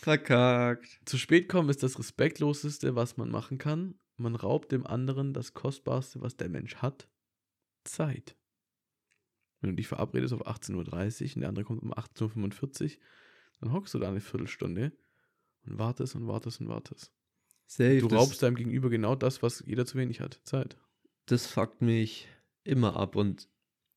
[0.00, 1.00] Verkackt.
[1.04, 3.98] Zu spät kommen ist das Respektloseste, was man machen kann.
[4.16, 7.08] Man raubt dem anderen das Kostbarste, was der Mensch hat.
[7.84, 8.36] Zeit.
[9.66, 12.90] Wenn du dich verabredest auf 18.30 Uhr und der andere kommt um 18.45 Uhr,
[13.60, 14.92] dann hockst du da eine Viertelstunde
[15.64, 17.12] und wartest und wartest und wartest.
[17.66, 17.98] Safe.
[17.98, 20.40] Du raubst deinem Gegenüber genau das, was jeder zu wenig hat.
[20.44, 20.76] Zeit.
[21.26, 22.28] das fuckt mich
[22.62, 23.48] immer ab und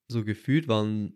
[0.08, 1.14] so gefühlt waren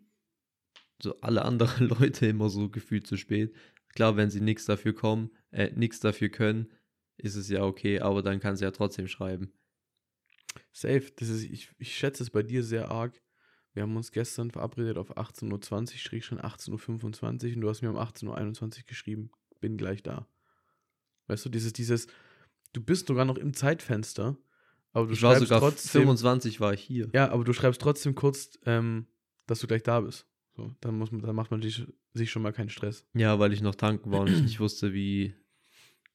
[1.02, 3.56] so alle anderen Leute immer so gefühlt zu spät.
[3.96, 6.72] Klar, wenn sie nichts dafür kommen, äh, nichts dafür können,
[7.18, 9.52] ist es ja okay, aber dann kann sie ja trotzdem schreiben.
[10.72, 11.12] Safe.
[11.16, 13.20] Das ist, ich, ich schätze es bei dir sehr arg.
[13.74, 15.52] Wir haben uns gestern verabredet auf 18.20
[15.94, 20.04] Uhr, schräg schon 18.25 Uhr und du hast mir um 18.21 Uhr geschrieben, bin gleich
[20.04, 20.28] da.
[21.28, 22.08] Weißt du, dieses, dieses,
[22.74, 24.38] du bist sogar noch im Zeitfenster,
[24.92, 27.10] aber du ich war schreibst sogar trotzdem, 25 war ich hier.
[27.14, 29.08] ja, aber du schreibst trotzdem kurz, ähm,
[29.48, 30.28] dass du gleich da bist.
[30.56, 33.08] So, dann muss man, dann macht man sich, sich schon mal keinen Stress.
[33.16, 35.34] Ja, weil ich noch tanken war und ich nicht wusste, wie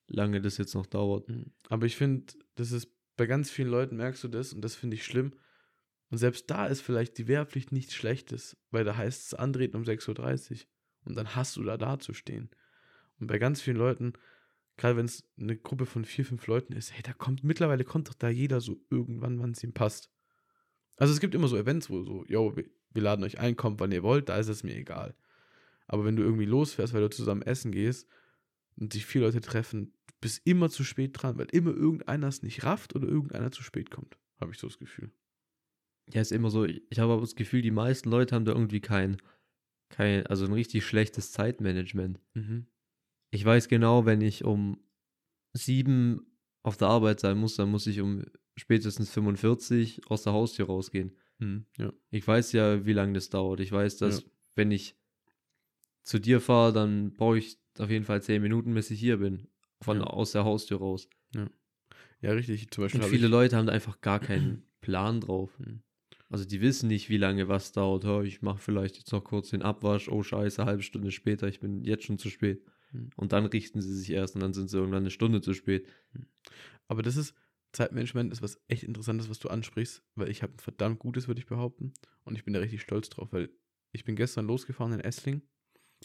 [0.07, 1.29] lange das jetzt noch dauert.
[1.29, 1.53] Mhm.
[1.69, 4.95] Aber ich finde, das ist bei ganz vielen Leuten merkst du das und das finde
[4.95, 5.33] ich schlimm.
[6.11, 9.83] Und selbst da ist vielleicht die Wehrpflicht nichts Schlechtes, weil da heißt es antreten um
[9.83, 10.59] 6.30 Uhr
[11.05, 12.51] und dann hast du da dazustehen.
[13.21, 14.15] Und bei ganz vielen Leuten,
[14.77, 18.09] gerade wenn es eine Gruppe von vier, fünf Leuten ist, hey, da kommt, mittlerweile kommt
[18.09, 20.11] doch da jeder so irgendwann, wann es ihm passt.
[20.97, 22.65] Also es gibt immer so Events, wo so, yo, wir,
[23.03, 25.15] laden euch ein, kommt, wann ihr wollt, da ist es mir egal.
[25.87, 28.09] Aber wenn du irgendwie losfährst, weil du zusammen essen gehst
[28.77, 32.43] und sich vier Leute treffen, du bist immer zu spät dran, weil immer irgendeiner es
[32.43, 34.19] nicht rafft oder irgendeiner zu spät kommt.
[34.41, 35.13] Habe ich so das Gefühl.
[36.13, 38.81] Ja, ist immer so, ich habe aber das Gefühl, die meisten Leute haben da irgendwie
[38.81, 39.19] kein,
[39.91, 42.21] kein, also ein richtig schlechtes Zeitmanagement.
[42.35, 42.67] Mhm.
[43.31, 44.81] Ich weiß genau, wenn ich um
[45.53, 46.27] sieben
[46.63, 48.25] auf der Arbeit sein muss, dann muss ich um
[48.57, 51.13] spätestens 45 aus der Haustür rausgehen.
[51.39, 51.67] Mhm.
[51.77, 51.93] Ja.
[52.11, 53.61] Ich weiß ja, wie lange das dauert.
[53.61, 54.31] Ich weiß, dass Ja.
[54.57, 54.97] wenn ich
[56.03, 59.49] zu dir fahre, dann brauche ich auf jeden Fall zehn Minuten, bis ich hier bin.
[59.83, 60.05] Von Ja.
[60.05, 61.09] aus der Haustür raus.
[62.21, 62.71] ja, richtig.
[62.71, 65.57] Zum Beispiel Und viele ich, Leute haben da einfach gar keinen Plan drauf.
[65.61, 65.83] Mhm.
[66.31, 68.05] Also die wissen nicht, wie lange was dauert.
[68.05, 70.09] Ja, ich mache vielleicht jetzt noch kurz den Abwasch.
[70.09, 72.63] Oh scheiße, halbe Stunde später, ich bin jetzt schon zu spät.
[72.93, 73.11] Mhm.
[73.17, 75.87] Und dann richten sie sich erst und dann sind sie irgendwann eine Stunde zu spät.
[76.87, 77.35] Aber das ist,
[77.73, 81.41] Zeitmanagement ist was echt Interessantes, was du ansprichst, weil ich habe ein verdammt gutes, würde
[81.41, 81.93] ich behaupten.
[82.25, 83.51] Und ich bin da richtig stolz drauf, weil
[83.93, 85.43] ich bin gestern losgefahren in Essling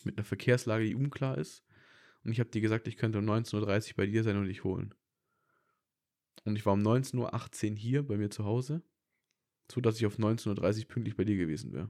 [0.03, 1.63] mit einer Verkehrslage, die unklar ist.
[2.23, 4.63] Und ich habe dir gesagt, ich könnte um 19.30 Uhr bei dir sein und dich
[4.63, 4.93] holen.
[6.45, 8.81] Und ich war um 19.18 Uhr hier bei mir zu Hause,
[9.73, 11.89] so dass ich auf 19.30 Uhr pünktlich bei dir gewesen wäre.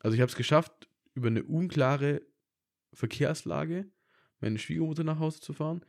[0.00, 2.22] Also ich habe es geschafft, über eine unklare
[2.92, 3.90] Verkehrslage
[4.40, 5.84] meine Schwiegermutter nach Hause zu fahren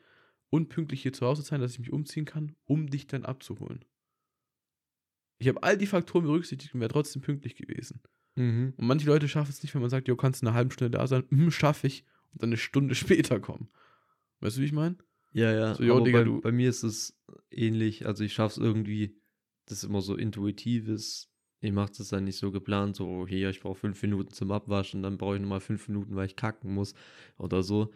[0.50, 3.26] und pünktlich hier zu Hause zu sein, dass ich mich umziehen kann, um dich dann
[3.26, 3.86] abzuholen.
[5.38, 8.02] Ich habe all die Faktoren berücksichtigt und wäre trotzdem pünktlich gewesen.
[8.36, 8.74] Mhm.
[8.76, 10.98] Und manche Leute schaffen es nicht, wenn man sagt, jo, kannst du eine halbe Stunde
[10.98, 13.70] da sein, hm, schaffe ich, und dann eine Stunde später kommen.
[14.40, 14.98] Weißt du, wie ich meine?
[15.32, 15.76] Ja, ja.
[15.76, 17.18] So, jo, Digga, bei, bei mir ist es
[17.52, 18.06] ähnlich.
[18.06, 19.22] Also ich schaffe es irgendwie,
[19.70, 21.32] das ist immer so intuitives.
[21.62, 25.04] Ich mache das dann nicht so geplant, so hier, ich brauche fünf Minuten zum Abwaschen,
[25.04, 26.94] dann brauche ich nochmal fünf Minuten, weil ich kacken muss
[27.38, 27.94] oder so.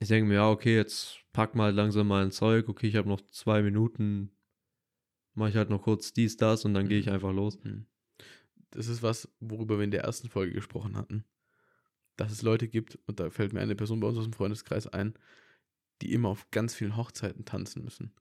[0.00, 3.20] Ich denke mir, ja, okay, jetzt pack mal langsam mein Zeug, okay, ich habe noch
[3.22, 4.32] zwei Minuten,
[5.34, 7.12] mache ich halt noch kurz dies, das und dann gehe ich Mhm.
[7.12, 7.58] einfach los.
[7.62, 7.86] Hm.
[8.70, 11.24] Das ist was, worüber wir in der ersten Folge gesprochen hatten.
[12.16, 14.86] Dass es Leute gibt, und da fällt mir eine Person bei uns aus dem Freundeskreis
[14.86, 15.14] ein,
[16.02, 18.12] die immer auf ganz vielen Hochzeiten tanzen müssen.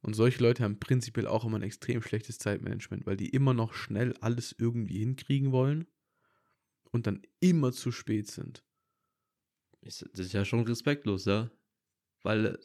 [0.00, 3.74] Und solche Leute haben prinzipiell auch immer ein extrem schlechtes Zeitmanagement, weil die immer noch
[3.74, 5.86] schnell alles irgendwie hinkriegen wollen
[6.90, 8.64] und dann immer zu spät sind.
[9.82, 11.50] Das ist ja schon respektlos, ja.
[12.22, 12.58] Weil äh,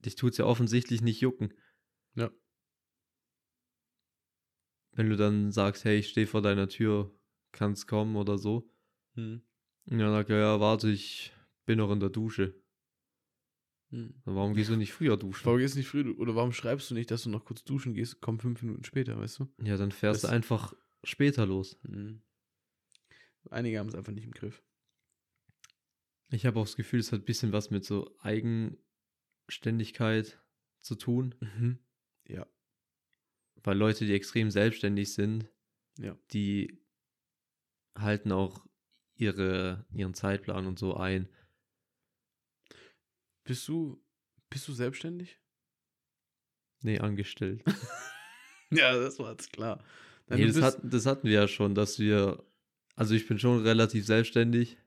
[0.00, 1.54] dich tut's ja offensichtlich nicht jucken.
[2.14, 2.30] Ja.
[4.92, 7.14] Wenn du dann sagst, hey, ich stehe vor deiner Tür,
[7.52, 8.70] kannst kommen oder so.
[9.14, 9.42] Hm.
[9.86, 11.32] Und dann sagt er, ja, warte, ich
[11.66, 12.59] bin noch in der Dusche.
[13.90, 14.14] Hm.
[14.24, 15.44] Warum gehst du nicht früher duschen?
[15.46, 17.94] Warum gehst du nicht früh oder warum schreibst du nicht, dass du noch kurz duschen
[17.94, 19.48] gehst, komm fünf Minuten später, weißt du?
[19.62, 21.78] Ja, dann fährst Das- du einfach später los.
[21.82, 22.22] Hm.
[23.50, 24.62] Einige haben es einfach nicht im Griff.
[26.30, 30.38] Ich habe auch das Gefühl, es hat ein bisschen was mit so Eigenständigkeit
[30.80, 31.34] zu tun,
[32.28, 32.46] Ja,
[33.62, 35.50] weil Leute, die extrem selbstständig sind,
[35.98, 36.16] ja.
[36.32, 36.80] die
[37.96, 38.64] halten auch
[39.14, 41.28] ihre, ihren Zeitplan und so ein.
[43.50, 44.00] Bist du,
[44.48, 45.40] bist du selbstständig?
[46.82, 47.64] Nee, angestellt.
[48.70, 49.82] Ja, das war jetzt klar.
[50.28, 52.40] Nein, nee, das, hat, das hatten wir ja schon, dass wir,
[52.94, 54.78] also ich bin schon relativ selbstständig.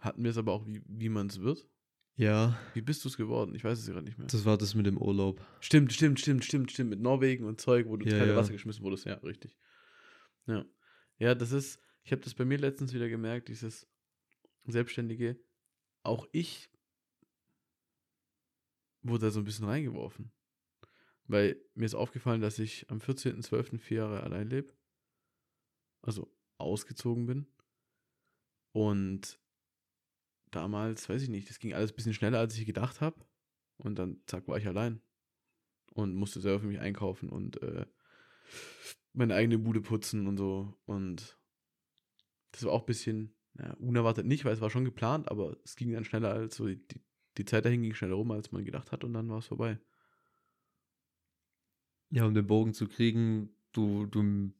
[0.00, 1.64] hatten wir es aber auch, wie, wie man es wird.
[2.16, 3.54] Ja, Wie bist du es geworden?
[3.54, 4.26] Ich weiß es gerade nicht mehr.
[4.26, 5.40] das war das mit dem Urlaub.
[5.60, 6.90] Stimmt, stimmt, stimmt, stimmt, stimmt.
[6.90, 8.38] Mit Norwegen und Zeug, wo du ins Ja, kalte ja.
[8.40, 9.04] Wasser geschmissen wurdest.
[9.04, 9.56] Ja, richtig.
[10.48, 10.64] Ja.
[11.18, 13.86] Ja, das ist, ich habe das bei mir letztens wieder gemerkt, dieses
[14.64, 15.38] Selbstständige.
[16.02, 16.71] Auch ich
[19.02, 20.32] wurde da so ein bisschen reingeworfen.
[21.26, 23.78] Weil mir ist aufgefallen, dass ich am 14.12.
[23.78, 24.72] vier Jahre allein lebe.
[26.02, 27.46] Also ausgezogen bin.
[28.72, 29.38] Und
[30.50, 33.24] damals, weiß ich nicht, das ging alles ein bisschen schneller, als ich gedacht habe.
[33.76, 35.00] Und dann, zack, war ich allein.
[35.92, 37.86] Und musste selber für mich einkaufen und äh,
[39.12, 40.74] meine eigene Bude putzen und so.
[40.86, 41.38] Und
[42.52, 45.76] das war auch ein bisschen naja, unerwartet nicht, weil es war schon geplant, aber es
[45.76, 47.00] ging dann schneller als so, die, die,
[47.38, 49.78] die Zeit dahin ging schneller rum, als man gedacht hat und dann war es vorbei.
[52.10, 54.52] Ja, um den Bogen zu kriegen, du, du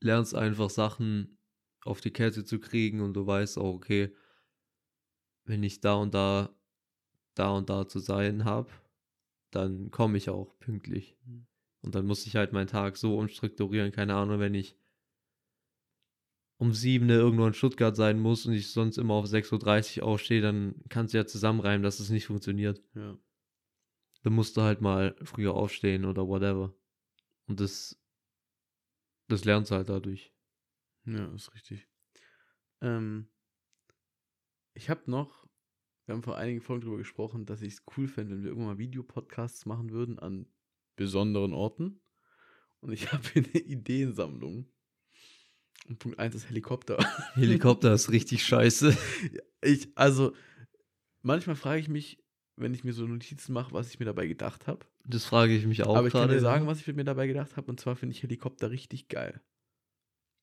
[0.00, 1.38] lernst einfach Sachen
[1.84, 4.14] auf die Kette zu kriegen und du weißt auch, okay,
[5.44, 6.54] wenn ich da und da,
[7.34, 8.70] da und da zu sein habe,
[9.50, 11.16] dann komme ich auch pünktlich.
[11.24, 11.46] Mhm.
[11.82, 14.76] Und dann muss ich halt meinen Tag so umstrukturieren, keine Ahnung, wenn ich
[16.62, 20.40] um sieben irgendwo in Stuttgart sein muss und ich sonst immer auf 6.30 Uhr aufstehe,
[20.40, 22.80] dann kannst du ja zusammenreimen, dass es nicht funktioniert.
[22.94, 23.18] Ja.
[24.22, 26.72] Dann musst du halt mal früher aufstehen oder whatever.
[27.48, 28.00] Und das,
[29.26, 30.32] das lernst du halt dadurch.
[31.04, 31.88] Ja, ist richtig.
[32.80, 33.28] Ähm,
[34.72, 35.48] ich habe noch,
[36.06, 38.74] wir haben vor einigen Folgen darüber gesprochen, dass ich es cool fände, wenn wir irgendwann
[38.74, 40.46] mal Videopodcasts machen würden an
[40.94, 42.00] besonderen Orten.
[42.78, 44.71] Und ich habe eine Ideensammlung.
[45.88, 46.98] Und Punkt 1 ist Helikopter.
[47.34, 48.96] Helikopter ist richtig scheiße.
[49.62, 50.32] Ich, also,
[51.22, 52.18] manchmal frage ich mich,
[52.56, 54.86] wenn ich mir so Notizen mache, was ich mir dabei gedacht habe.
[55.06, 57.56] Das frage ich mich auch Aber ich kann dir sagen, was ich mir dabei gedacht
[57.56, 57.70] habe.
[57.70, 59.40] Und zwar finde ich Helikopter richtig geil.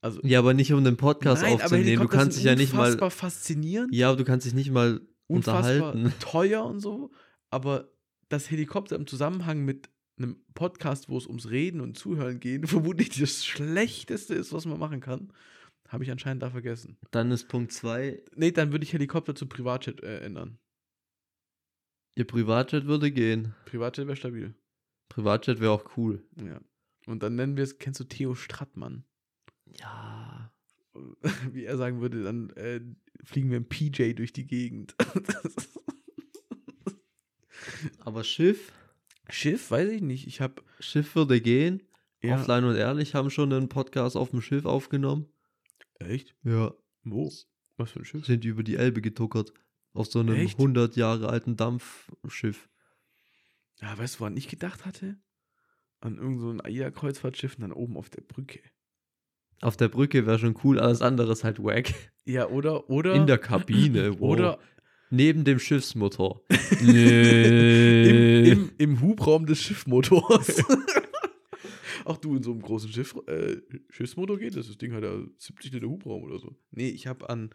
[0.02, 1.84] Also, Ja, aber nicht um den Podcast Nein, aufzunehmen.
[1.84, 2.86] Du Helikopter kannst dich ja nicht mal.
[2.86, 3.94] unfassbar faszinierend.
[3.94, 6.14] Ja, aber du kannst dich nicht mal unfassbar unterhalten.
[6.20, 7.12] teuer und so,
[7.50, 7.92] aber
[8.30, 9.90] das Helikopter im Zusammenhang mit
[10.20, 14.80] einem Podcast, wo es ums Reden und Zuhören geht, vermutlich das Schlechteste ist, was man
[14.80, 15.34] machen kann,
[15.88, 16.98] habe ich anscheinend da vergessen.
[17.12, 20.60] Dann ist Punkt 2, Nee, dann würde ich Helikopter zu Privatjet äh, ändern.
[22.16, 23.56] ihr Privatjet würde gehen.
[23.66, 24.54] Privatjet wäre stabil.
[25.10, 26.24] Privatjet wäre auch cool.
[26.38, 26.62] Ja.
[27.08, 29.04] Und dann nennen wir es, kennst du Theo Strattmann?
[29.66, 30.52] Ja.
[31.52, 32.82] Wie er sagen würde, dann äh,
[33.24, 34.96] fliegen wir im PJ durch die Gegend.
[38.00, 38.72] Aber Schiff?
[39.30, 40.28] Schiff, weiß ich nicht.
[40.28, 41.84] Ich habe Schiff würde gehen.
[42.22, 45.28] ja, Offline und ehrlich haben schon einen Podcast auf dem Schiff aufgenommen.
[46.00, 46.36] echt?
[46.44, 46.74] Ja.
[47.04, 47.32] Wo?
[47.78, 48.26] Was für ein Schiff?
[48.26, 49.54] Sind über die Elbe getuckert.
[49.94, 50.58] Auf so einem Echt?
[50.58, 52.70] 100 Jahre alten Dampfschiff.
[53.82, 55.18] Ja, weißt du, woran ich gedacht hatte?
[56.02, 58.60] An irgendein so ein AIDA-Kreuzfahrtschiff und dann oben auf der Brücke.
[59.62, 61.94] Auf der Brücke wäre schon cool, alles andere ist halt wack.
[62.26, 63.16] Ja, oder, oder.
[63.16, 64.30] In der Kabine, wow.
[64.32, 64.60] Oder
[65.12, 66.42] Neben dem Schiffsmotor.
[66.82, 70.64] im, im, im Hubraum des Schiffmotors.
[72.06, 73.58] Auch du in so einem großen Schiff, äh,
[73.90, 74.68] Schiffsmotor geht das?
[74.68, 76.56] Das Ding hat ja 70 Liter Hubraum oder so.
[76.72, 77.50] Nee, ich habe an,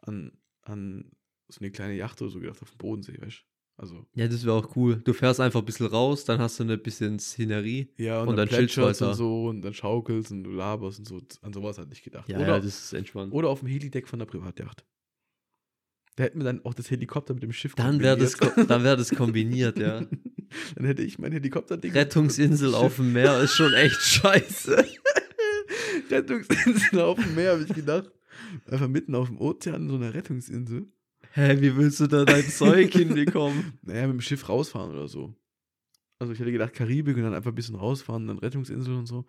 [0.00, 1.12] an, an
[1.48, 3.50] so eine kleine Yacht oder so gedacht, auf dem Bodensee, weißt du?
[3.76, 5.00] Also, Ja, das wäre auch cool.
[5.04, 7.88] Du fährst einfach ein bisschen raus, dann hast du eine bisschen Szenerie.
[7.96, 11.08] ja, und, Und dann, dann chillst und so und dann schaukelst und du laberst und
[11.08, 11.20] so.
[11.40, 12.28] An sowas hatte ich gedacht.
[12.28, 13.32] Ja, oder, ja, das ist entspannt.
[13.32, 14.84] oder auf dem Helideck von der Privatjacht.
[16.20, 18.94] Da hätten wir dann auch das Helikopter mit dem Schiff Dann wäre das, dann wär
[18.94, 20.00] das kombiniert, ja.
[20.74, 21.92] Dann hätte ich mein Helikopterding.
[21.92, 24.84] Rettungsinsel auf dem Meer ist schon echt scheiße.
[26.10, 28.10] Rettungsinsel auf dem Meer, habe ich gedacht.
[28.70, 30.88] Einfach mitten auf dem Ozean, so eine Rettungsinsel.
[31.32, 33.78] Hä, wie willst du da dein Zeug hinbekommen?
[33.82, 35.34] Naja, mit dem Schiff rausfahren oder so.
[36.18, 39.24] Also ich hätte gedacht, Karibik und dann einfach ein bisschen rausfahren, dann Rettungsinsel und so.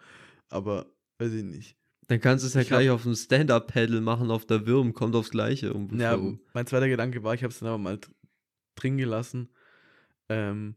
[0.49, 0.88] Aber
[1.19, 1.77] weiß ich nicht.
[2.11, 5.15] Dann kannst du es ja Ich gleich auf dem Stand-Up-Paddle machen, auf der Würm, kommt
[5.15, 5.97] aufs Gleiche um.
[5.97, 6.19] Ja,
[6.53, 8.13] mein zweiter Gedanke war, ich habe es dann aber mal dr-
[8.75, 9.47] drin gelassen,
[10.27, 10.75] ähm,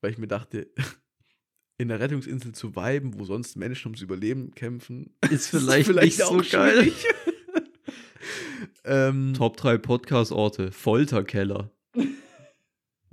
[0.00, 0.72] weil ich mir dachte,
[1.78, 6.42] in der Rettungsinsel zu weiben, wo sonst Menschen ums Überleben kämpfen, Ist vielleicht nicht so
[6.50, 6.90] geil.
[8.84, 10.72] ähm, Top 3 Podcast-Orte.
[10.72, 11.70] Folterkeller.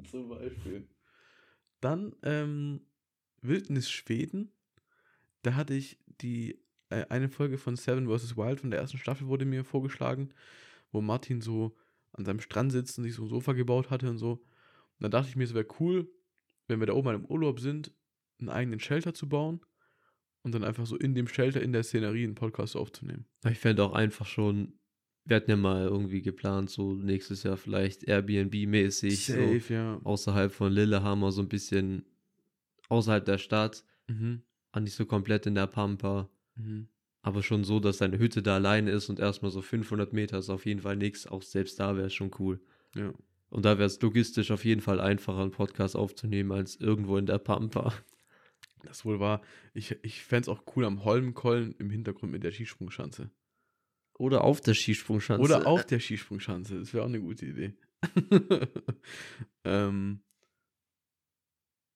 [0.09, 0.87] Zum Beispiel.
[1.81, 2.81] Dann ähm,
[3.43, 4.51] Wildnis Schweden.
[5.43, 8.37] Da hatte ich die eine Folge von Seven vs.
[8.37, 10.29] Wild von der ersten Staffel wurde mir vorgeschlagen,
[10.91, 11.75] wo Martin so
[12.13, 14.31] an seinem Strand sitzt und sich so ein Sofa gebaut hatte und so.
[14.33, 16.07] Und dann dachte ich mir, es wäre cool,
[16.67, 17.91] wenn wir da oben mal im Urlaub sind,
[18.39, 19.61] einen eigenen Shelter zu bauen
[20.43, 23.25] und dann einfach so in dem Shelter, in der Szenerie einen Podcast aufzunehmen.
[23.49, 24.79] Ich fände auch einfach schon,
[25.25, 29.99] wir hatten ja mal irgendwie geplant, so nächstes Jahr vielleicht Airbnb-mäßig, so ja.
[30.03, 32.05] außerhalb von Lillehammer, so ein bisschen
[32.89, 34.43] außerhalb der Stadt, Mhm.
[34.81, 36.87] nicht so komplett in der Pampa, Mhm.
[37.21, 40.49] aber schon so, dass deine Hütte da alleine ist und erstmal so 500 Meter ist
[40.49, 42.61] auf jeden Fall nichts, auch selbst da wäre es schon cool.
[42.95, 43.13] Ja.
[43.49, 47.25] Und da wäre es logistisch auf jeden Fall einfacher, einen Podcast aufzunehmen, als irgendwo in
[47.25, 47.93] der Pampa.
[48.83, 49.41] Das wohl war.
[49.73, 53.31] Ich, ich fände es auch cool am Holmenkollen im Hintergrund mit der Skisprungschanze.
[54.17, 55.43] Oder auf der Skisprungschanze.
[55.43, 56.79] Oder auf der Skisprungschanze.
[56.79, 57.73] Das wäre auch eine gute Idee.
[59.63, 60.21] ähm,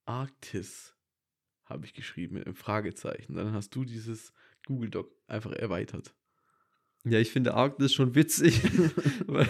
[0.06, 0.96] Arktis
[1.66, 3.36] habe ich geschrieben mit einem Fragezeichen.
[3.36, 4.34] Dann hast du dieses
[4.70, 6.14] Google Doc einfach erweitert.
[7.06, 8.62] Ja, ich finde Arktis schon witzig,
[9.28, 9.48] weil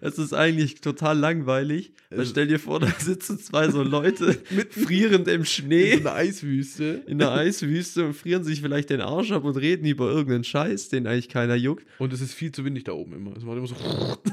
[0.00, 1.92] es ist eigentlich total langweilig.
[2.10, 5.92] Weil Es- stell dir vor, da sitzen zwei so Leute mit frierend im In Schnee
[5.94, 7.04] so einer Eiswüste.
[7.06, 10.88] in der Eiswüste und frieren sich vielleicht den Arsch ab und reden über irgendeinen Scheiß,
[10.88, 11.86] den eigentlich keiner juckt.
[12.00, 13.36] Und es ist viel zu windig da oben immer.
[13.36, 13.76] Es macht immer so.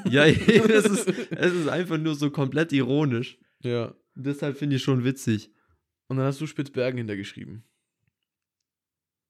[0.09, 3.37] Ja, es ist, es ist einfach nur so komplett ironisch.
[3.61, 3.93] ja.
[4.15, 5.49] Und deshalb finde ich schon witzig.
[6.07, 7.63] Und dann hast du Spitzbergen hintergeschrieben.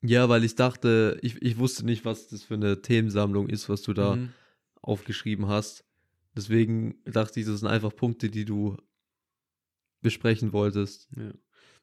[0.06, 3.82] Ja, weil ich dachte, ich, ich wusste nicht, was das für eine Themensammlung ist, was
[3.84, 4.30] du da Mhm.
[4.82, 5.86] aufgeschrieben hast.
[6.36, 8.76] Deswegen dachte ich, das sind einfach Punkte, die du
[10.02, 11.08] besprechen wolltest.
[11.16, 11.32] Ja.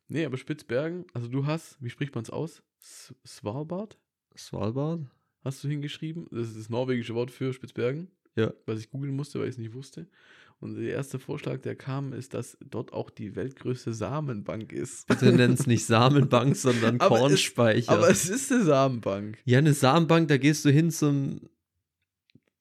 [0.09, 2.63] Nee, aber Spitzbergen, also du hast, wie spricht man es aus?
[2.81, 3.97] S Svalbard?
[4.37, 5.03] Svalbard?
[5.45, 6.27] Hast du hingeschrieben?
[6.31, 8.11] Das ist das norwegische Wort für Spitzbergen.
[8.37, 8.53] Ja.
[8.67, 10.07] Was ich googeln musste, weil ich es nicht wusste.
[10.61, 15.07] Und der erste Vorschlag, der kam, ist, dass dort auch die weltgrößte Samenbank ist.
[15.07, 17.93] Bitte nenn es nicht Samenbank, sondern Kornspeicher.
[17.93, 19.39] Aber es ist eine Samenbank.
[19.47, 21.49] ja, eine Samenbank, da gehst du hin zum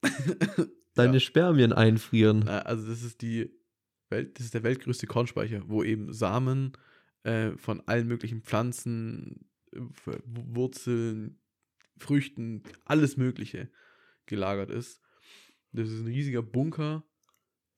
[0.95, 1.19] deine Ja.
[1.19, 2.43] Spermien einfrieren.
[2.45, 3.51] Na, Also das ist die
[4.09, 6.71] Welt, das ist der weltgrößte Kornspeicher, wo eben Samen
[7.23, 9.79] äh, von allen möglichen Pflanzen, äh,
[10.25, 11.39] Wurzeln,
[11.97, 13.69] Früchten, alles Mögliche
[14.25, 15.01] gelagert ist.
[15.73, 17.03] Das ist ein riesiger Bunker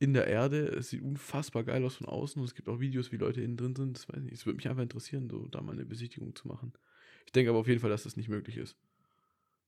[0.01, 0.65] in der Erde.
[0.65, 3.55] Es sieht unfassbar geil aus von außen und es gibt auch Videos, wie Leute innen
[3.55, 3.95] drin sind.
[3.95, 4.33] Das weiß ich nicht.
[4.33, 6.73] Es würde mich einfach interessieren, so da mal eine Besichtigung zu machen.
[7.25, 8.75] Ich denke aber auf jeden Fall, dass das nicht möglich ist.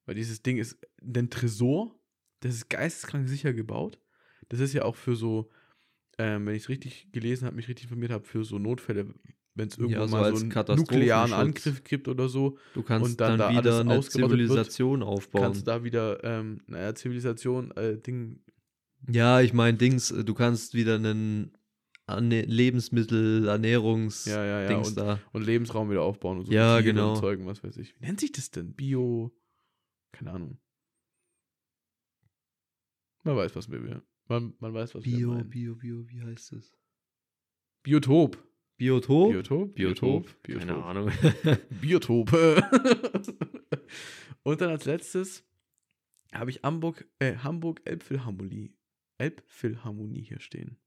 [0.05, 1.95] Weil dieses Ding ist ein Tresor,
[2.41, 3.99] das ist geisteskrank sicher gebaut.
[4.49, 5.49] Das ist ja auch für so,
[6.17, 9.13] ähm, wenn ich es richtig gelesen habe, mich richtig informiert habe, für so Notfälle,
[9.55, 13.11] wenn es irgendwo Ja, so mal so einen nuklearen Angriff gibt oder so, Du kannst
[13.11, 15.41] und dann dann, da wieder eine ausgerottet wird, Zivilisation aufbauen.
[15.43, 18.41] kannst da wieder, ähm, naja, Zivilisation, äh, Ding,
[19.09, 21.51] Ja, ich meine, Dings, äh, du kannst wieder einen
[22.07, 25.19] Lebensmittel, Ernährungs Ja, ja, ja, Dings da.
[25.31, 26.51] und Lebensraum wieder aufbauen und so.
[26.51, 27.13] Ja, Tiere genau.
[27.13, 27.95] Und Zeugen, was weiß ich.
[27.99, 28.73] Wie nennt sich das denn?
[28.73, 29.31] Bio,
[30.11, 30.57] keine Ahnung.
[33.23, 35.49] Man weiß, was wir, man, man weiß, was wir Bio, meinen.
[35.49, 36.75] Bio, Bio, wie heißt es?
[37.83, 38.37] Biotop.
[38.77, 39.29] Biotop?
[39.29, 39.75] Biotop?
[39.75, 40.43] Biotop?
[40.43, 40.67] Biotop.
[40.67, 41.11] Keine Ahnung.
[41.81, 42.63] Biotope.
[44.43, 45.45] und dann als letztes
[46.33, 48.75] habe ich Hamburg, äh, Hamburg Elbphilharmonie,
[49.17, 50.77] Elbphilharmonie hier stehen.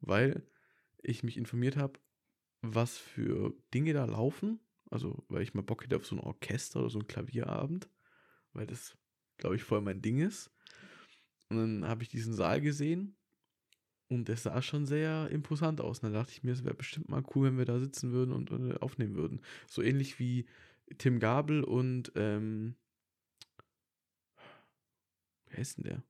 [0.00, 0.46] Weil
[1.02, 1.98] ich mich informiert habe,
[2.62, 4.60] was für Dinge da laufen.
[4.90, 7.88] Also, weil ich mal Bock hätte auf so ein Orchester oder so ein Klavierabend.
[8.52, 8.96] Weil das,
[9.36, 10.50] glaube ich, voll mein Ding ist.
[11.48, 13.16] Und dann habe ich diesen Saal gesehen.
[14.08, 15.98] Und der sah schon sehr imposant aus.
[15.98, 18.32] Und dann dachte ich mir, es wäre bestimmt mal cool, wenn wir da sitzen würden
[18.32, 19.40] und, äh, aufnehmen würden.
[19.66, 20.46] So ähnlich wie
[20.98, 22.76] Tim Gabel und ähm,
[25.48, 26.02] wer ist denn der?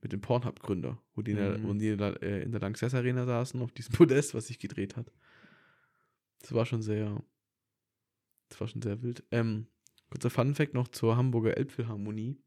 [0.00, 1.64] Mit dem Pornhub-Gründer, wo die, in der, Mhm.
[1.68, 4.58] wo die in der, äh, in der Lanxess Arena saßen, auf diesem Podest, was sich
[4.58, 5.12] gedreht hat.
[6.40, 7.22] Das war schon sehr,
[8.48, 9.24] das war schon sehr wild.
[9.32, 9.66] Ähm,
[10.10, 12.40] kurzer Funfact noch zur Hamburger Elbphilharmonie.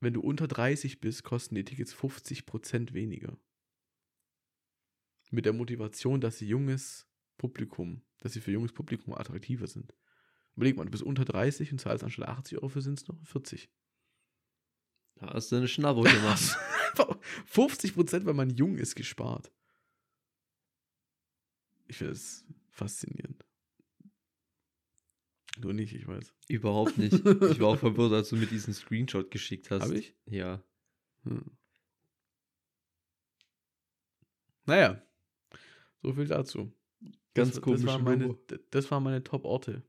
[0.00, 3.36] Wenn du unter 30 bist, kosten die Tickets 50% weniger.
[5.30, 7.06] Mit der Motivation, dass sie junges
[7.36, 9.94] Publikum, dass sie für junges Publikum attraktiver sind.
[10.56, 13.22] Überleg mal, du bist unter 30 und zahlst anstatt 80 Euro für sind es noch
[13.26, 13.70] 40.
[15.20, 16.56] Da hast du eine Schnabbo gemacht.
[16.90, 17.18] Einfach
[17.52, 19.52] 50%, weil man jung ist, gespart.
[21.86, 23.44] Ich finde das faszinierend.
[25.58, 26.34] Du nicht, ich weiß.
[26.48, 27.12] Überhaupt nicht.
[27.12, 29.82] Ich war auch verwirrt, als du mir diesen Screenshot geschickt hast.
[29.82, 30.16] Hab ich?
[30.24, 30.64] Ja.
[31.24, 31.50] Hm.
[34.64, 35.02] Naja,
[36.02, 36.72] so viel dazu.
[37.34, 38.38] Ganz das, komische das waren meine,
[38.70, 39.82] Das waren meine Top-Orte.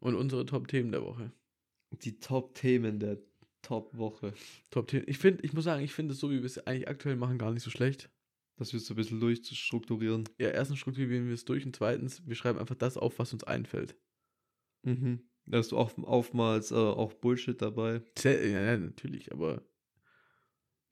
[0.00, 1.32] Und unsere Top-Themen der Woche.
[1.90, 3.18] Die Top-Themen der
[3.68, 4.32] Top-Woche.
[4.70, 5.04] Top-Themen.
[5.06, 7.36] Ich finde, ich muss sagen, ich finde es so, wie wir es eigentlich aktuell machen,
[7.36, 8.10] gar nicht so schlecht.
[8.56, 10.24] Das wirst du ein bisschen durchzustrukturieren.
[10.38, 13.44] Ja, erstens strukturieren wir es durch und zweitens, wir schreiben einfach das auf, was uns
[13.44, 13.94] einfällt.
[14.84, 15.20] Mhm.
[15.44, 18.00] Da hast du auch oftmals äh, auch Bullshit dabei.
[18.24, 19.62] Ja, ja, natürlich, aber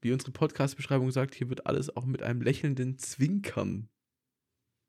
[0.02, 3.88] wie unsere Podcast-Beschreibung sagt, hier wird alles auch mit einem lächelnden Zwinkern.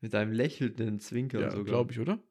[0.01, 1.65] Mit einem lächelnden Zwinkern Ja, sogar.
[1.65, 2.21] glaube ich, oder?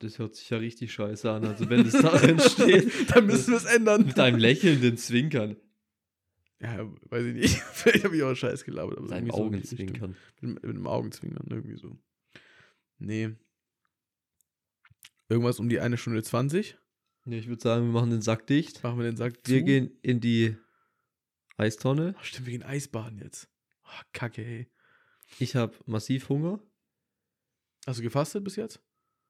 [0.00, 1.44] Das hört sich ja richtig scheiße an.
[1.44, 4.06] Also wenn das darin steht, Dann müssen wir es ändern.
[4.06, 5.56] mit einem lächelnden Zwinkern.
[6.60, 7.54] Ja, weiß ich nicht.
[7.72, 8.98] Vielleicht habe ich auch Scheiß gelabert.
[8.98, 9.44] Aber Mit einem irgendwie so.
[9.76, 10.16] Augenzwinkern.
[10.40, 11.98] Mit, mit einem Augenzwinkern, irgendwie so.
[12.98, 13.30] Nee.
[15.28, 16.76] Irgendwas um die eine Stunde 20.
[17.26, 18.82] Ja, ich würde sagen, wir machen den Sack dicht.
[18.82, 19.64] Machen wir den Sack Wir zu.
[19.64, 20.56] gehen in die
[21.56, 22.14] Eistonne.
[22.18, 23.48] Ach, stimmt, wir gehen Eisbaden jetzt.
[23.84, 24.70] Oh, Kacke, ey.
[25.38, 26.60] Ich habe massiv Hunger.
[27.86, 28.80] Hast du gefastet bis jetzt?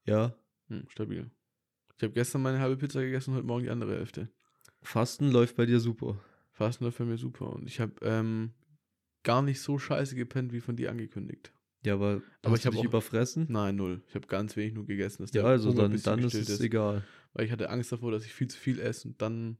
[0.04, 0.36] Ja.
[0.68, 1.30] Hm, stabil.
[1.96, 4.28] Ich habe gestern meine halbe Pizza gegessen und heute Morgen die andere Hälfte.
[4.82, 6.20] Fasten läuft bei dir super.
[6.52, 7.50] Fasten läuft für mir super.
[7.52, 8.52] Und ich habe ähm,
[9.24, 11.52] gar nicht so scheiße gepennt, wie von dir angekündigt.
[11.84, 13.46] Ja, aber, Aber ich du hab dich auch- überfressen?
[13.48, 14.02] Nein, null.
[14.08, 15.22] Ich habe ganz wenig nur gegessen.
[15.22, 17.04] Dass Ja, also dann, dann ist es egal.
[17.32, 19.58] Weil ich hatte Angst davor, dass ich viel zu viel esse und dann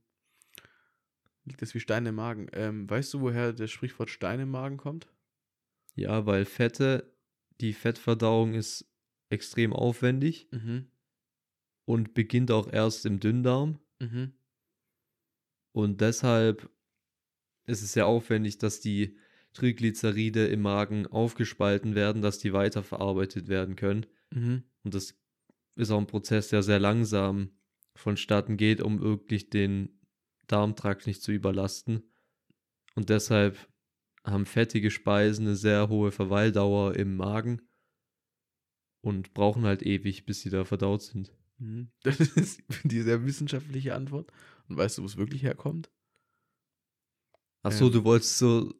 [1.44, 2.48] liegt das wie Steine im Magen.
[2.52, 5.08] Ähm, weißt du, woher das Sprichwort Steine im Magen kommt?
[5.94, 7.12] Ja, weil Fette,
[7.60, 8.84] die Fettverdauung ist
[9.30, 10.86] extrem aufwendig Mhm.
[11.88, 13.78] Und beginnt auch erst im Dünndarm.
[13.98, 14.34] Mhm.
[15.72, 16.70] Und deshalb
[17.64, 19.16] ist es sehr aufwendig, dass die
[19.54, 24.04] Triglyceride im Magen aufgespalten werden, dass die weiterverarbeitet werden können.
[24.34, 24.64] Mhm.
[24.84, 25.18] Und das
[25.76, 27.52] ist auch ein Prozess, der sehr langsam
[27.94, 29.98] vonstatten geht, um wirklich den
[30.46, 32.02] Darmtrakt nicht zu überlasten.
[32.96, 33.66] Und deshalb
[34.24, 37.62] haben fettige Speisen eine sehr hohe Verweildauer im Magen
[39.00, 41.32] und brauchen halt ewig, bis sie da verdaut sind.
[41.58, 41.90] Mhm.
[42.02, 44.30] Das ist die sehr wissenschaftliche Antwort.
[44.68, 45.90] Und weißt du, wo es wirklich herkommt?
[47.62, 47.92] Achso, Ähm.
[47.92, 48.74] du wolltest so.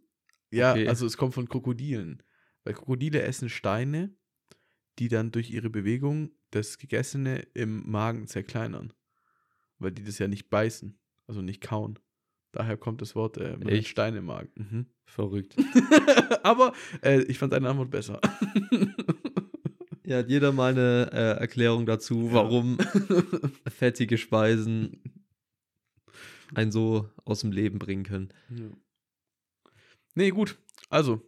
[0.50, 0.88] Ja, Okay.
[0.88, 2.22] also es kommt von Krokodilen.
[2.64, 4.14] Weil Krokodile essen Steine,
[4.98, 8.92] die dann durch ihre Bewegung das Gegessene im Magen zerkleinern.
[9.78, 11.98] Weil die das ja nicht beißen, also nicht kauen.
[12.52, 13.88] Daher kommt das Wort äh, Echt?
[13.88, 14.50] Stein im Magen.
[14.54, 14.86] Mhm.
[15.04, 15.54] Verrückt.
[16.42, 16.72] Aber
[17.02, 18.20] äh, ich fand deine Antwort besser.
[20.08, 22.32] Ja, hat jeder mal eine äh, Erklärung dazu, Ja.
[22.32, 22.78] warum
[23.68, 25.02] fettige Speisen
[26.54, 28.28] einen so aus dem Leben bringen können.
[28.50, 28.70] ja.
[30.14, 30.58] Nee, gut.
[30.88, 31.20] Also,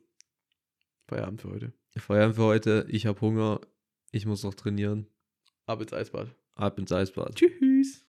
[1.06, 1.72] Feierabend für heute.
[1.96, 2.86] Feiern für heute.
[2.88, 3.60] Ich habe Hunger.
[4.12, 5.06] Ich muss noch trainieren.
[5.66, 6.34] Ab ins Eisbad.
[6.54, 7.34] Ab ins Eisbad.
[7.36, 7.98] Tschüss.